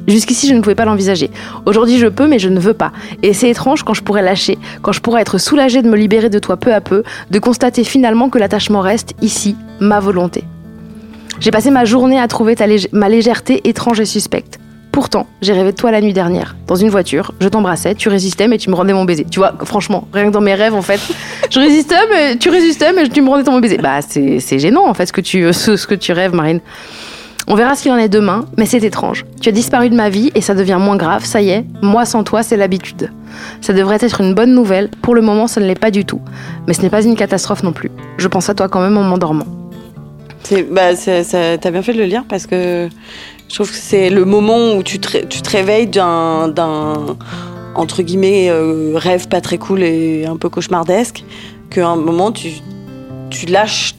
Jusqu'ici, 0.09 0.49
je 0.49 0.55
ne 0.55 0.61
pouvais 0.61 0.75
pas 0.75 0.87
l'envisager. 0.87 1.31
Aujourd'hui, 1.67 1.99
je 1.99 2.07
peux, 2.07 2.27
mais 2.27 2.39
je 2.39 2.49
ne 2.49 2.59
veux 2.59 2.73
pas. 2.75 2.93
Et 3.23 3.33
c'est 3.35 3.51
étrange 3.51 3.83
quand 3.85 3.95
je 3.95 4.03
pourrais 4.03 4.23
lâcher, 4.23 4.59
quand 4.83 4.93
je 4.93 5.01
pourrais 5.01 5.21
être 5.21 5.39
soulagée 5.39 5.83
de 5.83 5.89
me 5.89 5.97
libérer 5.97 6.31
de 6.31 6.39
toi 6.39 6.57
peu 6.57 6.73
à 6.75 6.81
peu, 6.81 7.03
de 7.31 7.39
constater 7.39 7.85
finalement 7.85 8.31
que 8.31 8.39
l'attachement 8.39 8.81
reste 8.81 9.13
ici, 9.23 9.55
ma 9.81 10.01
volonté. 10.01 10.43
J'ai 11.41 11.51
passé 11.51 11.71
ma 11.71 11.85
journée 11.85 12.19
à 12.19 12.27
trouver 12.27 12.55
lég- 12.55 12.89
ma 12.93 13.09
légèreté 13.09 13.61
étrange 13.69 14.01
et 14.01 14.05
suspecte. 14.07 14.59
Pourtant, 14.91 15.27
j'ai 15.43 15.53
rêvé 15.53 15.71
de 15.71 15.77
toi 15.77 15.93
la 15.93 16.01
nuit 16.01 16.13
dernière, 16.15 16.57
dans 16.67 16.75
une 16.75 16.89
voiture, 16.89 17.33
je 17.41 17.47
t'embrassais, 17.49 17.95
tu 17.95 18.09
résistais, 18.09 18.49
mais 18.49 18.59
tu 18.59 18.69
me 18.71 18.75
rendais 18.75 18.95
mon 18.95 19.05
baiser. 19.05 19.25
Tu 19.31 19.39
vois, 19.39 19.55
franchement, 19.65 20.09
rien 20.13 20.25
que 20.27 20.31
dans 20.33 20.41
mes 20.41 20.55
rêves, 20.55 20.75
en 20.75 20.83
fait, 20.83 20.99
je 21.51 21.61
résistais, 21.61 21.95
mais 22.11 22.37
tu 22.37 22.49
résistais, 22.49 22.93
mais 22.93 23.07
tu 23.09 23.21
me 23.23 23.29
rendais 23.29 23.45
ton 23.45 23.61
baiser. 23.61 23.77
Bah, 23.77 24.01
c'est 24.01 24.41
c'est 24.41 24.59
gênant, 24.59 24.89
en 24.89 24.95
fait, 24.95 25.07
ce 25.07 25.13
que 25.13 25.21
tu, 25.21 25.53
ce, 25.53 25.77
ce 25.77 25.87
que 25.87 25.95
tu 25.95 26.13
rêves, 26.13 26.35
Marine. 26.35 26.61
On 27.51 27.55
verra 27.55 27.75
ce 27.75 27.83
qu'il 27.83 27.93
en 27.93 27.97
est 27.97 28.11
demain, 28.11 28.45
mais 28.59 28.67
c'est 28.67 28.83
étrange. 28.85 29.25
Tu 29.41 29.49
as 29.49 29.53
disparu 29.53 29.89
de 29.89 29.95
ma 29.97 30.11
vie 30.11 30.31
et 30.35 30.43
ça 30.43 30.55
devient 30.55 30.77
moins 30.79 30.97
grave, 30.97 31.25
ça 31.25 31.41
y 31.41 31.49
est, 31.49 31.65
moi 31.81 32.05
sans 32.05 32.23
toi, 32.23 32.43
c'est 32.43 32.59
l'habitude. 32.59 33.11
Ça 33.63 33.73
devrait 33.73 33.97
être 34.03 34.21
une 34.21 34.35
bonne 34.35 34.55
nouvelle, 34.55 34.91
pour 35.03 35.15
le 35.15 35.23
moment, 35.23 35.47
ça 35.47 35.59
ne 35.61 35.67
l'est 35.67 35.79
pas 35.79 35.91
du 35.91 36.05
tout. 36.05 36.21
Mais 36.67 36.75
ce 36.75 36.83
n'est 36.83 36.91
pas 36.91 37.03
une 37.03 37.17
catastrophe 37.17 37.63
non 37.63 37.73
plus. 37.73 37.91
Je 38.19 38.29
pense 38.29 38.51
à 38.51 38.55
toi 38.55 38.69
quand 38.69 38.81
même 38.83 38.99
en 38.99 39.03
m'endormant. 39.03 39.47
Bah, 40.71 40.91
t'as 40.95 41.71
bien 41.71 41.83
fait 41.83 41.93
de 41.95 41.99
le 41.99 42.05
lire 42.05 42.25
parce 42.29 42.47
que 42.47 42.89
je 43.49 43.55
trouve 43.55 43.71
que 43.71 43.77
c'est 43.77 44.11
le 44.11 44.25
moment 44.27 44.75
où 44.75 44.83
tu 44.83 44.99
te, 44.99 45.09
ré- 45.11 45.27
tu 45.29 45.41
te 45.43 45.51
réveilles 45.51 45.87
d'un, 45.87 46.49
d'un, 46.49 47.17
entre 47.75 48.03
guillemets, 48.03 48.49
euh, 48.51 48.93
rêve 48.97 49.29
pas 49.29 49.41
très 49.41 49.57
cool 49.59 49.83
et 49.83 50.27
un 50.27 50.37
peu 50.37 50.49
cauchemardesque, 50.51 51.25
qu'à 51.71 51.89
un 51.89 51.97
moment 51.97 52.31
tu, 52.31 52.49
tu 53.31 53.47
lâches 53.47 53.95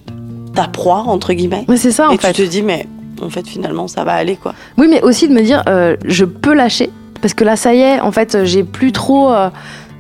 ta 0.55 0.67
proie, 0.67 1.03
entre 1.07 1.33
guillemets, 1.33 1.65
Mais 1.67 1.77
c'est 1.77 1.91
ça, 1.91 2.09
en 2.09 2.13
et 2.13 2.17
fait. 2.17 2.33
tu 2.33 2.43
te 2.43 2.47
dis, 2.49 2.61
mais 2.63 2.87
en 3.21 3.29
fait, 3.29 3.47
finalement, 3.47 3.87
ça 3.87 4.03
va 4.03 4.13
aller, 4.13 4.35
quoi. 4.35 4.53
Oui, 4.77 4.87
mais 4.89 5.01
aussi 5.01 5.27
de 5.27 5.33
me 5.33 5.41
dire, 5.41 5.63
euh, 5.67 5.95
je 6.05 6.25
peux 6.25 6.53
lâcher. 6.53 6.89
Parce 7.21 7.33
que 7.33 7.43
là, 7.43 7.55
ça 7.55 7.73
y 7.73 7.79
est, 7.81 7.99
en 7.99 8.11
fait, 8.11 8.45
j'ai 8.45 8.63
plus 8.63 8.91
trop. 8.91 9.31
euh, 9.31 9.49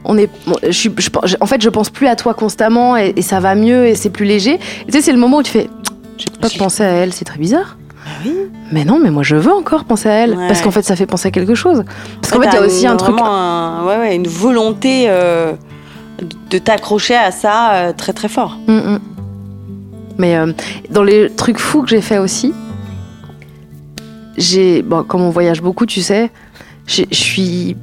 on 0.05 0.17
est, 0.17 0.29
bon, 0.47 0.55
je 0.63 0.71
suis, 0.71 0.91
je 0.97 1.09
pense- 1.09 1.35
en 1.41 1.45
fait, 1.45 1.61
je 1.61 1.69
pense 1.69 1.89
plus 1.89 2.07
à 2.07 2.15
toi 2.15 2.33
constamment 2.33 2.95
et, 2.95 3.13
et 3.17 3.21
ça 3.21 3.39
va 3.41 3.55
mieux 3.55 3.85
et 3.87 3.95
c'est 3.95 4.09
plus 4.09 4.25
léger. 4.25 4.53
Et 4.53 4.85
tu 4.85 4.93
sais, 4.93 5.01
c'est 5.01 5.11
le 5.11 5.17
moment 5.19 5.37
où 5.37 5.43
tu 5.43 5.51
fais, 5.51 5.69
j'ai 6.17 6.27
pas 6.39 6.47
pensé 6.57 6.83
à 6.83 6.87
elle, 6.87 7.11
c'est 7.13 7.25
très 7.25 7.37
bizarre. 7.37 7.75
Ah 8.05 8.09
oui. 8.25 8.33
Mais 8.71 8.85
non, 8.85 8.97
mais 8.97 9.11
moi 9.11 9.23
je 9.23 9.35
veux 9.35 9.51
encore 9.53 9.83
penser 9.83 10.07
à 10.07 10.13
elle. 10.13 10.31
Ouais. 10.37 10.47
Parce 10.47 10.61
qu'en 10.61 10.71
fait, 10.71 10.83
ça 10.83 10.95
fait 10.95 11.05
penser 11.05 11.27
à 11.27 11.31
quelque 11.31 11.53
chose. 11.53 11.83
Parce 12.21 12.31
qu'en 12.33 12.39
fait, 12.41 12.47
il 12.47 12.53
y 12.53 12.57
a 12.57 12.61
aussi 12.65 12.87
un 12.87 12.95
truc. 12.95 13.17
un- 13.21 13.83
ouais, 13.85 13.97
ouais, 13.97 14.15
une 14.15 14.27
volonté 14.27 15.07
euh, 15.09 15.51
de 16.49 16.57
t'accrocher 16.57 17.15
à 17.15 17.31
ça 17.31 17.73
euh, 17.73 17.93
très 17.95 18.13
très 18.13 18.29
fort. 18.29 18.57
Mm, 18.67 18.71
mm. 18.73 18.99
Mais 20.17 20.37
euh, 20.37 20.53
dans 20.89 21.03
les 21.03 21.29
trucs 21.29 21.59
fous 21.59 21.81
que 21.83 21.89
j'ai 21.89 22.01
fait 22.01 22.17
aussi, 22.19 22.53
comme 25.07 25.21
on 25.21 25.29
voyage 25.29 25.61
beaucoup, 25.61 25.85
tu 25.85 26.01
sais, 26.01 26.31
je 26.87 27.03
suis 27.11 27.75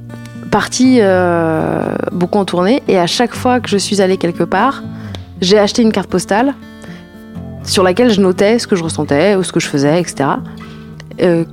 partie 0.51 0.99
euh, 1.01 1.95
beaucoup 2.13 2.39
en 2.39 2.45
tournée 2.45 2.83
et 2.89 2.99
à 2.99 3.07
chaque 3.07 3.35
fois 3.35 3.61
que 3.61 3.69
je 3.69 3.77
suis 3.77 4.01
allée 4.01 4.17
quelque 4.17 4.45
part, 4.45 4.83
j'ai 5.41 5.59
acheté 5.59 5.83
une 5.83 5.93
carte 5.93 6.09
postale 6.09 6.55
sur 7.63 7.83
laquelle 7.83 8.11
je 8.11 8.21
notais 8.21 8.59
ce 8.59 8.67
que 8.67 8.77
je 8.77 8.83
ressentais 8.83 9.35
ou 9.35 9.43
ce 9.43 9.53
que 9.53 9.61
je 9.61 9.67
faisais, 9.67 10.01
etc. 10.01 10.31
euh, 11.21 11.45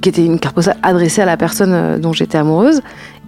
qui 0.00 0.08
était 0.08 0.24
une 0.24 0.38
carte 0.38 0.54
postale 0.54 0.76
adressée 0.82 1.22
à 1.22 1.26
la 1.26 1.36
personne 1.36 1.72
euh, 1.72 1.98
dont 1.98 2.12
j'étais 2.12 2.38
amoureuse. 2.38 2.82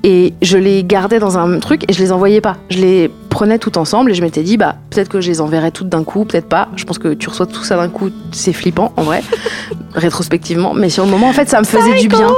Et 0.04 0.34
je 0.42 0.58
les 0.58 0.84
gardais 0.84 1.18
dans 1.18 1.38
un 1.38 1.58
truc 1.60 1.90
et 1.90 1.94
je 1.94 1.98
les 1.98 2.12
envoyais 2.12 2.42
pas. 2.42 2.58
Je 2.68 2.78
les 2.78 3.10
prenais 3.30 3.58
tout 3.58 3.78
ensemble 3.78 4.10
et 4.10 4.14
je 4.14 4.20
m'étais 4.20 4.42
dit, 4.42 4.58
bah, 4.58 4.76
peut-être 4.90 5.08
que 5.08 5.22
je 5.22 5.28
les 5.28 5.40
enverrais 5.40 5.70
toutes 5.70 5.88
d'un 5.88 6.04
coup, 6.04 6.26
peut-être 6.26 6.48
pas. 6.48 6.68
Je 6.76 6.84
pense 6.84 6.98
que 6.98 7.14
tu 7.14 7.30
reçois 7.30 7.46
tout 7.46 7.64
ça 7.64 7.76
d'un 7.76 7.88
coup, 7.88 8.10
c'est 8.30 8.52
flippant 8.52 8.92
en 8.98 9.02
vrai, 9.02 9.22
rétrospectivement. 9.94 10.74
Mais 10.74 10.90
sur 10.90 11.06
le 11.06 11.10
moment, 11.10 11.28
en 11.28 11.32
fait, 11.32 11.48
ça 11.48 11.58
me 11.58 11.64
faisait 11.64 11.98
du 11.98 12.08
bien. 12.08 12.28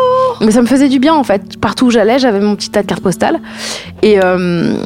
Mais 0.41 0.53
ça 0.53 0.63
me 0.63 0.67
faisait 0.67 0.89
du 0.89 1.01
bien 1.01 1.15
en 1.15 1.25
fait. 1.25 1.59
Partout 1.59 1.87
où 1.87 1.91
j'allais, 1.91 2.21
j'avais 2.21 2.41
mon 2.41 2.55
petit 2.55 2.71
tas 2.71 2.83
de 2.83 2.87
cartes 2.87 3.03
postales. 3.03 3.41
Et, 4.03 4.21
euh, 4.23 4.77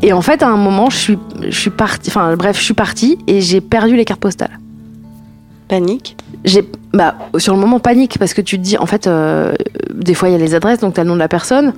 et 0.00 0.14
en 0.14 0.22
fait, 0.22 0.42
à 0.42 0.48
un 0.48 0.56
moment, 0.56 0.88
je 0.88 0.96
suis, 0.96 1.18
je 1.46 1.60
suis 1.60 1.70
partie, 1.70 2.08
enfin 2.08 2.36
bref, 2.36 2.58
je 2.58 2.64
suis 2.64 2.74
partie 2.74 3.18
et 3.26 3.42
j'ai 3.42 3.60
perdu 3.60 3.96
les 3.96 4.06
cartes 4.06 4.20
postales. 4.20 4.58
Panique. 5.68 6.16
J'ai, 6.44 6.68
bah, 6.92 7.16
sur 7.38 7.54
le 7.54 7.60
moment, 7.60 7.80
panique 7.80 8.18
parce 8.18 8.34
que 8.34 8.40
tu 8.40 8.56
te 8.58 8.62
dis, 8.62 8.78
en 8.78 8.86
fait, 8.86 9.06
euh, 9.06 9.54
des 9.94 10.14
fois 10.14 10.28
il 10.28 10.32
y 10.32 10.34
a 10.34 10.38
les 10.38 10.54
adresses, 10.54 10.80
donc 10.80 10.94
t'as 10.94 11.02
le 11.02 11.08
nom 11.08 11.14
de 11.14 11.20
la 11.20 11.28
personne. 11.28 11.74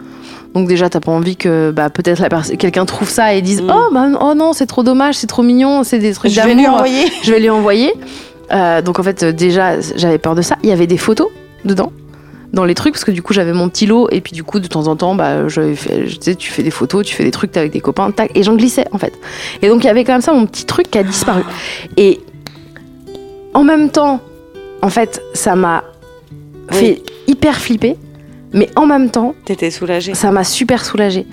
Donc 0.54 0.68
déjà, 0.68 0.88
t'as 0.88 1.00
pas 1.00 1.12
envie 1.12 1.37
que 1.37 1.70
bah, 1.70 1.90
peut-être 1.90 2.56
quelqu'un 2.56 2.87
trouve 2.87 3.11
ça 3.11 3.35
et 3.35 3.42
dise, 3.42 3.61
Mm. 3.62 3.70
oh, 3.74 3.92
bah, 3.92 4.06
oh 4.20 4.35
non, 4.35 4.52
c'est 4.54 4.66
trop 4.66 4.82
dommage, 4.82 5.16
c'est 5.16 5.26
trop 5.26 5.42
mignon, 5.42 5.82
c'est 5.85 5.98
des 5.98 6.12
trucs 6.14 6.30
Je 6.32 6.40
vais 6.40 6.54
lui 6.54 6.62
d'amour. 6.62 6.76
envoyer. 6.78 7.04
Je 7.22 7.30
vais 7.32 7.40
lui 7.40 7.50
envoyer. 7.50 7.92
Euh, 8.52 8.80
donc 8.80 8.98
en 8.98 9.02
fait, 9.02 9.22
euh, 9.22 9.32
déjà, 9.32 9.80
j'avais 9.96 10.18
peur 10.18 10.35
de 10.35 10.42
ça. 10.42 10.56
Il 10.62 10.68
y 10.70 10.72
avait 10.72 10.87
des 10.87 10.96
photos 10.98 11.28
dedans, 11.64 11.92
dans 12.54 12.64
les 12.64 12.74
trucs, 12.74 12.94
parce 12.94 13.04
que 13.04 13.11
du 13.11 13.20
coup, 13.22 13.32
j'avais 13.35 13.52
mon 13.52 13.68
petit 13.68 13.85
lot. 13.87 14.09
Et 14.11 14.20
puis 14.22 14.32
du 14.32 14.44
coup, 14.44 14.61
de 14.61 14.66
temps 14.66 14.87
en 14.87 14.96
temps, 14.96 15.14
bah, 15.14 15.48
fait, 15.48 15.74
je- 16.06 16.16
tu 16.16 16.22
sais, 16.22 16.35
tu 16.37 16.50
fais 16.50 16.62
des 16.62 16.70
photos, 16.70 17.04
tu 17.04 17.14
fais 17.14 17.24
des 17.24 17.30
trucs 17.32 17.52
t'es 17.52 17.61
avec 17.61 17.72
des 17.72 17.80
copains, 17.80 18.11
tac, 18.12 18.30
et 18.35 18.42
j'en 18.42 18.54
glissais 18.56 18.87
en 18.92 18.98
fait. 18.98 19.12
Et 19.61 19.68
donc 19.68 19.82
il 19.85 19.88
y 19.88 19.90
avait 19.90 20.04
quand 20.04 20.12
même 20.12 20.22
ça, 20.22 20.32
mon 20.32 20.46
petit 20.46 20.64
truc 20.64 20.90
qui 20.90 20.96
a 20.98 21.02
disparu. 21.02 21.42
Et 21.98 22.20
en 23.52 23.64
même 23.64 23.90
temps, 23.90 24.20
en 24.80 24.88
fait, 24.88 25.20
ça 25.35 25.54
m'a 25.56 25.82
Oui. 26.70 26.76
fait 26.78 27.02
hyper 27.26 27.56
flipper. 27.56 27.96
Mais 28.52 28.68
en 28.76 28.87
même 28.87 29.11
temps, 29.11 29.35
T'étais 29.44 29.70
soulagée. 29.70 30.14
ça 30.14 30.30
m'a 30.30 30.44
super 30.44 30.85
soulagée. 30.85 31.26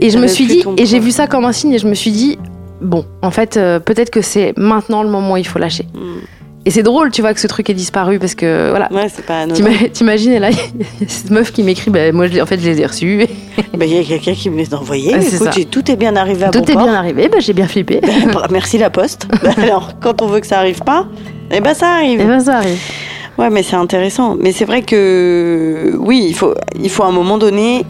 Et 0.00 0.10
je 0.10 0.18
me 0.18 0.26
suis 0.26 0.46
dit, 0.46 0.64
et 0.76 0.86
j'ai 0.86 0.98
vu 0.98 1.10
ça 1.10 1.26
comme 1.26 1.44
un 1.44 1.52
signe, 1.52 1.72
et 1.72 1.78
je 1.78 1.86
me 1.86 1.94
suis 1.94 2.10
dit, 2.10 2.38
bon, 2.80 3.04
en 3.22 3.30
fait, 3.30 3.56
euh, 3.56 3.78
peut-être 3.80 4.10
que 4.10 4.20
c'est 4.20 4.52
maintenant 4.56 5.02
le 5.02 5.08
moment 5.08 5.34
où 5.34 5.36
il 5.36 5.46
faut 5.46 5.58
lâcher. 5.58 5.84
Mm. 5.94 6.18
Et 6.66 6.70
c'est 6.70 6.82
drôle, 6.82 7.12
tu 7.12 7.20
vois, 7.20 7.32
que 7.32 7.38
ce 7.38 7.46
truc 7.46 7.70
ait 7.70 7.74
disparu 7.74 8.18
parce 8.18 8.34
que, 8.34 8.70
voilà. 8.70 8.92
Ouais, 8.92 9.08
c'est 9.08 9.24
pas 9.24 9.46
T'imagines, 9.92 10.32
et 10.32 10.40
là, 10.40 10.50
il 10.50 10.56
y 10.56 11.04
a 11.04 11.08
cette 11.08 11.30
meuf 11.30 11.52
qui 11.52 11.62
m'écrit, 11.62 11.92
bah, 11.92 12.10
moi, 12.10 12.26
en 12.42 12.46
fait, 12.46 12.58
je 12.58 12.68
les 12.68 12.80
ai 12.80 12.86
reçus. 12.86 13.24
Bah, 13.78 13.86
Il 13.86 13.94
y 13.94 13.98
a 13.98 14.02
quelqu'un 14.02 14.34
qui 14.34 14.50
me 14.50 14.56
les 14.56 14.74
a 14.74 14.78
envoyés. 14.78 15.14
Écoute, 15.14 15.70
tout 15.70 15.88
est 15.90 15.96
bien 15.96 16.16
arrivé 16.16 16.44
à 16.44 16.50
Tout 16.50 16.58
bon 16.58 16.64
est 16.64 16.72
port. 16.72 16.82
bien 16.82 16.94
arrivé, 16.94 17.28
bah, 17.28 17.38
j'ai 17.38 17.52
bien 17.52 17.68
flippé. 17.68 18.00
Bah, 18.34 18.48
Merci 18.50 18.78
la 18.78 18.90
poste. 18.90 19.28
Alors, 19.58 19.92
quand 20.00 20.22
on 20.22 20.26
veut 20.26 20.40
que 20.40 20.46
ça 20.46 20.58
arrive 20.58 20.80
pas, 20.80 21.06
eh 21.52 21.60
ben 21.60 21.72
ça 21.74 21.86
arrive. 21.88 22.20
Et 22.20 22.24
ben, 22.24 22.40
ça 22.40 22.56
arrive. 22.56 22.80
Ouais, 23.38 23.50
mais 23.50 23.62
c'est 23.62 23.76
intéressant. 23.76 24.36
Mais 24.40 24.52
c'est 24.52 24.64
vrai 24.64 24.82
que 24.82 25.94
oui, 25.98 26.24
il 26.28 26.34
faut, 26.34 26.54
il 26.80 26.88
faut 26.90 27.02
à 27.02 27.06
un 27.08 27.12
moment 27.12 27.38
donné. 27.38 27.84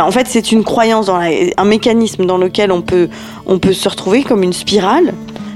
En 0.00 0.10
fait, 0.10 0.26
c'est 0.28 0.52
une 0.52 0.62
croyance, 0.64 1.06
dans 1.06 1.18
la- 1.18 1.30
un 1.56 1.64
mécanisme 1.64 2.24
dans 2.26 2.38
lequel 2.38 2.70
on 2.72 2.80
peut, 2.80 3.08
on 3.46 3.58
peut 3.58 3.72
se 3.72 3.88
retrouver 3.88 4.22
comme 4.22 4.42
une 4.42 4.52
spirale. 4.52 5.12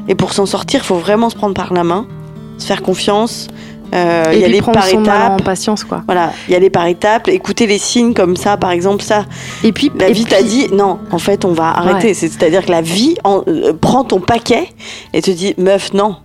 Et 0.08 0.14
pour 0.14 0.32
s'en 0.32 0.46
sortir, 0.46 0.80
il 0.82 0.86
faut 0.86 0.96
vraiment 0.96 1.30
se 1.30 1.36
prendre 1.36 1.54
par 1.54 1.72
la 1.72 1.84
main, 1.84 2.06
se 2.58 2.66
faire 2.66 2.82
confiance, 2.82 3.46
euh, 3.94 4.24
et 4.32 4.40
y 4.40 4.44
aller 4.44 4.60
prendre 4.60 4.78
par 4.78 4.86
son 4.88 5.00
mal 5.00 5.08
en 5.22 5.34
étapes. 5.36 5.44
patience, 5.44 5.84
quoi. 5.84 6.02
Voilà, 6.06 6.32
y 6.48 6.54
aller 6.54 6.68
par 6.70 6.86
étapes, 6.86 7.28
écouter 7.28 7.66
les 7.66 7.78
signes 7.78 8.12
comme 8.14 8.36
ça, 8.36 8.56
par 8.56 8.70
exemple, 8.72 9.02
ça. 9.04 9.24
Et 9.64 9.72
puis, 9.72 9.90
La 9.98 10.08
et 10.08 10.12
vie 10.12 10.24
puis- 10.24 10.30
t'a 10.32 10.42
dit 10.42 10.66
non, 10.72 10.98
en 11.12 11.18
fait, 11.18 11.44
on 11.44 11.52
va 11.52 11.68
arrêter. 11.68 12.08
Ouais. 12.08 12.14
C'est-à-dire 12.14 12.66
que 12.66 12.70
la 12.70 12.80
vie 12.82 13.16
en- 13.24 13.42
euh, 13.48 13.72
prend 13.78 14.02
ton 14.04 14.20
paquet 14.20 14.68
et 15.14 15.22
te 15.22 15.30
dit 15.30 15.54
meuf, 15.58 15.92
non. 15.94 16.16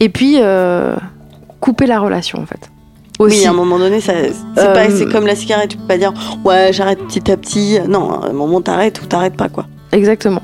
Et 0.00 0.08
puis, 0.08 0.36
euh, 0.40 0.96
couper 1.60 1.86
la 1.86 1.98
relation, 2.00 2.38
en 2.40 2.46
fait. 2.46 2.70
Aussi. 3.18 3.40
Oui, 3.40 3.46
à 3.46 3.50
un 3.50 3.54
moment 3.54 3.78
donné, 3.78 4.00
c'est 4.00 4.32
Euh, 4.58 5.10
comme 5.10 5.26
la 5.26 5.34
cigarette. 5.34 5.70
Tu 5.70 5.76
peux 5.76 5.86
pas 5.88 5.98
dire 5.98 6.12
ouais, 6.44 6.70
j'arrête 6.72 7.00
petit 7.00 7.30
à 7.32 7.36
petit. 7.36 7.78
Non, 7.88 8.12
à 8.22 8.28
un 8.28 8.32
moment 8.32 8.60
t'arrêtes 8.60 9.02
ou 9.02 9.06
t'arrêtes 9.06 9.36
pas 9.36 9.48
quoi. 9.48 9.66
Exactement. 9.90 10.42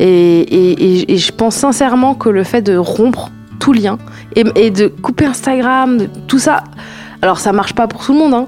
Et, 0.00 0.40
et- 0.40 0.72
et- 0.72 1.12
et 1.12 1.16
je 1.18 1.30
pense 1.32 1.54
sincèrement 1.54 2.14
que 2.14 2.28
le 2.28 2.42
fait 2.42 2.62
de 2.62 2.76
rompre 2.76 3.30
tout 3.60 3.72
lien 3.72 3.96
et, 4.34 4.70
de 4.70 4.88
couper 4.88 5.24
Instagram, 5.26 5.98
de, 5.98 6.08
tout 6.26 6.40
ça, 6.40 6.64
alors 7.22 7.38
ça 7.38 7.52
marche 7.52 7.74
pas 7.74 7.86
pour 7.86 8.04
tout 8.04 8.12
le 8.12 8.18
monde, 8.18 8.34
hein. 8.34 8.46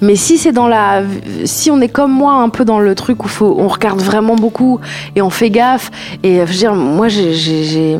Mais 0.00 0.16
si 0.16 0.38
c'est 0.38 0.52
dans 0.52 0.66
la, 0.68 1.02
si 1.44 1.70
on 1.70 1.80
est 1.82 1.88
comme 1.88 2.12
moi 2.12 2.34
un 2.34 2.48
peu 2.48 2.64
dans 2.64 2.78
le 2.80 2.94
truc 2.94 3.22
où 3.24 3.28
faut, 3.28 3.54
on 3.58 3.68
regarde 3.68 4.00
vraiment 4.00 4.34
beaucoup 4.36 4.80
et 5.14 5.20
on 5.22 5.28
fait 5.30 5.50
gaffe 5.50 5.90
et 6.22 6.40
euh, 6.40 6.46
je 6.46 6.52
veux 6.52 6.58
dire, 6.58 6.74
moi 6.74 7.08
j'ai- 7.08 7.98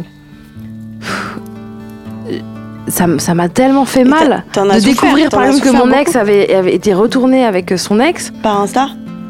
ça 2.90 3.34
m'a 3.34 3.48
tellement 3.48 3.84
fait 3.84 4.04
mal 4.04 4.44
de 4.54 4.84
découvrir 4.84 5.28
par 5.30 5.44
exemple 5.44 5.64
que 5.66 5.70
mon 5.76 5.90
ex 5.92 6.16
avait, 6.16 6.54
avait 6.54 6.74
été 6.74 6.94
retourné 6.94 7.44
avec 7.44 7.72
son 7.78 8.00
ex 8.00 8.32
Par 8.42 8.60
Insta 8.60 8.88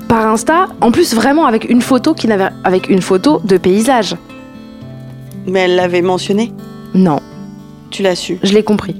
par 0.09 0.27
Insta, 0.27 0.69
en 0.81 0.91
plus 0.91 1.13
vraiment 1.15 1.45
avec 1.45 1.69
une 1.69 1.83
photo 1.83 2.15
qui 2.15 2.29
n'avait 2.29 2.49
avec 2.65 2.89
une 2.89 3.03
photo 3.03 3.43
de 3.45 3.59
paysage. 3.59 4.17
Mais 5.47 5.61
elle 5.61 5.77
l'avait 5.77 6.01
mentionné. 6.01 6.51
Non, 6.95 7.21
Tu 7.91 8.03
l'as 8.03 8.15
su. 8.15 8.39
je 8.43 8.55
l'ai 8.55 8.63
compris. 8.63 8.97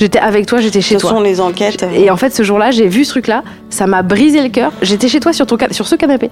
J'étais 0.00 0.18
avec 0.18 0.46
toi, 0.46 0.60
j'étais 0.60 0.80
chez 0.80 0.96
Ce 0.96 1.00
toi. 1.00 1.10
sont 1.10 1.20
les 1.20 1.40
enquêtes. 1.40 1.84
euh, 1.84 1.92
Et 1.92 2.10
en 2.10 2.16
fait, 2.16 2.34
ce 2.34 2.42
jour-là, 2.42 2.72
j'ai 2.72 2.88
vu 2.88 3.04
ce 3.04 3.10
truc-là, 3.10 3.44
ça 3.70 3.86
m'a 3.86 4.02
brisé 4.02 4.42
le 4.42 4.48
cœur. 4.48 4.72
J'étais 4.82 5.06
chez 5.06 5.20
toi 5.20 5.32
sur, 5.32 5.46
ton 5.46 5.56
sur 5.70 5.86
ce 5.86 5.94
canapé. 5.94 6.30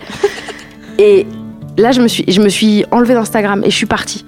et 0.99 1.25
là, 1.79 1.93
je 1.93 2.01
me 2.01 2.09
suis, 2.09 2.25
je 2.27 2.41
me 2.41 2.49
suis 2.49 2.85
enlevée 2.91 3.15
d'Instagram 3.15 3.63
et 3.65 3.71
je 3.71 3.77
suis 3.77 3.87
partie. 3.87 4.25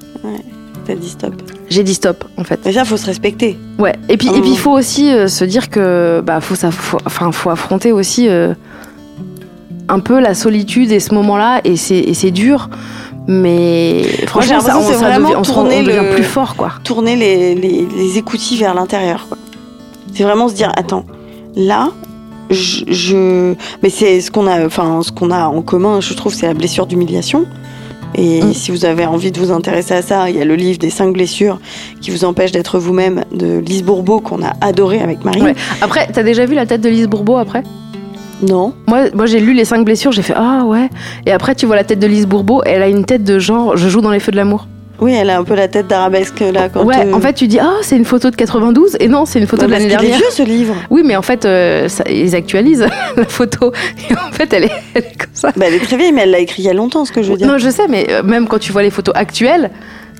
T'as 0.87 0.95
dit 0.95 1.09
stop. 1.09 1.35
J'ai 1.71 1.83
dit 1.83 1.95
stop, 1.95 2.25
en 2.39 2.45
fait. 2.45 2.61
Mais 2.65 2.73
ça, 2.73 2.85
faut 2.85 2.97
se 2.97 3.07
respecter. 3.07 3.59
Ouais. 3.79 3.95
Et 4.09 4.17
puis, 4.17 4.29
et 4.29 4.41
puis, 4.41 4.51
il 4.51 4.59
faut 4.59 4.71
aussi 4.73 5.13
euh, 5.13 5.29
se 5.29 5.45
dire 5.45 5.69
que, 5.69 6.23
bah, 6.25 6.41
faut 6.41 6.55
ça, 6.55 6.71
faut- 6.71 6.99
enfin, 7.05 7.31
faut 7.33 7.51
affronter 7.51 7.93
aussi 7.93 8.27
euh, 8.29 8.55
un 9.89 10.01
peu 10.01 10.19
la 10.21 10.35
solitude 10.35 10.91
et 10.93 11.01
ce 11.01 11.15
moment-là. 11.15 11.61
Et 11.65 11.77
c'est, 11.77 11.99
et 11.99 12.15
c'est 12.15 12.31
dur, 12.31 12.71
mais 13.27 14.03
franchement, 14.27 14.61
ça, 14.61 14.79
on, 14.79 14.83
ça 14.83 14.97
vraiment 14.97 15.29
devient, 15.29 15.39
on 15.39 15.43
tourner 15.43 15.83
devient 15.83 16.01
le- 16.09 16.15
plus 16.15 16.25
fort, 16.25 16.57
quoi. 16.57 16.73
Tourner 16.85 17.17
les, 17.17 17.55
les, 17.55 17.87
les 17.97 18.19
écoutilles 18.19 18.59
vers 18.59 18.75
l'intérieur. 18.75 19.27
quoi. 19.29 19.37
C'est 20.15 20.25
vraiment 20.25 20.49
se 20.49 20.55
dire, 20.55 20.73
attends, 20.77 21.05
là, 21.55 21.91
je, 22.51 22.85
je- 22.89 23.55
mais 23.83 23.91
c'est 23.91 24.23
ce 24.23 24.31
qu'on 24.31 24.47
a, 24.47 24.65
enfin, 24.65 25.01
ce 25.03 25.13
qu'on 25.13 25.31
a 25.31 25.47
en 25.49 25.61
commun, 25.61 26.01
je 26.01 26.15
trouve, 26.15 26.33
c'est 26.33 26.47
la 26.47 26.55
blessure 26.55 26.87
d'humiliation. 26.87 27.45
Et 28.15 28.43
Mm. 28.43 28.53
si 28.55 28.71
vous 28.71 28.85
avez 28.85 29.07
envie 29.07 29.31
de 29.33 29.39
vous 29.39 29.53
intéresser 29.53 29.95
à 29.95 30.03
ça, 30.03 30.31
il 30.31 30.37
y 30.37 30.41
a 30.41 30.45
le 30.45 30.55
livre 30.57 30.79
des 30.79 30.91
cinq 30.91 31.13
blessures 31.13 31.61
qui 32.01 32.11
vous 32.11 32.25
empêchent 32.25 32.53
d'être 32.53 32.79
vous-même 32.79 33.25
de 33.33 33.59
Lise 33.59 33.83
Bourbeau 33.85 34.21
qu'on 34.21 34.43
a 34.43 34.53
adoré 34.61 35.01
avec 35.01 35.25
Marie. 35.25 35.43
Ouais. 35.43 35.55
Après, 35.83 36.09
t'as 36.13 36.23
déjà 36.23 36.47
vu 36.47 36.55
la 36.55 36.67
tête 36.67 36.81
de 36.81 36.89
Lise 36.89 37.07
Bourbeau 37.07 37.37
après? 37.37 37.63
Non. 38.41 38.73
Moi, 38.87 39.11
moi 39.15 39.27
j'ai 39.27 39.41
lu 39.41 39.53
les 39.53 39.65
cinq 39.65 39.85
blessures, 39.85 40.13
j'ai 40.13 40.23
fait 40.23 40.35
ah 40.37 40.63
ouais. 40.65 40.89
Et 41.27 41.33
après, 41.33 41.55
tu 41.55 41.67
vois 41.67 41.77
la 41.77 41.85
tête 41.85 41.99
de 41.99 42.07
Lise 42.07 42.27
Bourbeau, 42.27 42.63
elle 42.65 42.83
a 42.83 42.89
une 42.89 43.05
tête 43.05 43.25
de 43.25 43.39
genre 43.39 43.77
je 43.77 43.89
joue 43.89 44.01
dans 44.01 44.11
les 44.13 44.21
feux 44.21 44.33
de 44.33 44.37
l'amour. 44.37 44.67
Oui, 45.01 45.13
elle 45.15 45.31
a 45.31 45.39
un 45.39 45.45
peu 45.45 45.55
la 45.55 45.69
tête 45.69 45.87
d'arabesque 45.87 46.41
là. 46.41 46.69
Quand 46.69 46.85
ouais, 46.85 47.07
euh, 47.07 47.13
en 47.13 47.21
fait, 47.21 47.33
tu 47.35 47.47
dis 47.47 47.59
ah 47.61 47.75
c'est 47.83 47.97
une 47.97 48.05
photo 48.05 48.31
de 48.31 48.37
92 48.37 48.97
et 49.01 49.09
non, 49.09 49.25
c'est 49.27 49.39
une 49.39 49.47
photo 49.47 49.63
ouais, 49.63 49.69
de 49.69 49.73
l'année 49.73 49.87
dernière. 49.89 50.17
vieux 50.17 50.27
ce 50.31 50.43
livre. 50.43 50.75
Oui, 50.91 51.03
mais 51.05 51.15
en 51.17 51.23
fait, 51.23 51.45
euh, 51.45 51.89
ça- 51.89 52.05
ils 52.11 52.35
actualisent 52.35 52.87
la 53.17 53.25
photo 53.25 53.73
et 54.11 54.15
en 54.15 54.33
fait, 54.33 54.53
elle 54.53 54.65
est, 54.65 54.73
elle 54.95 55.05
est 55.05 55.17
comme 55.19 55.31
ça. 55.35 55.53
Bah, 55.57 55.67
elle 55.69 55.75
est 55.75 55.85
très 55.85 55.97
vieille, 55.97 56.13
mais 56.13 56.23
elle 56.23 56.33
l'a 56.33 56.41
écrit 56.41 56.63
il 56.63 56.67
y 56.67 56.71
a 56.71 56.75
longtemps, 56.75 57.05
ce 57.05 57.13
que 57.13 57.23
je 57.23 57.31
veux 57.31 57.37
dire. 57.39 57.47
Non, 57.47 57.59
je 57.59 57.71
sais, 57.71 57.87
mais 57.89 58.07
euh, 58.11 58.23
même 58.23 58.49
quand 58.49 58.59
tu 58.59 58.73
vois 58.73 58.83
les 58.83 58.91
photos 58.91 59.15
actuelles. 59.17 59.71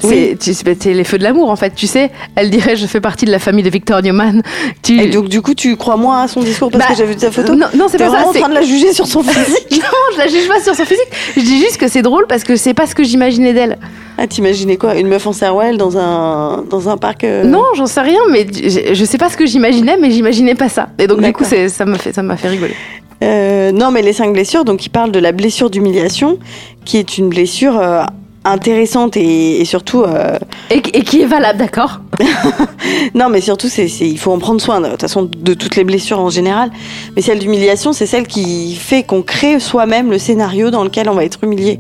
Oui. 0.05 0.37
C'est 0.41 0.85
les 0.95 1.05
feux 1.05 1.19
de 1.19 1.25
l'amour 1.25 1.51
en 1.51 1.57
fait, 1.57 1.75
tu 1.75 1.87
sais. 1.87 2.11
Elle 2.37 2.51
dirait 2.51 2.77
je 2.77 2.87
fais 2.87 3.01
partie 3.01 3.25
de 3.25 3.31
la 3.31 3.39
famille 3.39 3.65
de 3.65 3.71
Victor 3.71 4.03
Newman. 4.03 4.43
Tu... 4.83 5.01
Et 5.01 5.09
donc, 5.09 5.29
du 5.29 5.43
coup, 5.43 5.55
tu 5.55 5.77
crois 5.77 5.97
moins 5.97 6.23
à 6.23 6.29
son 6.29 6.41
discours 6.41 6.71
parce 6.71 6.85
Bah, 6.85 6.91
que 6.91 6.97
j'ai 6.97 7.07
vu 7.07 7.15
sa 7.19 7.31
photo 7.31 7.55
Non, 7.55 7.67
non 7.75 7.87
c'est 7.89 7.99
pas 7.99 8.05
ça. 8.05 8.11
vraiment 8.11 8.29
en 8.29 8.33
c'est- 8.33 8.41
train 8.41 8.49
de 8.49 8.55
la 8.55 8.63
juger 8.63 8.93
sur 8.93 9.07
son 9.07 9.23
physique 9.23 9.71
Non, 9.73 9.99
je 10.13 10.19
la 10.19 10.29
juge 10.29 10.49
pas 10.49 10.61
sur 10.61 10.75
son 10.75 10.85
physique. 10.85 11.09
Je 11.37 11.41
dis 11.41 11.59
juste 11.59 11.79
que 11.79 11.89
c'est 11.89 12.03
drôle 12.03 12.27
parce 12.29 12.45
que 12.45 12.57
c'est 12.57 12.75
pas 12.75 12.87
ce 12.87 12.95
que 12.95 13.05
j'imaginais 13.05 13.53
d'elle. 13.53 13.79
Ah, 14.19 14.27
t'imaginais 14.27 14.77
quoi? 14.77 14.97
Une 14.97 15.09
meuf 15.09 15.27
en 15.27 15.33
Serwell 15.33 15.77
dans 15.77 15.97
un, 15.97 16.65
dans 16.69 16.89
un 16.89 16.97
parc 16.97 17.25
euh, 17.25 17.45
Non, 17.45 17.63
j'en 17.77 17.87
sais 17.87 18.01
rien, 18.01 18.19
mais 18.31 18.47
je, 18.53 19.05
sais 19.05 19.19
pas 19.19 19.31
ce 19.31 19.37
que 19.37 19.47
j'imaginais, 19.47 19.97
mais 20.01 20.11
j'imaginais 20.11 20.55
pas 20.57 20.69
ça. 20.69 20.89
Et 20.99 21.07
donc 21.07 21.21
du 21.23 21.33
coup, 21.33 21.45
ça 21.45 21.85
m'a 21.85 21.99
fait, 21.99 22.13
ça 22.13 22.37
fait 22.37 22.49
rigoler. 22.49 22.75
Euh, 23.23 23.73
non, 23.73 23.91
mais 23.91 24.03
les 24.03 24.13
cinq 24.13 24.33
blessures, 24.33 24.65
donc 24.65 24.87
il 24.87 24.91
parle 24.91 25.11
de 25.11 25.19
la 25.19 25.33
blessure 25.33 25.71
d'humiliation, 25.71 26.39
qui 26.85 26.99
est 26.99 27.19
une 27.19 27.29
blessure 27.29 27.79
euh, 27.79 28.03
intéressante 28.51 29.17
et, 29.17 29.61
et 29.61 29.65
surtout. 29.65 30.03
euh, 30.03 30.37
Et, 30.71 30.77
et 30.77 31.03
qui 31.03 31.23
est 31.23 31.27
valable, 31.27 31.59
d'accord 31.59 32.01
non, 33.15 33.29
mais 33.29 33.41
surtout, 33.41 33.69
c'est, 33.69 33.87
il 33.87 34.19
faut 34.19 34.33
en 34.33 34.39
prendre 34.39 34.61
soin, 34.61 34.81
de 34.81 34.89
toute 34.91 35.01
façon, 35.01 35.23
de 35.23 35.55
toutes 35.55 35.77
les 35.77 35.85
blessures 35.85 36.19
en 36.19 36.31
général. 36.31 36.71
Mais 37.15 37.23
celle 37.23 37.39
d'humiliation, 37.39 37.93
c'est 37.93 38.07
celle 38.07 38.27
qui 38.27 38.75
fait 38.75 39.03
qu'on 39.05 39.23
crée 39.23 39.61
soi-même 39.61 40.11
le 40.11 40.19
scénario 40.19 40.71
dans 40.71 40.85
lequel 40.85 41.09
on 41.09 41.15
va 41.15 41.25
être 41.25 41.39
humilié. 41.45 41.79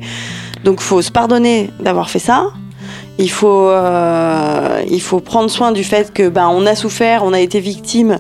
Donc, 0.64 0.81
faut 0.81 1.03
se 1.03 1.11
pardonner 1.11 1.71
d'avoir 1.81 2.09
fait 2.11 2.19
ça. 2.19 2.49
Il 3.19 3.31
faut, 3.31 3.69
euh, 3.69 4.81
il 4.89 5.01
faut 5.01 5.19
prendre 5.21 5.51
soin 5.51 5.73
du 5.73 5.83
fait 5.83 6.12
que 6.12 6.29
ben, 6.29 6.49
on 6.53 6.66
a 6.66 6.77
souffert, 6.77 7.25
on 7.25 7.33
a 7.33 7.41
été 7.41 7.59
victime, 7.59 8.19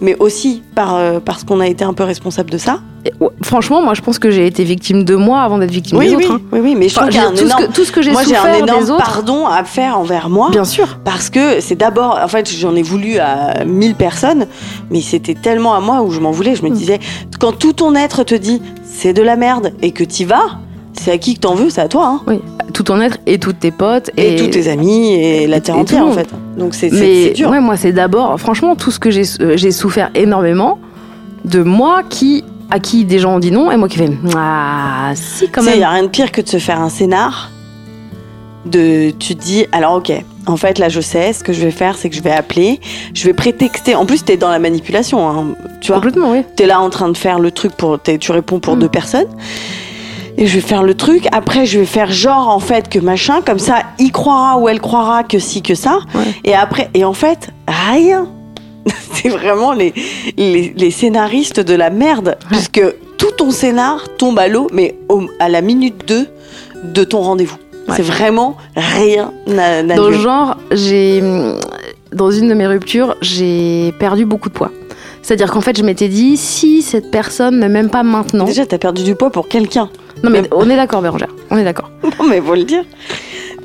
mais 0.00 0.16
aussi 0.18 0.62
par, 0.74 0.96
euh, 0.96 1.18
parce 1.24 1.44
qu'on 1.44 1.60
a 1.60 1.66
été 1.66 1.84
un 1.84 1.92
peu 1.92 2.04
responsable 2.04 2.50
de 2.50 2.58
ça. 2.58 2.80
Et, 3.04 3.12
ouais, 3.20 3.28
Franchement, 3.42 3.82
moi, 3.82 3.94
je 3.94 4.00
pense 4.02 4.18
que 4.18 4.30
j'ai 4.30 4.46
été 4.46 4.64
victime 4.64 5.04
de 5.04 5.14
moi 5.14 5.40
avant 5.42 5.58
d'être 5.58 5.70
victime 5.70 5.98
Oui, 5.98 6.08
des 6.10 6.16
oui, 6.16 6.24
autres. 6.24 6.34
hein. 6.34 6.40
oui, 6.52 6.60
oui, 6.62 6.74
mais 6.76 6.88
je 6.88 6.94
Enfin, 6.98 7.08
trouve 7.08 7.12
qu'il 7.12 7.20
y 7.20 7.24
a 7.24 7.28
un 7.28 7.30
tout, 7.30 7.36
ce 7.38 7.44
énorme... 7.44 7.66
que, 7.66 7.72
tout 7.72 7.84
ce 7.84 7.92
que 7.92 8.02
j'ai 8.02 8.12
Moi, 8.12 8.22
j'ai 8.24 8.34
un 8.36 8.40
souffert 8.40 8.54
énorme 8.56 8.84
des 8.84 8.90
autres, 8.90 9.04
pardon 9.04 9.46
à 9.46 9.64
faire 9.64 9.98
envers 9.98 10.28
moi. 10.28 10.50
bien 10.50 10.64
sûr. 10.64 10.98
Parce 11.04 11.30
que 11.30 11.60
c'est 11.60 11.76
d'abord, 11.76 12.18
en 12.22 12.28
fait, 12.28 12.50
j'en 12.50 12.74
ai 12.74 12.82
voulu 12.82 13.18
à 13.18 13.64
1000 13.64 13.94
personnes, 13.94 14.46
mais 14.90 15.00
c'était 15.00 15.34
tellement 15.34 15.74
à 15.74 15.80
moi 15.80 16.02
où 16.02 16.10
je 16.10 16.20
m'en 16.20 16.30
voulais. 16.32 16.54
Je 16.56 16.62
me 16.62 16.70
Mm. 16.70 16.72
disais, 16.74 17.00
quand 17.40 17.52
tout 17.52 17.72
ton 17.72 17.94
être 17.94 18.22
te 18.24 18.34
dit 18.34 18.60
c'est 18.84 19.12
de 19.12 19.22
la 19.22 19.36
merde 19.36 19.72
et 19.82 19.92
que 19.92 20.02
t'y 20.04 20.24
vas, 20.24 20.58
c'est 20.92 21.12
à 21.12 21.18
qui 21.18 21.34
que 21.34 21.40
t'en 21.40 21.54
veux, 21.54 21.70
c'est 21.70 21.80
à 21.80 21.88
toi. 21.88 22.06
Hein. 22.08 22.20
Oui, 22.26 22.40
tout 22.74 22.82
ton 22.82 23.00
être 23.00 23.18
et 23.26 23.38
toutes 23.38 23.60
tes 23.60 23.70
potes 23.70 24.10
Et, 24.16 24.36
tous 24.36 24.48
tes 24.48 24.68
amis 24.68 25.14
et 25.14 25.46
la 25.46 25.60
terre 25.60 25.76
et 25.76 25.80
entière, 25.80 26.06
en 26.06 26.12
fait. 26.12 26.28
Donc 26.56 26.74
c'est 26.74 27.32
dur. 27.34 27.50
ouais, 27.50 27.60
moi, 27.60 27.76
c'est 27.76 27.92
d'abord, 27.92 28.38
franchement, 28.38 28.76
tout 28.76 28.90
ce 28.90 28.98
que 28.98 29.10
j'ai 29.10 29.22
euh, 29.40 29.56
j'ai 29.56 29.70
souffert 29.70 30.10
énormément 30.14 30.78
de 31.44 31.62
moi 31.62 32.02
qui 32.08 32.44
à 32.70 32.78
qui 32.80 33.04
des 33.06 33.18
gens 33.18 33.36
ont 33.36 33.38
dit 33.38 33.50
non 33.50 33.70
et 33.70 33.76
moi 33.78 33.88
qui 33.88 33.96
fais 33.96 34.10
ah 34.36 35.12
si 35.14 35.48
quand 35.48 35.62
sais, 35.62 35.68
il 35.68 35.70
même. 35.70 35.78
n'y 35.78 35.84
a 35.84 35.90
rien 35.90 36.02
de 36.02 36.08
pire 36.08 36.30
que 36.32 36.42
de 36.42 36.48
se 36.48 36.58
faire 36.58 36.80
un 36.80 36.90
scénar. 36.90 37.50
De, 38.66 39.10
tu 39.18 39.34
te 39.34 39.40
dis, 39.42 39.64
alors 39.72 39.94
ok, 39.94 40.12
en 40.46 40.56
fait 40.58 40.78
là 40.78 40.90
je 40.90 41.00
sais, 41.00 41.32
ce 41.32 41.42
que 41.42 41.54
je 41.54 41.62
vais 41.62 41.70
faire, 41.70 41.96
c'est 41.96 42.10
que 42.10 42.16
je 42.16 42.20
vais 42.20 42.32
appeler, 42.32 42.80
je 43.14 43.24
vais 43.24 43.32
prétexter. 43.32 43.94
En 43.94 44.04
plus, 44.04 44.22
t'es 44.24 44.36
dans 44.36 44.50
la 44.50 44.58
manipulation, 44.58 45.26
hein, 45.26 45.46
tu 45.80 45.88
vois. 45.92 45.96
Complètement, 46.02 46.32
oui. 46.32 46.42
T'es 46.56 46.66
là 46.66 46.78
en 46.80 46.90
train 46.90 47.08
de 47.08 47.16
faire 47.16 47.38
le 47.38 47.50
truc 47.50 47.72
pour. 47.72 47.98
Tu 48.02 48.32
réponds 48.32 48.58
pour 48.60 48.76
Mm. 48.76 48.80
deux 48.80 48.88
personnes. 48.90 49.28
Et 50.40 50.46
je 50.46 50.54
vais 50.54 50.60
faire 50.60 50.82
le 50.84 50.94
truc. 50.94 51.26
Après, 51.32 51.66
je 51.66 51.78
vais 51.80 51.84
faire 51.84 52.10
genre 52.12 52.48
en 52.48 52.60
fait 52.60 52.88
que 52.88 52.98
machin. 53.00 53.40
Comme 53.44 53.58
ça, 53.58 53.82
il 53.98 54.12
croira 54.12 54.56
ou 54.58 54.68
elle 54.68 54.80
croira 54.80 55.24
que 55.24 55.38
si, 55.40 55.60
que 55.62 55.74
ça. 55.74 55.98
Ouais. 56.14 56.22
Et 56.44 56.54
après, 56.54 56.88
et 56.94 57.04
en 57.04 57.12
fait, 57.12 57.50
rien. 57.66 58.28
C'est 59.12 59.28
vraiment 59.28 59.72
les, 59.72 59.92
les, 60.36 60.72
les 60.76 60.90
scénaristes 60.92 61.58
de 61.60 61.74
la 61.74 61.90
merde. 61.90 62.38
Puisque 62.50 62.80
tout 63.18 63.32
ton 63.36 63.50
scénar 63.50 64.04
tombe 64.16 64.38
à 64.38 64.46
l'eau, 64.48 64.68
mais 64.72 64.94
au- 65.08 65.26
à 65.40 65.48
la 65.48 65.60
minute 65.60 66.06
2 66.06 66.26
de 66.84 67.04
ton 67.04 67.20
rendez-vous. 67.20 67.56
Ouais. 67.88 67.94
C'est 67.96 68.02
vraiment 68.04 68.56
rien 68.76 69.32
n'a 69.48 69.82
n'a 69.82 69.96
Dans 69.96 70.04
lieu. 70.08 70.16
le 70.16 70.18
genre, 70.20 70.56
j'ai 70.70 71.20
dans 72.12 72.30
une 72.30 72.48
de 72.48 72.54
mes 72.54 72.66
ruptures, 72.66 73.16
j'ai 73.20 73.92
perdu 73.98 74.24
beaucoup 74.24 74.48
de 74.50 74.54
poids. 74.54 74.70
C'est-à-dire 75.22 75.50
qu'en 75.50 75.60
fait, 75.60 75.76
je 75.76 75.82
m'étais 75.82 76.08
dit 76.08 76.36
si 76.36 76.80
cette 76.82 77.10
personne 77.10 77.58
ne 77.58 77.66
m'aime 77.68 77.90
pas 77.90 78.02
maintenant. 78.02 78.44
Déjà, 78.44 78.64
t'as 78.66 78.78
perdu 78.78 79.02
du 79.02 79.14
poids 79.14 79.30
pour 79.30 79.48
quelqu'un. 79.48 79.90
Non 80.22 80.30
mais 80.30 80.42
on 80.52 80.68
est 80.68 80.76
d'accord, 80.76 81.00
Bérangère. 81.02 81.28
On 81.50 81.56
est 81.56 81.64
d'accord. 81.64 81.90
Non, 82.02 82.26
mais 82.28 82.40
faut 82.40 82.54
le 82.54 82.64
dire. 82.64 82.84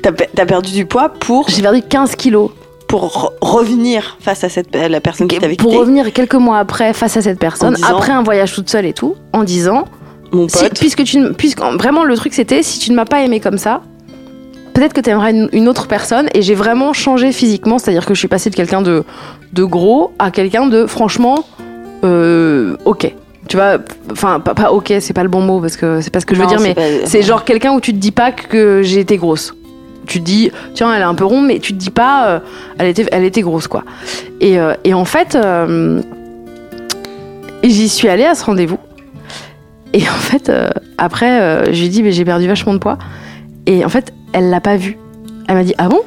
T'as 0.02 0.12
pe- 0.12 0.28
t'as 0.34 0.46
perdu 0.46 0.72
du 0.72 0.86
poids 0.86 1.08
pour 1.08 1.48
J'ai 1.48 1.62
perdu 1.62 1.82
15 1.82 2.14
kilos 2.16 2.50
pour 2.86 3.06
re- 3.08 3.32
revenir 3.40 4.16
face 4.20 4.44
à 4.44 4.48
cette 4.48 4.74
à 4.76 4.88
la 4.88 5.00
personne 5.00 5.26
qui 5.26 5.38
t'avait 5.38 5.56
pour 5.56 5.68
quitté, 5.70 5.80
revenir 5.80 6.12
quelques 6.12 6.34
mois 6.34 6.58
après 6.58 6.92
face 6.92 7.16
à 7.16 7.22
cette 7.22 7.38
personne, 7.38 7.74
disant- 7.74 7.96
après 7.96 8.12
un 8.12 8.22
voyage 8.22 8.52
toute 8.54 8.68
seule 8.70 8.84
et 8.86 8.92
tout, 8.92 9.16
en 9.32 9.42
disant 9.42 9.86
mon 10.32 10.48
si- 10.48 10.58
pote. 10.62 10.78
puisque 10.78 11.02
tu 11.04 11.18
ne- 11.18 11.30
puisque 11.30 11.60
vraiment 11.60 12.04
le 12.04 12.14
truc 12.16 12.34
c'était 12.34 12.62
si 12.62 12.78
tu 12.78 12.90
ne 12.90 12.96
m'as 12.96 13.06
pas 13.06 13.22
aimé 13.22 13.40
comme 13.40 13.56
ça, 13.58 13.80
peut-être 14.74 14.92
que 14.92 15.00
tu 15.00 15.08
aimerais 15.10 15.30
une, 15.30 15.48
une 15.52 15.68
autre 15.68 15.86
personne 15.88 16.28
et 16.34 16.42
j'ai 16.42 16.54
vraiment 16.54 16.92
changé 16.92 17.32
physiquement, 17.32 17.78
c'est-à-dire 17.78 18.04
que 18.06 18.14
je 18.14 18.18
suis 18.18 18.28
passée 18.28 18.50
de 18.50 18.54
quelqu'un 18.54 18.82
de 18.82 19.04
de 19.52 19.64
gros 19.64 20.12
à 20.18 20.30
quelqu'un 20.30 20.66
de 20.66 20.86
franchement 20.86 21.44
euh, 22.04 22.76
OK. 22.84 23.12
Tu 23.48 23.56
vois, 23.56 23.78
enfin 24.10 24.40
pas, 24.40 24.54
pas 24.54 24.72
OK, 24.72 24.92
c'est 25.00 25.12
pas 25.12 25.22
le 25.22 25.28
bon 25.28 25.42
mot 25.42 25.60
parce 25.60 25.76
que 25.76 26.00
c'est 26.00 26.10
pas 26.10 26.20
ce 26.20 26.26
que 26.26 26.34
je 26.34 26.40
veux 26.40 26.46
Non, 26.46 26.50
dire 26.56 26.60
mais 26.60 26.74
c'est 26.76 27.00
pas- 27.02 27.06
c'est 27.06 27.22
genre 27.22 27.44
quelqu'un 27.44 27.72
où 27.72 27.80
tu 27.80 27.92
te 27.92 27.98
dis 27.98 28.10
pas 28.12 28.32
que 28.32 28.80
j'ai 28.82 29.00
été 29.00 29.16
grosse. 29.16 29.54
Tu 30.06 30.20
te 30.20 30.24
dis, 30.24 30.50
tiens, 30.74 30.92
elle 30.94 31.00
est 31.00 31.04
un 31.04 31.14
peu 31.14 31.24
ronde, 31.24 31.46
mais 31.46 31.58
tu 31.60 31.72
te 31.72 31.78
dis 31.78 31.90
pas, 31.90 32.26
euh, 32.28 32.38
elle, 32.78 32.88
était, 32.88 33.06
elle 33.10 33.24
était 33.24 33.40
grosse, 33.40 33.68
quoi. 33.68 33.84
Et, 34.40 34.58
euh, 34.58 34.74
et 34.84 34.92
en 34.92 35.06
fait, 35.06 35.34
euh, 35.34 36.02
j'y 37.62 37.88
suis 37.88 38.08
allée 38.08 38.24
à 38.24 38.34
ce 38.34 38.44
rendez-vous. 38.44 38.78
Et 39.94 40.02
en 40.02 40.12
fait, 40.20 40.50
après, 40.98 41.72
je 41.72 41.80
lui 41.80 41.88
dit, 41.88 42.02
mais 42.02 42.12
j'ai 42.12 42.24
perdu 42.24 42.46
vachement 42.48 42.74
de 42.74 42.78
poids. 42.78 42.98
Et 43.66 43.84
en 43.84 43.88
fait, 43.88 44.12
elle 44.32 44.50
l'a 44.50 44.60
pas 44.60 44.76
vu. 44.76 44.98
Elle 45.48 45.54
m'a 45.54 45.64
dit, 45.64 45.74
ah 45.78 45.88
bon? 45.88 46.00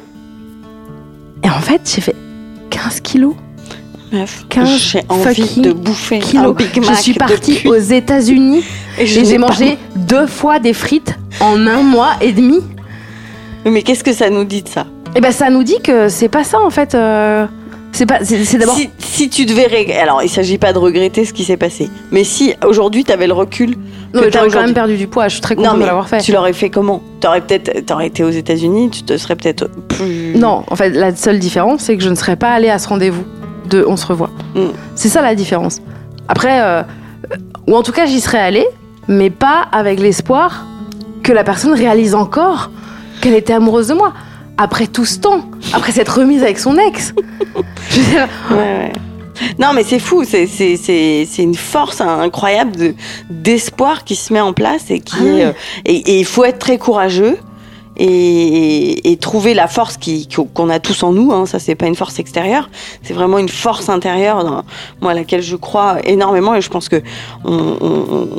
Et 1.42 1.48
en 1.48 1.60
fait, 1.60 1.80
j'ai 1.92 2.00
fait 2.00 2.14
15 2.70 3.00
kilos. 3.00 3.34
Meuf, 4.12 4.44
15 4.48 4.68
j'ai 4.78 5.02
envie 5.08 5.60
de 5.60 5.72
bouffer 5.72 6.16
un 6.16 6.20
kilos. 6.20 6.56
Big 6.56 6.68
Je 6.74 6.80
Mac 6.80 6.96
suis 6.98 7.12
partie 7.14 7.54
depuis- 7.54 7.68
aux 7.68 7.74
États-Unis 7.76 8.64
et 8.98 9.06
je 9.06 9.22
j'ai 9.24 9.38
pas- 9.38 9.48
mangé 9.48 9.76
deux 9.96 10.26
fois 10.26 10.58
des 10.60 10.72
frites 10.72 11.14
en 11.40 11.66
un 11.66 11.82
mois 11.82 12.12
et 12.20 12.32
demi. 12.32 12.60
Mais 13.66 13.82
qu'est-ce 13.82 14.04
que 14.04 14.12
ça 14.14 14.30
nous 14.30 14.44
dit 14.44 14.62
de 14.62 14.68
ça? 14.68 14.86
Et 15.14 15.20
ben 15.20 15.32
ça 15.32 15.50
nous 15.50 15.62
dit 15.62 15.80
que 15.82 16.08
c'est 16.08 16.28
pas 16.28 16.44
ça 16.44 16.58
en 16.60 16.70
fait. 16.70 16.94
euh, 16.94 17.46
c'est 17.92 18.06
pas. 18.06 18.20
C'est 18.22 18.58
d'abord. 18.58 18.76
si, 18.76 18.88
si 18.98 19.28
tu 19.28 19.44
devais 19.44 19.66
rég- 19.66 19.92
alors 19.92 20.22
il 20.22 20.28
s'agit 20.30 20.56
pas 20.58 20.72
de 20.72 20.78
regretter 20.78 21.24
ce 21.24 21.32
qui 21.34 21.44
s'est 21.44 21.56
passé, 21.56 21.88
mais 22.10 22.24
si 22.24 22.54
aujourd'hui 22.66 23.04
tu 23.04 23.12
avais 23.12 23.26
le 23.26 23.32
recul 23.34 23.76
Non, 24.14 24.22
j'aurais 24.32 24.48
quand 24.48 24.60
même 24.62 24.72
perdu 24.74 24.96
du 24.96 25.06
poids. 25.06 25.28
Je 25.28 25.34
suis 25.34 25.42
très 25.42 25.54
Non, 25.54 25.64
contente 25.64 25.80
de 25.80 25.84
l'avoir 25.86 26.08
fait. 26.08 26.18
tu 26.22 26.32
l'aurais 26.32 26.52
fait 26.54 26.70
comment? 26.70 27.02
T'aurais 27.20 27.40
peut-être, 27.42 27.84
t'aurais 27.84 28.06
été 28.06 28.24
aux 28.24 28.30
États-Unis, 28.30 28.88
tu 28.90 29.02
te 29.02 29.16
serais 29.18 29.36
peut-être 29.36 29.68
plus. 29.88 30.34
Non, 30.36 30.64
en 30.70 30.76
fait, 30.76 30.90
la 30.90 31.14
seule 31.14 31.38
différence, 31.38 31.80
c'est 31.82 31.96
que 31.96 32.02
je 32.02 32.08
ne 32.08 32.14
serais 32.14 32.36
pas 32.36 32.50
allée 32.52 32.70
à 32.70 32.78
ce 32.78 32.88
rendez-vous 32.88 33.24
de 33.68 33.84
On 33.86 33.96
se 33.96 34.06
revoit. 34.06 34.30
Mm. 34.54 34.68
C'est 34.94 35.08
ça 35.08 35.22
la 35.22 35.34
différence. 35.34 35.80
Après, 36.28 36.60
euh, 36.62 36.82
ou 37.66 37.76
en 37.76 37.82
tout 37.82 37.92
cas, 37.92 38.06
j'y 38.06 38.20
serais 38.20 38.38
allée, 38.38 38.66
mais 39.08 39.30
pas 39.30 39.66
avec 39.72 40.00
l'espoir 40.00 40.66
que 41.22 41.32
la 41.32 41.44
personne 41.44 41.72
réalise 41.74 42.14
encore 42.14 42.70
qu'elle 43.20 43.34
était 43.34 43.52
amoureuse 43.52 43.88
de 43.88 43.94
moi. 43.94 44.12
Après 44.56 44.86
tout 44.86 45.04
ce 45.04 45.18
temps, 45.18 45.42
après 45.72 45.92
cette 45.92 46.08
remise 46.08 46.42
avec 46.42 46.58
son 46.58 46.76
ex. 46.78 47.14
Je 47.90 48.00
veux 48.00 48.06
dire, 48.10 48.28
Ouais, 48.50 48.56
ouais. 48.56 48.92
Non, 49.58 49.68
mais 49.72 49.84
c'est 49.84 50.00
fou, 50.00 50.24
c'est, 50.24 50.46
c'est, 50.48 50.76
c'est, 50.76 51.26
c'est 51.30 51.42
une 51.42 51.54
force 51.54 52.00
incroyable 52.00 52.72
de, 52.74 52.94
d'espoir 53.30 54.02
qui 54.02 54.16
se 54.16 54.32
met 54.32 54.40
en 54.40 54.52
place 54.52 54.90
et 54.90 54.98
qui 54.98 55.16
Ah 55.20 55.24
est, 55.24 55.44
euh, 55.44 55.52
et 55.84 56.18
il 56.18 56.24
faut 56.24 56.44
être 56.44 56.58
très 56.58 56.76
courageux 56.76 57.38
et, 57.98 59.10
et 59.12 59.16
trouver 59.16 59.54
la 59.54 59.66
force 59.66 59.96
qui, 59.96 60.28
qu'on 60.54 60.70
a 60.70 60.78
tous 60.80 61.02
en 61.02 61.12
nous. 61.12 61.32
Hein, 61.32 61.46
ça, 61.46 61.58
c'est 61.58 61.74
pas 61.74 61.86
une 61.86 61.94
force 61.94 62.18
extérieure, 62.18 62.70
c'est 63.02 63.14
vraiment 63.14 63.38
une 63.38 63.48
force 63.48 63.88
intérieure, 63.88 64.44
dans, 64.44 64.62
moi, 65.00 65.12
à 65.12 65.14
laquelle 65.14 65.42
je 65.42 65.56
crois 65.56 65.96
énormément 66.04 66.54
et 66.54 66.60
je 66.60 66.68
pense 66.70 66.88
que 66.88 67.02
on, 67.44 67.52
on- 67.80 67.86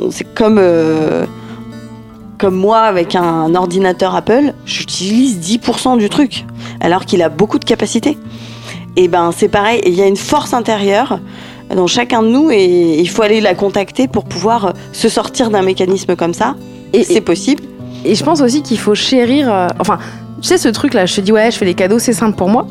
on- 0.06 0.10
c'est 0.10 0.32
comme. 0.34 0.58
euh, 0.58 1.26
comme 2.38 2.54
moi 2.56 2.78
avec 2.80 3.16
un 3.16 3.54
ordinateur 3.54 4.14
Apple, 4.14 4.54
j'utilise 4.64 5.38
10% 5.40 5.98
du 5.98 6.08
truc, 6.08 6.46
alors 6.80 7.04
qu'il 7.04 7.20
a 7.22 7.28
beaucoup 7.28 7.58
de 7.58 7.66
capacités. 7.66 8.16
Et 8.96 9.08
ben 9.08 9.30
c'est 9.36 9.50
pareil, 9.50 9.82
il 9.86 9.92
y 9.92 10.00
a 10.00 10.06
une 10.06 10.16
force 10.16 10.54
intérieure 10.54 11.20
dans 11.76 11.86
chacun 11.86 12.22
de 12.22 12.28
nous 12.28 12.50
et 12.50 12.98
il 12.98 13.08
faut 13.10 13.20
aller 13.20 13.42
la 13.42 13.54
contacter 13.54 14.08
pour 14.08 14.24
pouvoir 14.24 14.72
se 14.92 15.10
sortir 15.10 15.50
d'un 15.50 15.60
mécanisme 15.60 16.16
comme 16.16 16.32
ça. 16.32 16.56
et, 16.94 17.04
C'est 17.04 17.20
possible. 17.20 17.62
Et 18.04 18.14
je 18.14 18.24
pense 18.24 18.40
aussi 18.40 18.62
qu'il 18.62 18.78
faut 18.78 18.94
chérir. 18.94 19.52
euh, 19.52 19.68
enfin, 19.78 19.98
tu 20.40 20.48
sais, 20.48 20.58
ce 20.58 20.68
truc-là, 20.68 21.06
je 21.06 21.14
te 21.16 21.20
dis, 21.20 21.32
ouais, 21.32 21.50
je 21.50 21.56
fais 21.58 21.64
des 21.66 21.74
cadeaux, 21.74 21.98
c'est 21.98 22.12
simple 22.12 22.36
pour 22.36 22.48
moi. 22.48 22.66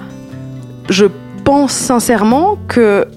Je 0.90 1.06
pense 1.44 1.72
sincèrement 1.72 2.58
que. 2.68 3.08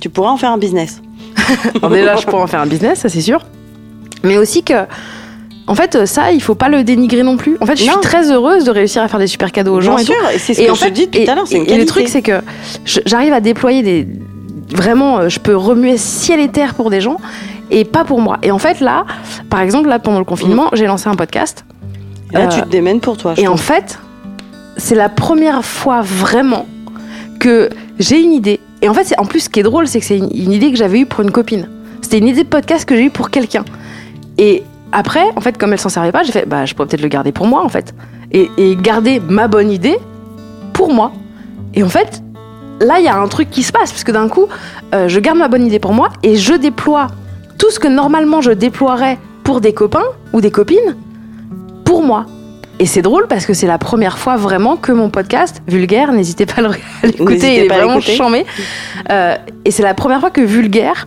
Tu 0.00 0.08
pourrais 0.08 0.28
en 0.30 0.36
faire 0.36 0.50
un 0.50 0.58
business. 0.58 1.00
Alors 1.76 1.90
déjà, 1.90 2.16
je 2.16 2.26
pourrais 2.26 2.42
en 2.42 2.46
faire 2.46 2.60
un 2.60 2.66
business, 2.66 3.00
ça 3.00 3.08
c'est 3.08 3.20
sûr. 3.20 3.40
Mais 4.22 4.36
aussi 4.38 4.62
que. 4.62 4.74
En 5.68 5.76
fait, 5.76 6.06
ça, 6.06 6.32
il 6.32 6.42
faut 6.42 6.56
pas 6.56 6.68
le 6.68 6.82
dénigrer 6.82 7.22
non 7.22 7.36
plus. 7.36 7.56
En 7.60 7.66
fait, 7.66 7.76
je 7.76 7.86
Non. 7.86 7.92
suis 7.92 8.00
très 8.00 8.32
heureuse 8.32 8.64
de 8.64 8.70
réussir 8.72 9.00
à 9.02 9.06
faire 9.08 9.20
des 9.20 9.28
super 9.28 9.52
cadeaux 9.52 9.74
aux 9.76 9.80
gens 9.80 9.94
Bien 9.94 10.02
et 10.02 10.06
tout. 10.06 10.12
sûr, 10.12 10.30
et 10.34 10.38
c'est 10.38 10.54
ce 10.54 10.62
que 10.62 10.70
en 10.70 10.74
je 10.74 10.80
fait, 10.80 10.90
te 10.90 10.94
dis 10.94 11.06
depuis 11.06 11.24
tout 11.24 11.30
à 11.30 11.34
l'heure, 11.36 11.46
c'est 11.46 11.54
une 11.56 11.62
et 11.62 11.66
qualité. 11.66 11.80
le 11.84 11.86
truc, 11.88 12.08
c'est 12.08 12.20
que 12.22 12.40
je- 12.84 13.00
j'arrive 13.06 13.32
à 13.32 13.40
déployer 13.40 13.82
des. 13.82 14.08
Vraiment, 14.74 15.18
euh, 15.18 15.28
je 15.28 15.38
peux 15.38 15.54
remuer 15.56 15.96
ciel 15.98 16.40
et 16.40 16.48
terre 16.48 16.74
pour 16.74 16.90
des 16.90 17.00
gens 17.00 17.16
et 17.72 17.84
pas 17.84 18.04
pour 18.04 18.20
moi. 18.20 18.38
Et 18.42 18.52
en 18.52 18.58
fait, 18.58 18.78
là, 18.78 19.04
par 19.50 19.60
exemple, 19.60 19.88
là, 19.88 19.98
pendant 19.98 20.18
le 20.18 20.24
confinement, 20.24 20.68
j'ai 20.74 20.86
lancé 20.86 21.08
un 21.08 21.14
podcast. 21.14 21.64
Là, 22.30 22.42
euh, 22.42 22.48
tu 22.48 22.60
te 22.60 22.68
démènes 22.68 23.00
pour 23.00 23.16
toi. 23.16 23.34
je 23.34 23.42
Et 23.42 23.48
en 23.48 23.56
fait, 23.56 23.98
c'est 24.76 24.94
la 24.94 25.08
première 25.08 25.64
fois 25.64 26.02
vraiment 26.02 26.66
que 27.40 27.70
j'ai 27.98 28.22
une 28.22 28.32
idée. 28.32 28.60
Et 28.82 28.88
en 28.88 28.94
fait, 28.94 29.12
en 29.18 29.24
plus, 29.24 29.40
ce 29.40 29.48
qui 29.48 29.60
est 29.60 29.64
drôle, 29.64 29.88
c'est 29.88 29.98
que 29.98 30.06
c'est 30.06 30.18
une, 30.18 30.30
une 30.34 30.52
idée 30.52 30.70
que 30.70 30.76
j'avais 30.76 31.00
eue 31.00 31.06
pour 31.06 31.20
une 31.20 31.30
copine. 31.30 31.68
C'était 32.02 32.18
une 32.18 32.28
idée 32.28 32.44
de 32.44 32.48
podcast 32.48 32.84
que 32.84 32.94
j'ai 32.94 33.04
eue 33.04 33.10
pour 33.10 33.30
quelqu'un. 33.30 33.64
Et 34.38 34.62
après, 34.92 35.24
en 35.36 35.40
fait, 35.40 35.56
comme 35.56 35.72
elle 35.72 35.80
s'en 35.80 35.88
servait 35.88 36.12
pas, 36.12 36.22
j'ai 36.22 36.32
fait, 36.32 36.46
bah, 36.46 36.66
je 36.66 36.74
pourrais 36.74 36.88
peut-être 36.88 37.02
le 37.02 37.08
garder 37.08 37.32
pour 37.32 37.46
moi, 37.46 37.64
en 37.64 37.68
fait. 37.68 37.94
Et, 38.32 38.50
et 38.58 38.76
garder 38.76 39.20
ma 39.20 39.48
bonne 39.48 39.70
idée 39.70 39.96
pour 40.74 40.92
moi. 40.92 41.12
Et 41.74 41.82
en 41.82 41.88
fait, 41.88 42.22
là, 42.80 42.98
il 42.98 43.04
y 43.04 43.08
a 43.08 43.16
un 43.16 43.28
truc 43.28 43.50
qui 43.50 43.62
se 43.62 43.72
passe, 43.72 43.92
parce 43.92 44.04
que 44.04 44.12
d'un 44.12 44.28
coup, 44.28 44.46
euh, 44.94 45.08
je 45.08 45.20
garde 45.20 45.38
ma 45.38 45.48
bonne 45.48 45.66
idée 45.66 45.78
pour 45.78 45.94
moi 45.94 46.10
et 46.22 46.36
je 46.36 46.54
déploie 46.54 47.06
tout 47.58 47.70
ce 47.70 47.78
que 47.78 47.88
normalement 47.88 48.40
je 48.40 48.50
déploierais 48.50 49.18
pour 49.44 49.60
des 49.60 49.72
copains 49.72 50.04
ou 50.32 50.40
des 50.40 50.50
copines 50.50 50.96
pour 51.84 52.02
moi. 52.02 52.26
Et 52.78 52.86
c'est 52.86 53.02
drôle 53.02 53.26
parce 53.28 53.46
que 53.46 53.54
c'est 53.54 53.66
la 53.66 53.78
première 53.78 54.18
fois 54.18 54.36
vraiment 54.36 54.76
que 54.76 54.90
mon 54.90 55.08
podcast, 55.08 55.62
Vulgaire, 55.68 56.12
n'hésitez 56.12 56.46
pas 56.46 56.62
à 56.62 57.06
l'écouter, 57.06 57.56
il 57.56 57.62
est 57.64 57.68
vraiment 57.68 58.00
chambé. 58.00 58.44
Euh, 59.10 59.36
et 59.64 59.70
c'est 59.70 59.84
la 59.84 59.94
première 59.94 60.18
fois 60.18 60.30
que 60.30 60.40
Vulgaire, 60.40 61.06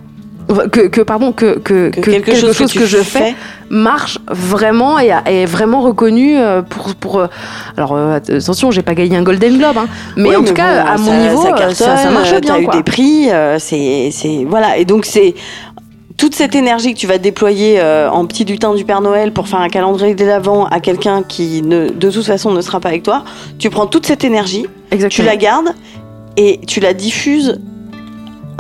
que, 0.72 0.88
que 0.88 1.02
pardon, 1.02 1.34
que, 1.34 1.58
que, 1.58 1.90
que 1.90 2.00
que 2.00 2.12
quelque, 2.12 2.36
chose, 2.36 2.72
que, 2.72 2.86
je 2.86 2.98
fais 3.00 3.36
marche 3.70 4.20
vraiment 4.28 5.00
et 5.00 5.12
est 5.26 5.46
vraiment 5.46 5.82
reconnu 5.82 6.38
euh, 6.38 6.62
pour 6.62 6.94
pour 6.96 7.18
euh, 7.18 7.28
alors 7.76 7.98
attention 7.98 8.70
j'ai 8.70 8.84
pas 8.84 8.94
gagné 8.94 9.18
un 9.18 9.24
Golden 9.24 9.58
Globe 9.58 9.76
hein, 9.80 9.88
mais 10.16 10.30
Oui, 10.30 10.36
en 10.36 10.44
tout 10.44 10.54
cas 10.54 10.84
à 10.84 10.98
mon 10.98 11.18
niveau 11.20 11.42
ça, 11.42 11.52
cartonne, 11.54 11.74
ça, 11.74 11.98
ça 11.98 12.12
marche 12.12 12.30
bien 12.40 12.42
T'as 12.42 12.60
eu 12.62 12.68
des 12.68 12.84
prix, 12.84 13.30
c'est, 13.58 14.12
c'est 14.12 14.46
voilà. 14.48 14.78
Et 14.78 14.86
donc 14.86 15.06
c'est 15.06 15.34
toute 16.18 16.34
cette 16.36 16.56
énergie 16.56 16.94
que 16.94 17.00
tu 17.00 17.08
vas 17.08 17.18
déployer 17.18 17.80
euh, 17.80 18.10
en 18.10 18.26
petit 18.26 18.46
lutin 18.46 18.74
du 18.74 18.86
Père 18.86 19.02
Noël 19.02 19.34
pour 19.34 19.48
faire 19.48 19.60
un 19.60 19.68
calendrier 19.70 20.16
de 20.16 20.26
l'avant 20.26 20.66
à 20.66 20.80
quelqu'un 20.80 21.24
qui 21.24 21.62
ne, 21.62 21.90
de 21.90 22.10
toute 22.12 22.26
façon 22.26 22.52
ne 22.52 22.62
sera 22.62 22.80
pas 22.80 22.90
avec 22.90 23.04
toi. 23.04 23.24
Tu 23.60 23.70
prends 23.70 23.86
toute 23.88 24.06
cette 24.06 24.24
énergie, 24.24 24.66
tu 25.10 25.24
la 25.24 25.36
gardes 25.36 25.74
et 26.38 26.60
tu 26.68 26.80
la 26.80 26.94
diffuses. 26.94 27.60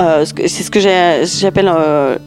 euh, 0.01 0.25
c'est 0.25 0.63
ce 0.63 0.69
que 0.71 0.79
j'appelle 0.79 1.71
euh, 1.73 2.17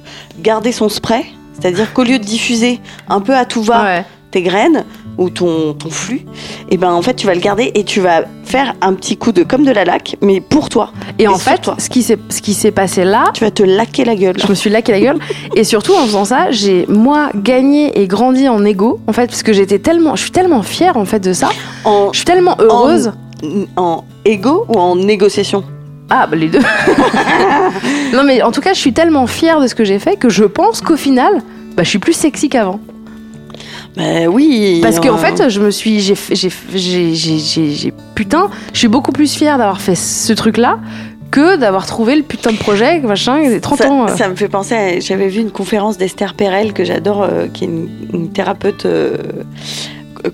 garder 0.40 0.72
son 0.72 0.88
spray. 0.88 1.24
C'est-à-dire 1.60 1.92
qu'au 1.92 2.04
lieu 2.04 2.18
de 2.18 2.24
diffuser 2.24 2.80
un 3.08 3.20
peu 3.20 3.34
à 3.36 3.44
tout 3.44 3.62
va 3.62 3.82
Ouais. 3.82 4.04
tes 4.30 4.42
graines 4.42 4.84
ou 5.18 5.30
ton, 5.30 5.74
ton 5.74 5.90
flux, 5.90 6.22
et 6.70 6.76
ben 6.76 6.92
en 6.92 7.02
fait 7.02 7.14
tu 7.14 7.26
vas 7.26 7.34
le 7.34 7.40
garder 7.40 7.72
et 7.74 7.84
tu 7.84 8.00
vas 8.00 8.22
faire 8.44 8.74
un 8.80 8.94
petit 8.94 9.16
coup 9.16 9.32
de 9.32 9.42
comme 9.42 9.64
de 9.64 9.70
la 9.72 9.84
laque, 9.84 10.16
mais 10.22 10.40
pour 10.40 10.68
toi. 10.68 10.92
et 11.18 11.26
en 11.28 11.34
Et 11.34 11.38
fait 11.38 11.58
toi. 11.60 11.74
ce 11.78 11.90
qui 11.90 12.02
s'est 12.02 12.16
ce 12.30 12.40
qui 12.40 12.54
s'est 12.54 12.70
passé 12.70 13.04
là 13.04 13.24
Tu 13.34 13.42
vas 13.44 13.50
te 13.50 13.62
laquer 13.62 14.04
la 14.04 14.14
gueule. 14.14 14.36
je 14.40 14.46
me 14.48 14.54
suis 14.54 14.70
laqué 14.70 14.92
la 14.92 15.00
gueule 15.00 15.18
et 15.56 15.64
surtout 15.64 15.92
en 15.92 16.04
faisant 16.06 16.24
ça 16.24 16.50
j'ai 16.50 16.86
moi 16.88 17.30
gagné 17.34 18.00
et 18.00 18.06
grandi 18.06 18.48
en 18.48 18.64
ego 18.64 19.00
en 19.06 19.12
fait 19.12 19.26
parce 19.26 19.42
que 19.42 19.52
j'étais 19.52 19.78
tellement 19.80 20.16
je 20.16 20.22
suis 20.22 20.30
tellement 20.30 20.62
fière 20.62 20.96
en 20.96 21.04
fait 21.04 21.20
de 21.20 21.32
ça 21.32 21.48
En, 21.84 22.10
je 22.12 22.18
suis 22.18 22.24
tellement 22.24 22.56
heureuse 22.60 23.12
en 23.76 24.04
égo 24.24 24.64
ou 24.68 24.74
en 24.78 24.96
négociation? 24.96 25.62
Ah, 26.10 26.26
bah, 26.26 26.36
les 26.36 26.48
deux. 26.48 26.60
non, 28.14 28.24
mais 28.24 28.40
en 28.42 28.50
tout 28.50 28.60
cas, 28.62 28.72
je 28.72 28.78
suis 28.78 28.92
tellement 28.94 29.26
fière 29.26 29.60
de 29.60 29.66
ce 29.66 29.74
que 29.74 29.84
j'ai 29.84 29.98
fait 29.98 30.16
que 30.16 30.28
je 30.30 30.44
pense 30.44 30.80
qu'au 30.80 30.96
final, 30.96 31.42
bah, 31.76 31.82
je 31.82 31.88
suis 31.90 31.98
plus 31.98 32.14
sexy 32.14 32.48
qu'avant. 32.48 32.80
Ben 33.98 34.28
oui. 34.28 34.78
Parce 34.80 35.00
qu'en 35.00 35.14
euh, 35.14 35.18
fait, 35.18 35.50
je 35.50 35.60
me 35.60 35.70
suis. 35.70 36.00
J'ai, 36.00 36.14
j'ai, 36.32 37.14
j'ai, 37.14 37.38
j'ai, 37.70 37.92
putain, 38.14 38.48
je 38.72 38.78
suis 38.78 38.88
beaucoup 38.88 39.12
plus 39.12 39.34
fière 39.34 39.58
d'avoir 39.58 39.80
fait 39.80 39.96
ce 39.96 40.32
truc-là 40.32 40.78
que 41.30 41.56
d'avoir 41.56 41.84
trouvé 41.84 42.16
le 42.16 42.22
putain 42.22 42.52
de 42.52 42.56
projet, 42.56 43.00
machin, 43.00 43.42
des 43.46 43.60
30 43.60 43.78
ça, 43.78 43.90
ans. 43.90 44.04
euh. 44.06 44.16
ça 44.16 44.28
me 44.28 44.34
fait 44.36 44.48
penser 44.48 44.74
à, 44.74 45.00
j'avais 45.00 45.28
vu 45.28 45.40
une 45.40 45.50
conférence 45.50 45.98
d'Esther 45.98 46.32
Perel 46.32 46.72
que 46.72 46.84
j'adore 46.84 47.22
euh, 47.22 47.48
qui 47.52 47.64
est 47.64 47.66
une, 47.66 47.88
une 48.14 48.30
thérapeute 48.30 48.86
euh, 48.86 49.16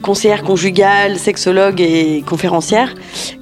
conseillère 0.02 0.42
conjugale, 0.42 1.18
sexologue 1.18 1.80
et 1.80 2.22
conférencière 2.26 2.94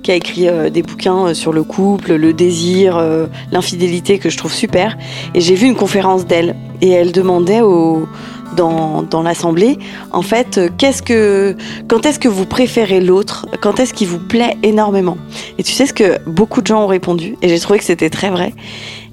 qui 0.03 0.11
a 0.11 0.15
écrit 0.15 0.49
euh, 0.49 0.71
des 0.71 0.83
bouquins 0.83 1.35
sur 1.35 1.53
le 1.53 1.63
couple, 1.63 2.15
le 2.15 2.33
désir, 2.33 2.97
euh, 2.97 3.27
l'infidélité 3.51 4.19
que 4.19 4.31
je 4.31 4.37
trouve 4.37 4.53
super 4.53 4.97
et 5.35 5.41
j'ai 5.41 5.55
vu 5.55 5.67
une 5.67 5.77
conférence 5.77 6.27
d'elle 6.27 6.57
et 6.81 6.91
elle 6.91 7.13
demandait 7.13 7.61
au 7.61 8.09
dans, 8.57 9.03
dans 9.03 9.23
l'assemblée, 9.23 9.79
en 10.11 10.23
fait, 10.23 10.59
euh, 10.59 10.69
qu'est-ce 10.79 11.03
que, 11.03 11.57
quand 11.89 12.07
est-ce 12.07 12.19
que 12.19 12.29
vous 12.29 12.47
préférez 12.47 13.01
l'autre? 13.01 13.47
Quand 13.61 13.81
est-ce 13.81 13.95
qui 13.95 14.05
vous 14.05 14.19
plaît 14.19 14.57
énormément? 14.63 15.17
Et 15.59 15.63
tu 15.63 15.73
sais 15.73 15.87
ce 15.87 15.93
que 15.93 16.19
beaucoup 16.27 16.61
de 16.61 16.67
gens 16.67 16.85
ont 16.85 16.89
répondu, 16.89 17.37
et 17.43 17.49
j'ai 17.49 17.59
trouvé 17.59 17.79
que 17.79 17.85
c'était 17.85 18.11
très 18.11 18.31
vrai. 18.31 18.55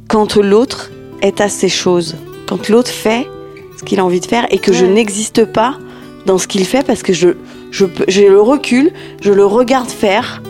Quand 0.08 0.36
l'autre 0.36 0.92
est 1.22 1.42
à 1.42 1.50
ses 1.50 1.70
choses, 1.70 2.16
quand 2.48 2.70
l'autre 2.70 2.92
fait 2.92 3.28
ce 3.78 3.84
qu'il 3.84 4.00
a 4.00 4.06
envie 4.06 4.20
de 4.20 4.26
faire 4.26 4.48
et 4.50 4.60
que 4.60 4.74
je 4.74 4.86
n'existe 4.86 5.46
pas 5.46 5.78
dans 6.26 6.38
ce 6.38 6.48
qu'il 6.48 6.66
fait 6.66 6.86
parce 6.86 7.02
que 7.02 7.14
je, 7.14 7.30
je, 7.72 7.86
j'ai 8.08 8.28
le 8.28 8.42
recul, 8.42 8.92
je 9.22 9.32
le 9.32 9.46
regarde 9.46 9.90
faire 9.90 10.42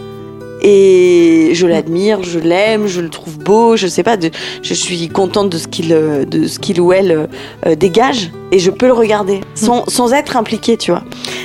et 0.62 1.52
je 1.54 1.68
l'admire, 1.68 2.24
je 2.24 2.40
l'aime, 2.40 2.88
je 2.88 3.02
le 3.02 3.10
trouve 3.10 3.38
beau, 3.40 3.76
je 3.76 3.88
sais 3.88 4.04
pas, 4.04 4.18
de, 4.18 4.30
je 4.62 4.74
suis 4.74 5.08
contente 5.10 5.50
de 5.50 5.58
ce 5.58 5.68
qu'il, 5.68 5.94
euh, 5.94 6.26
de 6.26 6.48
ce 6.48 6.60
qu'il 6.60 6.82
ou 6.82 6.92
elle 6.92 7.12
euh, 7.12 7.28
euh, 7.66 7.76
dégage 7.76 8.32
et 8.52 8.60
je 8.60 8.72
peux 8.72 8.88
le 8.88 8.94
regarder 8.94 9.42
sans, 9.56 9.86
sans 9.88 10.14
être 10.14 10.36
impliquée, 10.38 10.78
tu 10.78 10.92
vois. 10.92 11.04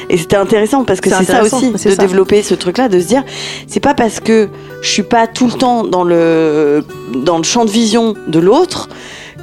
Et 0.08 0.16
c'était 0.16 0.36
intéressant 0.36 0.84
parce 0.84 1.00
que 1.00 1.10
C'est 1.10 1.24
ça 1.24 1.42
aussi, 1.42 1.70
de 1.70 1.76
ça. 1.78 1.96
développer 1.96 2.42
ce 2.42 2.54
truc-là, 2.54 2.88
de 2.88 3.00
se 3.00 3.06
dire, 3.06 3.22
c'est 3.66 3.80
pas 3.80 3.94
parce 3.94 4.20
que 4.20 4.48
je 4.82 4.88
suis 4.88 5.02
pas 5.02 5.26
tout 5.26 5.46
le 5.46 5.52
temps 5.52 5.84
dans 5.84 6.04
le, 6.04 6.84
dans 7.14 7.38
le 7.38 7.44
champ 7.44 7.64
de 7.64 7.70
vision 7.70 8.14
de 8.26 8.38
l'autre 8.38 8.88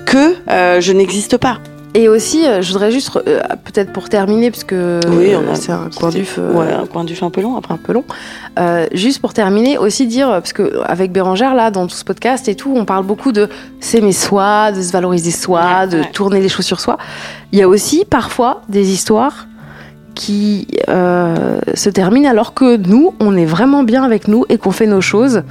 que 0.06 0.36
euh, 0.50 0.82
je 0.82 0.92
n'existe 0.92 1.38
pas. 1.38 1.60
Et 1.94 2.08
aussi, 2.08 2.48
euh, 2.48 2.62
je 2.62 2.72
voudrais 2.72 2.90
juste, 2.92 3.12
euh, 3.28 3.42
peut-être 3.66 3.92
pour 3.92 4.08
terminer, 4.08 4.50
parce 4.50 4.64
que 4.64 5.02
Oui, 5.10 5.34
euh, 5.34 5.40
c'est 5.56 5.74
un 5.74 5.90
coin 5.94 6.10
du 6.10 6.24
feu. 6.24 6.50
Ouais, 6.54 6.72
un 6.72 6.86
coin 6.86 7.04
du 7.04 7.16
feu 7.16 7.26
un 7.26 7.30
peu 7.30 7.42
long 7.42 7.58
après. 7.58 7.74
un 7.74 7.78
peu 7.78 7.92
long. 7.92 8.06
Euh, 8.60 8.88
juste 8.94 9.20
pour 9.20 9.34
terminer, 9.34 9.78
aussi 9.78 10.08
dire, 10.08 10.28
parce 10.30 10.54
que 10.54 10.80
avec 10.86 11.12
Bérangère, 11.12 11.54
là, 11.54 11.70
dans 11.70 11.88
tout 11.88 11.96
ce 11.96 12.06
podcast 12.06 12.48
et 12.48 12.56
tout, 12.56 12.74
on 12.76 12.86
parle 12.86 13.06
beaucoup 13.06 13.34
de 13.34 13.50
s'aimer 13.82 14.14
soi, 14.14 14.72
de 14.72 14.82
se 14.82 14.92
valoriser 14.94 15.32
soi, 15.32 15.62
Ouais, 15.82 15.88
de 15.88 15.98
ouais. 16.00 16.12
tourner 16.14 16.40
les 16.40 16.48
choses 16.50 16.66
sur 16.66 16.80
soi. 16.80 16.98
Il 17.52 17.60
y 17.60 17.62
a 17.62 17.68
aussi 17.68 18.06
parfois 18.10 18.62
des 18.70 18.92
histoires 18.94 19.48
qui 20.16 20.68
euh, 20.88 21.60
se 21.74 21.90
terminent 21.90 22.30
alors 22.30 22.54
que 22.54 22.78
nous, 22.78 23.14
on 23.20 23.36
est 23.36 23.46
vraiment 23.46 23.84
bien 23.84 24.04
avec 24.04 24.28
nous 24.30 24.46
et 24.50 24.58
qu'on 24.58 24.72
fait 24.72 24.88
nos 24.88 25.02
choses. 25.02 25.44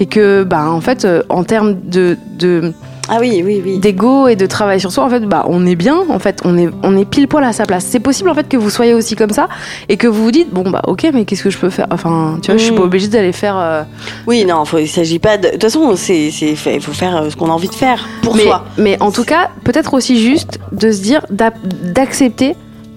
Et 0.00 0.06
que, 0.06 0.42
bah, 0.44 0.70
en 0.70 0.80
fait, 0.80 1.04
euh, 1.04 1.22
en 1.28 1.44
termes 1.44 1.74
de, 1.84 2.16
de, 2.38 2.72
Ah 3.08 3.18
oui, 3.20 3.42
oui, 3.44 3.60
oui. 3.64 3.78
d'ego 3.78 4.28
et 4.28 4.36
de 4.36 4.46
travail 4.46 4.78
sur 4.80 4.92
soi, 4.92 5.04
en 5.04 5.10
fait, 5.10 5.20
bah, 5.20 5.44
on 5.48 5.66
est 5.66 5.74
bien, 5.74 5.96
en 6.08 6.18
fait, 6.20 6.40
on 6.44 6.56
est, 6.56 6.68
on 6.84 6.96
est 6.96 7.04
pile 7.04 7.26
poil 7.28 7.42
à 7.44 7.52
sa 7.52 7.66
place. 7.66 7.84
C'est 7.88 7.98
possible, 8.00 8.30
en 8.30 8.34
fait, 8.34 8.48
que 8.48 8.56
vous 8.56 8.70
soyez 8.70 8.94
aussi 8.94 9.16
comme 9.16 9.30
ça 9.30 9.48
et 9.88 9.96
que 9.96 10.06
vous 10.06 10.22
vous 10.22 10.30
dites, 10.30 10.50
bon, 10.52 10.70
bah, 10.70 10.82
ok, 10.86 11.10
mais 11.12 11.24
qu'est-ce 11.24 11.42
que 11.42 11.50
je 11.50 11.58
peux 11.58 11.68
faire? 11.70 11.88
Enfin, 11.90 12.38
tu 12.42 12.50
vois, 12.52 12.58
je 12.58 12.62
suis 12.62 12.72
Mm. 12.72 12.76
pas 12.76 12.82
obligée 12.82 13.08
d'aller 13.08 13.32
faire. 13.32 13.56
euh, 13.58 13.82
Oui, 14.28 14.44
non, 14.44 14.64
faut, 14.64 14.78
il 14.78 14.86
s'agit 14.88 15.18
pas 15.18 15.36
de. 15.36 15.48
De 15.48 15.52
toute 15.52 15.62
façon, 15.64 15.94
c'est, 15.96 16.30
c'est 16.30 16.54
fait. 16.54 16.76
Il 16.76 16.80
faut 16.80 16.92
faire 16.92 17.16
euh, 17.16 17.30
ce 17.30 17.36
qu'on 17.36 17.46
a 17.50 17.52
envie 17.52 17.68
de 17.68 17.74
faire 17.74 18.06
pour 18.22 18.36
mais, 18.36 18.44
soi. 18.44 18.64
mais 18.78 18.96
en 19.02 19.10
tout 19.10 19.24
cas, 19.24 19.50
peut-être 19.64 19.94
aussi 19.94 20.18
juste 20.20 20.60
de 20.70 20.92
se 20.92 21.02
dire, 21.02 21.26
d'ap- 21.30 21.58
d'accepter 21.66 22.54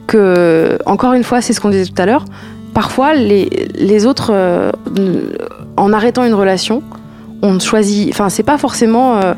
que, 0.07 0.77
encore 0.85 1.13
une 1.13 1.23
fois, 1.23 1.41
c'est 1.41 1.51
ce 1.53 1.59
qu'on 1.59 1.69
disait 1.69 1.91
tout 1.91 1.99
à 2.01 2.05
l'heure, 2.05 2.25
parfois, 2.75 3.15
les, 3.15 3.49
les 3.75 4.05
autres, 4.05 4.29
euh, 4.31 4.69
en 5.77 5.91
arrêtant 5.93 6.23
une 6.23 6.33
relation, 6.35 6.83
on 7.41 7.59
choisit. 7.59 8.09
Enfin, 8.13 8.29
c'est 8.29 8.43
pas 8.43 8.57
forcément 8.57 9.17
euh, 9.17 9.33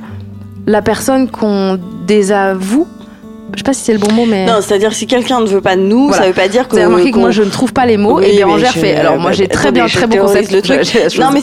la 0.68 0.82
personne 0.84 1.30
qu'on 1.30 1.80
désavoue. 2.06 2.88
Je 3.54 3.60
sais 3.60 3.64
pas 3.64 3.74
si 3.74 3.82
c'est 3.86 3.94
le 3.94 4.00
bon 4.00 4.12
mot, 4.12 4.26
mais. 4.26 4.46
Non, 4.46 4.58
c'est-à-dire 4.62 4.94
si 4.94 5.08
quelqu'un 5.08 5.40
ne 5.40 5.46
veut 5.48 5.62
pas 5.62 5.78
de 5.78 5.82
nous, 5.82 6.08
Voilà. 6.10 6.22
ça 6.24 6.28
veut 6.28 6.34
pas 6.34 6.50
dire 6.50 6.68
que. 6.68 6.74
Vous 6.74 6.78
avez 6.80 6.86
remarqué 6.88 7.12
que 7.12 7.18
moi 7.18 7.32
je 7.32 7.44
ne 7.44 7.50
trouve 7.50 7.72
pas 7.72 7.86
les 7.86 7.96
mots 7.96 8.18
Oui, 8.20 8.26
et 8.26 8.36
Bérangère 8.36 8.74
je- 8.76 8.80
fait. 8.80 8.96
Alors 8.98 9.18
moi 9.18 9.32
j'ai 9.32 9.48
bah, 9.48 9.54
très 9.54 9.72
bien, 9.72 9.88
très 9.88 10.06
bon 10.06 10.18
concept. 10.18 10.52
le 10.52 10.62
truc. 10.62 10.82
J'ai. 10.84 11.18
Non, 11.20 11.30
mais 11.34 11.42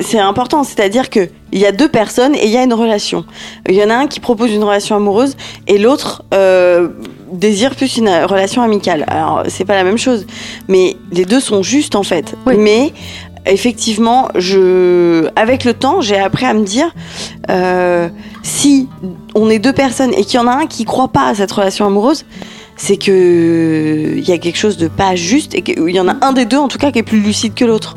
c'est, 0.00 0.18
important, 0.20 0.62
c'est-à-dire 0.62 1.10
que 1.10 1.28
il 1.52 1.58
y 1.58 1.66
a 1.66 1.72
deux 1.72 1.88
personnes 1.88 2.36
et 2.36 2.44
il 2.46 2.50
y 2.52 2.56
a 2.56 2.62
une 2.62 2.72
relation. 2.72 3.24
Il 3.68 3.74
y 3.74 3.82
en 3.82 3.90
a 3.90 3.94
un 3.94 4.06
qui 4.06 4.20
propose 4.20 4.52
une 4.52 4.62
relation 4.62 4.94
amoureuse 4.94 5.36
et 5.66 5.78
l'autre 5.78 6.22
euh, 6.32 6.88
désire 7.32 7.74
plus 7.74 7.96
une 7.96 8.08
relation 8.08 8.62
amicale. 8.62 9.04
Alors 9.08 9.42
c'est 9.48 9.64
pas 9.64 9.74
la 9.74 9.82
même 9.82 9.98
chose, 9.98 10.26
mais 10.68 10.96
les 11.10 11.24
deux 11.24 11.40
sont 11.40 11.64
justes 11.64 11.96
en 11.96 12.04
fait. 12.04 12.36
Oui. 12.46 12.54
Mais 12.56 12.92
effectivement, 13.46 14.28
je, 14.36 15.28
avec 15.36 15.64
le 15.64 15.74
temps, 15.74 16.00
j'ai 16.00 16.18
appris 16.18 16.46
à 16.46 16.54
me 16.54 16.64
dire 16.64 16.92
euh, 17.50 18.08
si 18.42 18.88
on 19.34 19.48
est 19.50 19.58
deux 19.58 19.72
personnes 19.72 20.12
et 20.14 20.24
qu'il 20.24 20.40
y 20.40 20.42
en 20.42 20.46
a 20.46 20.52
un 20.52 20.66
qui 20.66 20.84
croit 20.84 21.08
pas 21.08 21.26
à 21.26 21.34
cette 21.34 21.52
relation 21.52 21.86
amoureuse. 21.86 22.24
C'est 22.76 22.96
que 22.96 24.14
il 24.16 24.26
y 24.26 24.32
a 24.32 24.38
quelque 24.38 24.56
chose 24.56 24.78
de 24.78 24.88
pas 24.88 25.14
juste 25.14 25.54
et 25.54 25.60
qu'il 25.60 25.90
y 25.90 26.00
en 26.00 26.08
a 26.08 26.16
un 26.22 26.32
des 26.32 26.46
deux 26.46 26.56
en 26.56 26.68
tout 26.68 26.78
cas 26.78 26.90
qui 26.90 26.98
est 26.98 27.02
plus 27.02 27.20
lucide 27.20 27.52
que 27.52 27.66
l'autre. 27.66 27.96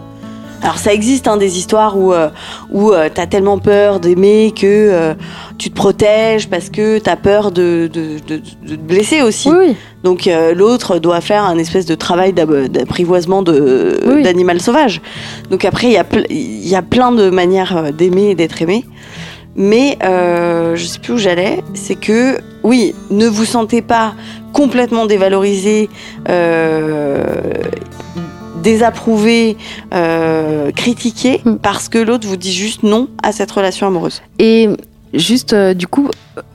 Alors 0.63 0.77
ça 0.77 0.93
existe 0.93 1.27
hein, 1.27 1.35
des 1.35 1.57
histoires 1.57 1.97
où 1.97 2.13
euh, 2.13 2.29
où 2.71 2.91
euh, 2.91 3.09
t'as 3.13 3.25
tellement 3.27 3.59
peur 3.59 3.99
d'aimer 3.99 4.53
que 4.55 4.65
euh, 4.65 5.13
tu 5.57 5.69
te 5.69 5.75
protèges 5.75 6.49
parce 6.49 6.69
que 6.69 6.99
t'as 6.99 7.17
peur 7.17 7.51
de, 7.51 7.89
de, 7.91 8.17
de, 8.25 8.41
de 8.65 8.75
te 8.75 8.81
blesser 8.81 9.21
aussi. 9.21 9.49
Oui, 9.49 9.55
oui. 9.59 9.75
Donc 10.03 10.25
euh, 10.25 10.53
l'autre 10.53 10.99
doit 10.99 11.19
faire 11.19 11.43
un 11.43 11.57
espèce 11.57 11.85
de 11.85 11.95
travail 11.95 12.31
d'apprivoisement 12.33 13.43
Oui. 13.45 14.23
d'animal 14.23 14.61
sauvage. 14.61 15.01
Donc 15.51 15.65
après 15.65 15.87
il 15.87 15.93
y 15.93 15.97
a 15.97 16.05
y 16.29 16.75
a 16.75 16.81
plein 16.81 17.11
de 17.11 17.29
manières 17.29 17.91
d'aimer 17.91 18.29
et 18.31 18.35
d'être 18.35 18.61
aimé. 18.61 18.85
Mais 19.55 19.99
euh, 20.03 20.75
je 20.75 20.85
sais 20.85 20.97
plus 20.99 21.13
où 21.13 21.17
j'allais. 21.17 21.61
C'est 21.73 21.95
que 21.95 22.37
oui, 22.63 22.95
ne 23.11 23.27
vous 23.27 23.45
sentez 23.45 23.81
pas 23.83 24.13
complètement 24.51 25.05
dévalorisé, 25.05 25.89
euh, 26.29 27.23
désapprouvé, 28.63 29.57
euh, 29.93 30.71
critiqué 30.71 31.41
Mm. 31.45 31.55
parce 31.61 31.89
que 31.89 31.97
l'autre 31.97 32.27
vous 32.27 32.37
dit 32.37 32.53
juste 32.53 32.83
non 32.83 33.07
à 33.21 33.31
cette 33.31 33.51
relation 33.51 33.87
amoureuse. 33.87 34.21
Et 34.39 34.69
juste 35.13 35.53
euh, 35.53 35.73
du 35.73 35.87
coup, 35.87 36.09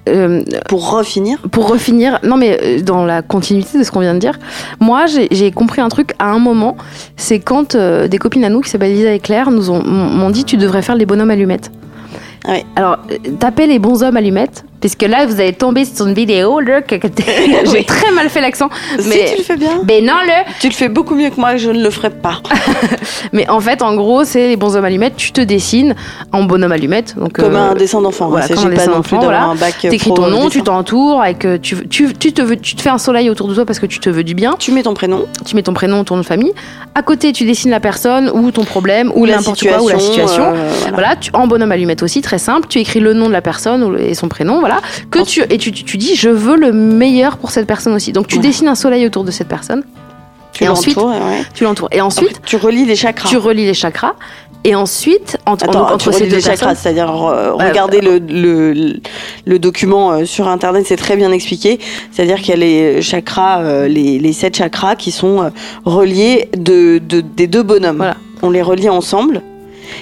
euh, 0.09 0.43
Pour 0.69 0.91
refinir, 0.91 1.39
pour 1.51 1.69
refinir, 1.69 2.19
non 2.25 2.37
mais 2.37 2.59
euh, 2.63 2.83
dans 2.83 3.05
la 3.05 3.23
continuité 3.23 3.79
de 3.79 3.85
ce 3.85 3.91
qu'on 3.91 4.01
vient 4.01 4.15
de 4.15 4.19
dire, 4.19 4.39
moi 4.81 5.07
j'ai 5.07 5.51
compris 5.53 5.81
un 5.81 5.89
truc 5.89 6.15
à 6.19 6.31
un 6.31 6.39
moment, 6.39 6.77
c'est 7.17 7.41
quand 7.41 7.77
des 7.77 8.19
copines 8.19 8.45
à 8.45 8.49
nous 8.49 8.61
qui 8.61 8.71
s'appellent 8.71 8.95
Lisa 8.95 9.13
et 9.13 9.21
Claire 9.21 9.51
nous 9.51 9.71
ont 9.71 9.83
m'ont 9.83 10.31
dit 10.31 10.45
tu 10.45 10.57
devrais 10.57 10.83
faire 10.83 10.97
les 10.97 11.07
bonhommes 11.07 11.31
allumettes. 11.31 11.71
Ah 12.45 12.53
ouais. 12.53 12.65
Alors, 12.77 12.99
tapez 13.39 13.67
les 13.67 13.79
bons 13.79 14.03
hommes 14.03 14.17
allumettes, 14.17 14.65
puisque 14.81 15.03
là, 15.03 15.27
vous 15.27 15.41
allez 15.41 15.53
tomber 15.53 15.85
sur 15.85 16.07
une 16.07 16.15
vidéo, 16.15 16.61
là, 16.61 16.83
que- 16.83 16.95
que- 16.97 17.09
j'ai 17.73 17.85
très 17.85 18.11
mal 18.13 18.29
fait 18.29 18.41
l'accent, 18.41 18.69
si 18.99 19.09
mais, 19.09 19.31
tu 19.33 19.39
le 19.39 19.43
fais 19.45 19.57
bien, 19.57 19.81
mais 19.87 20.01
non, 20.01 20.15
le, 20.25 20.53
tu 20.61 20.69
le 20.69 20.75
fais 20.75 20.89
beaucoup 20.89 21.15
mieux 21.15 21.31
que 21.31 21.41
moi 21.41 21.55
et 21.55 21.59
je 21.59 21.71
ne 21.71 21.83
le 21.83 21.91
ferai 21.91 22.11
pas. 22.11 22.41
Mais 23.33 23.49
en 23.49 23.61
fait, 23.61 23.83
en 23.83 23.95
gros, 23.97 24.25
c'est 24.25 24.47
les 24.49 24.57
bons 24.57 24.77
hommes 24.77 24.85
allumettes. 24.85 25.17
Tu 25.17 25.33
te 25.33 25.41
dessines 25.41 25.95
en 26.33 26.45
bonhomme 26.45 26.73
allumette. 26.73 27.15
Donc, 27.17 27.33
Comme 27.35 27.55
euh, 27.57 27.71
un 27.71 27.75
dessin 27.75 28.01
d'enfant. 28.01 28.29
voilà, 28.29 28.47
Il 28.49 28.55
comme 28.55 28.67
un 28.67 28.71
pas 28.71 28.77
dessin 28.77 28.91
non 28.93 29.03
plus 29.03 29.17
d'enfant, 29.17 29.25
voilà. 29.27 29.51
euh, 29.51 29.91
T'écris 29.91 30.13
ton 30.15 30.29
nom, 30.29 30.37
dessin. 30.45 30.49
tu 30.51 30.63
t'entoures, 30.63 31.21
avec, 31.23 31.45
euh, 31.45 31.59
tu, 31.61 31.77
tu, 31.89 32.13
tu, 32.15 32.33
te 32.33 32.41
veux, 32.43 32.57
tu 32.57 32.75
te 32.77 32.81
fais 32.83 32.89
un 32.91 32.99
soleil 32.99 33.29
autour 33.31 33.49
de 33.49 33.55
toi 33.55 33.67
parce 33.67 33.79
que 33.79 33.87
tu 33.87 33.99
te 34.01 34.09
veux 34.09 34.25
du 34.25 34.35
bien. 34.35 34.55
Tu 34.59 34.73
mets 34.73 34.83
ton 34.83 34.95
prénom 34.95 35.27
Tu 35.45 35.57
mets 35.57 35.63
ton 35.63 35.75
prénom, 35.75 36.05
ton 36.05 36.15
nom 36.17 36.23
de 36.23 36.27
famille. 36.27 36.53
À 36.95 37.03
côté, 37.03 37.33
tu 37.33 37.45
dessines 37.45 37.71
la 37.71 37.81
personne 37.81 38.31
ou 38.33 38.51
ton 38.51 38.65
problème 38.65 39.11
ou, 39.15 39.23
ou 39.23 39.27
n'importe 39.27 39.59
situation. 39.59 39.79
quoi 39.79 39.85
ou 39.85 39.89
la 39.89 39.99
situation. 39.99 40.45
euh, 40.45 40.71
voilà. 40.81 40.95
Voilà, 40.95 41.17
tu, 41.17 41.31
en 41.35 41.47
bonhomme 41.47 41.73
allumette 41.73 42.03
aussi, 42.03 42.23
très 42.23 42.39
simple. 42.39 42.67
Tu 42.69 42.79
écris 42.79 43.01
le 43.01 43.13
nom 43.15 43.27
de 43.27 43.33
la 43.33 43.43
personne 43.43 43.97
et 43.99 44.15
son 44.15 44.29
prénom, 44.29 44.61
voilà. 44.61 44.68
Que 45.11 45.25
tu, 45.25 45.43
et 45.49 45.59
tu, 45.59 45.73
tu, 45.73 45.85
tu 45.85 45.97
dis, 45.97 46.15
je 46.15 46.29
veux 46.29 46.57
le 46.57 46.73
meilleur 46.73 47.37
pour 47.39 47.51
cette 47.51 47.67
personne 47.67 47.95
aussi. 47.95 48.13
Donc 48.13 48.27
tu 48.27 48.37
Ouais. 48.37 48.43
dessines 48.43 48.69
un 48.69 48.75
soleil 48.75 49.05
autour 49.07 49.25
de 49.25 49.31
cette 49.31 49.49
personne. 49.49 49.83
Tu 50.53 50.65
l'entoures, 50.65 51.07
ouais. 51.07 51.43
tu 51.55 51.65
l'entoures. 51.65 51.89
Et 51.93 52.01
ensuite, 52.01 52.31
Après, 52.31 52.43
tu 52.47 52.57
relis 52.57 52.85
les 52.85 52.97
chakras. 52.97 53.29
tu 53.29 53.37
relis 53.37 53.65
les 53.67 53.75
chakras. 53.75 54.15
Et 54.65 54.75
ensuite, 54.75 55.39
entre, 55.47 55.69
Attends, 55.69 55.93
entre 55.93 56.11
ces 56.11 56.27
deux 56.27 56.41
chakras, 56.41 56.75
c'est-à-dire 56.75 57.09
euh, 57.15 57.53
regardez 57.55 58.01
le, 58.01 58.19
le, 58.19 58.97
le 59.47 59.59
document 59.61 60.11
euh, 60.11 60.25
sur 60.25 60.49
internet, 60.49 60.85
c'est 60.89 60.97
très 60.97 61.15
bien 61.17 61.31
expliqué. 61.31 61.79
C'est-à-dire 62.11 62.39
qu'il 62.39 62.49
y 62.49 62.53
a 62.55 62.57
les 62.57 63.01
chakras, 63.01 63.61
euh, 63.63 63.87
les, 63.87 64.19
les 64.19 64.33
sept 64.33 64.57
chakras 64.57 64.97
qui 64.97 65.13
sont 65.13 65.43
euh, 65.43 65.51
reliés 65.85 66.49
de, 66.57 66.99
de- 66.99 67.21
des 67.21 67.47
deux 67.47 67.63
bonhommes. 67.63 67.99
Voilà. 67.99 68.17
On 68.43 68.51
les 68.51 68.63
relie 68.63 68.89
ensemble. 68.89 69.43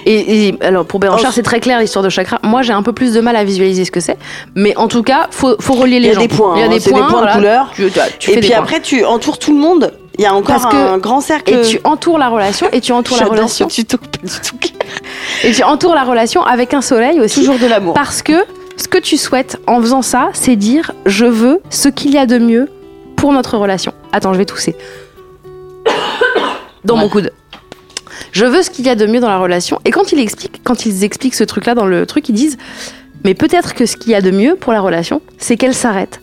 Et, 0.04 0.48
et 0.48 0.54
alors 0.62 0.84
pour 0.86 1.00
Béranchard, 1.00 1.30
Oh. 1.30 1.34
c'est 1.34 1.42
très 1.42 1.60
clair 1.60 1.80
l'histoire 1.80 2.04
de 2.04 2.08
chakra. 2.08 2.38
Moi, 2.42 2.62
j'ai 2.62 2.72
un 2.72 2.82
peu 2.82 2.92
plus 2.92 3.12
de 3.12 3.20
mal 3.20 3.36
à 3.36 3.44
visualiser 3.44 3.84
ce 3.84 3.90
que 3.90 4.00
c'est, 4.00 4.16
mais 4.54 4.76
en 4.76 4.88
tout 4.88 5.02
cas, 5.02 5.28
faut, 5.30 5.56
faut 5.60 5.74
relier 5.74 5.96
Il 5.96 6.02
les 6.02 6.08
y 6.08 6.10
a 6.10 6.14
gens. 6.14 6.20
des 6.20 6.28
points, 6.28 6.54
Il 6.56 6.60
y 6.60 6.62
a 6.62 6.66
hein, 6.66 6.68
des 6.68 6.80
c'est 6.80 6.90
points, 6.90 7.00
des 7.00 7.06
points 7.08 7.18
voilà. 7.18 7.32
de 7.32 7.36
couleur. 7.38 7.70
Tu, 7.74 7.90
tu- 7.90 8.00
tu 8.18 8.30
et 8.32 8.38
puis 8.40 8.48
points. 8.50 8.58
après, 8.58 8.80
tu 8.80 9.04
entoures 9.04 9.38
tout 9.38 9.52
le 9.52 9.58
monde. 9.60 9.92
Il 10.18 10.22
y 10.22 10.26
a 10.26 10.34
encore 10.34 10.60
Parce 10.60 10.72
que- 10.72 10.76
un 10.94 10.98
grand 10.98 11.20
cercle. 11.20 11.52
et 11.52 11.60
tu 11.62 11.78
entoures 11.84 12.18
la 12.18 12.28
relation 12.28 12.66
et 12.72 12.80
tu 12.80 12.92
entoures 12.92 13.18
la 13.20 13.26
relation 13.26 13.68
ce 13.68 13.74
tuto, 13.74 13.98
pas 13.98 14.06
du 14.26 14.40
tout 14.48 14.56
clair. 14.56 14.72
et 15.44 15.52
tu 15.52 15.62
entoures 15.62 15.94
la 15.94 16.04
relation 16.04 16.42
avec 16.42 16.72
un 16.72 16.80
soleil 16.80 17.20
aussi 17.20 17.40
Toujours 17.40 17.58
de 17.58 17.66
l'amour. 17.66 17.92
parce 17.92 18.22
que 18.22 18.32
ce 18.78 18.88
que 18.88 18.96
tu 18.98 19.18
souhaites 19.18 19.58
en 19.66 19.78
faisant 19.80 20.00
ça, 20.02 20.30
c'est 20.32 20.56
dire 20.56 20.92
je 21.04 21.26
veux 21.26 21.60
ce 21.68 21.88
qu'il 21.90 22.12
y 22.12 22.18
a 22.18 22.24
de 22.24 22.38
mieux 22.38 22.68
pour 23.16 23.32
notre 23.34 23.58
relation. 23.58 23.92
Attends, 24.12 24.32
je 24.32 24.38
vais 24.38 24.46
tousser. 24.46 24.74
Dans 26.84 26.96
mon 26.96 27.08
coude. 27.08 27.32
Je 28.32 28.44
veux 28.44 28.62
ce 28.62 28.70
qu'il 28.70 28.86
y 28.86 28.88
a 28.88 28.94
de 28.94 29.06
mieux 29.06 29.20
dans 29.20 29.28
la 29.28 29.38
relation. 29.38 29.80
Et 29.84 29.90
quand 29.90 30.12
ils 30.12 30.20
expliquent, 30.20 30.60
quand 30.64 30.86
ils 30.86 31.04
expliquent 31.04 31.34
ce 31.34 31.44
truc-là 31.44 31.74
dans 31.74 31.86
le 31.86 32.06
truc, 32.06 32.28
ils 32.28 32.34
disent 32.34 32.58
mais 33.24 33.34
peut-être 33.34 33.74
que 33.74 33.86
ce 33.86 33.96
qu'il 33.96 34.12
y 34.12 34.14
a 34.14 34.20
de 34.20 34.30
mieux 34.30 34.54
pour 34.54 34.72
la 34.72 34.80
relation, 34.80 35.20
c'est 35.38 35.56
qu'elle 35.56 35.74
s'arrête. 35.74 36.20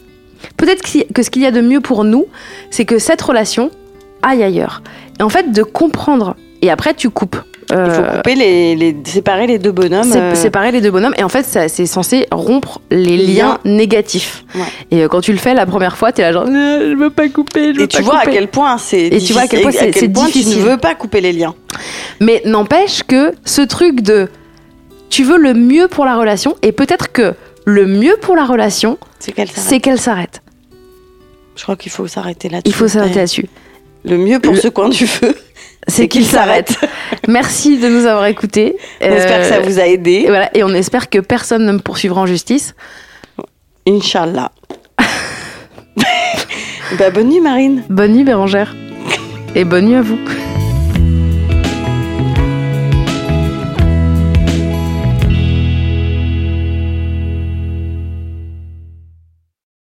Peut-être 0.58 0.82
que 1.14 1.24
ce 1.24 1.30
qu'il 1.30 1.42
y 1.42 1.46
a 1.46 1.52
de 1.52 1.62
mieux 1.62 1.82
pour 1.82 2.04
nous, 2.04 2.28
c'est 2.72 2.86
que 2.86 2.98
cette 2.98 3.22
relation 3.22 3.72
aille 4.22 4.44
ailleurs. 4.44 4.82
Et 5.20 5.24
en 5.24 5.30
fait, 5.30 5.52
de 5.52 5.64
comprendre. 5.64 6.36
Et 6.64 6.72
après, 6.72 6.94
tu 6.94 7.10
coupes. 7.10 7.36
Il 7.70 7.76
faut 7.76 7.82
Euh, 7.82 8.18
couper 8.18 8.36
les, 8.36 8.76
les, 8.76 8.96
séparer 9.06 9.48
les 9.48 9.58
deux 9.58 9.72
bonhommes. 9.72 10.12
euh, 10.16 10.36
séparer 10.36 10.72
les 10.72 10.82
deux 10.82 10.92
bonhommes 10.92 11.14
et 11.18 11.24
en 11.24 11.30
fait 11.30 11.44
c'est 11.44 11.86
censé 11.86 12.28
rompre 12.32 12.82
les 12.92 13.16
liens 13.18 13.34
liens. 13.36 13.60
négatifs 13.64 14.44
Ouais. 14.54 14.62
et 14.92 15.04
euh, 15.04 15.08
quand 15.08 15.22
tu 15.22 15.32
le 15.32 15.40
fais 15.40 15.54
la 15.54 15.66
première 15.66 15.96
fois 15.98 16.12
t'es 16.12 16.22
là 16.24 16.34
genre 16.34 16.46
je 16.46 16.94
veux 16.96 17.10
pas 17.10 17.30
couper 17.30 17.74
je 17.74 17.78
veux 17.80 17.84
Et 17.86 17.88
tu 17.88 17.98
pas 17.98 18.04
vois 18.04 18.18
à 18.18 18.24
couper. 18.26 18.34
quel 18.34 18.48
point 18.50 18.78
c'est 18.78 19.08
Et 19.08 19.18
tu 19.20 19.32
vois 19.34 19.44
à 19.44 19.48
quel 19.48 19.62
point 19.62 19.72
c'est- 19.72 20.08
difficile. 20.08 20.54
tu 20.56 20.60
ne 20.60 20.66
veux 20.72 20.78
pas 20.78 20.94
couper 20.94 21.22
les 21.22 21.32
liens. 21.32 21.56
mais 22.20 22.42
n'empêche 22.46 23.02
que 23.04 23.32
ce 23.46 23.62
truc 23.62 24.02
de 24.02 24.28
tu 25.10 25.24
veux 25.24 25.38
le 25.38 25.54
mieux 25.54 25.88
pour 25.88 26.04
la 26.06 26.16
relation 26.18 26.56
et 26.64 26.74
peut-être 26.74 27.12
que 27.14 27.34
le 27.66 27.88
mieux 27.88 28.18
pour 28.22 28.36
la 28.36 28.46
relation 28.46 28.98
C'est 29.20 29.32
qu'elle 29.80 30.00
s'arrête. 30.00 30.42
Je 31.56 31.64
crois 31.64 31.78
qu'il 31.78 31.92
faut 31.94 32.08
s'arrêter 32.08 32.50
là-dessus. 32.50 32.64
il 32.70 32.74
faut 32.74 32.88
s'arrêter 32.90 33.16
là-dessus 33.20 33.48
Le 34.06 34.18
mieux 34.18 34.40
pour 34.40 34.54
Le- 34.54 34.60
ce 34.60 34.68
coin 34.68 34.90
du 34.90 35.08
feu, 35.08 35.34
c'est 35.88 36.08
qu'il 36.08 36.26
s'arrête 36.26 36.76
merci 37.28 37.78
de 37.80 37.88
nous 37.88 38.06
avoir 38.06 38.26
écoutés 38.28 38.76
J'espère 39.02 39.40
que 39.42 39.48
ça 39.48 39.60
vous 39.60 39.80
a 39.80 39.88
et 39.88 39.94
aidé. 39.94 40.26
voilà 40.28 40.50
et 40.56 40.64
on 40.64 40.70
espère 40.70 41.10
que 41.10 41.20
personne 41.20 41.66
ne 41.66 41.72
me 41.74 41.80
poursuivra 41.80 42.22
en 42.22 42.26
justice 42.26 42.76
Inch'Allah. 43.88 44.52
bah, 46.98 47.10
bonne 47.10 47.30
nuit, 47.30 47.42
Marine. 47.42 47.84
bonne 47.90 48.14
nuit 48.14 48.24
Bérangère 48.24 48.74
et 49.56 49.66
bonne 49.66 49.86
nuit 49.88 49.96
à 49.96 50.02
vous 50.02 50.18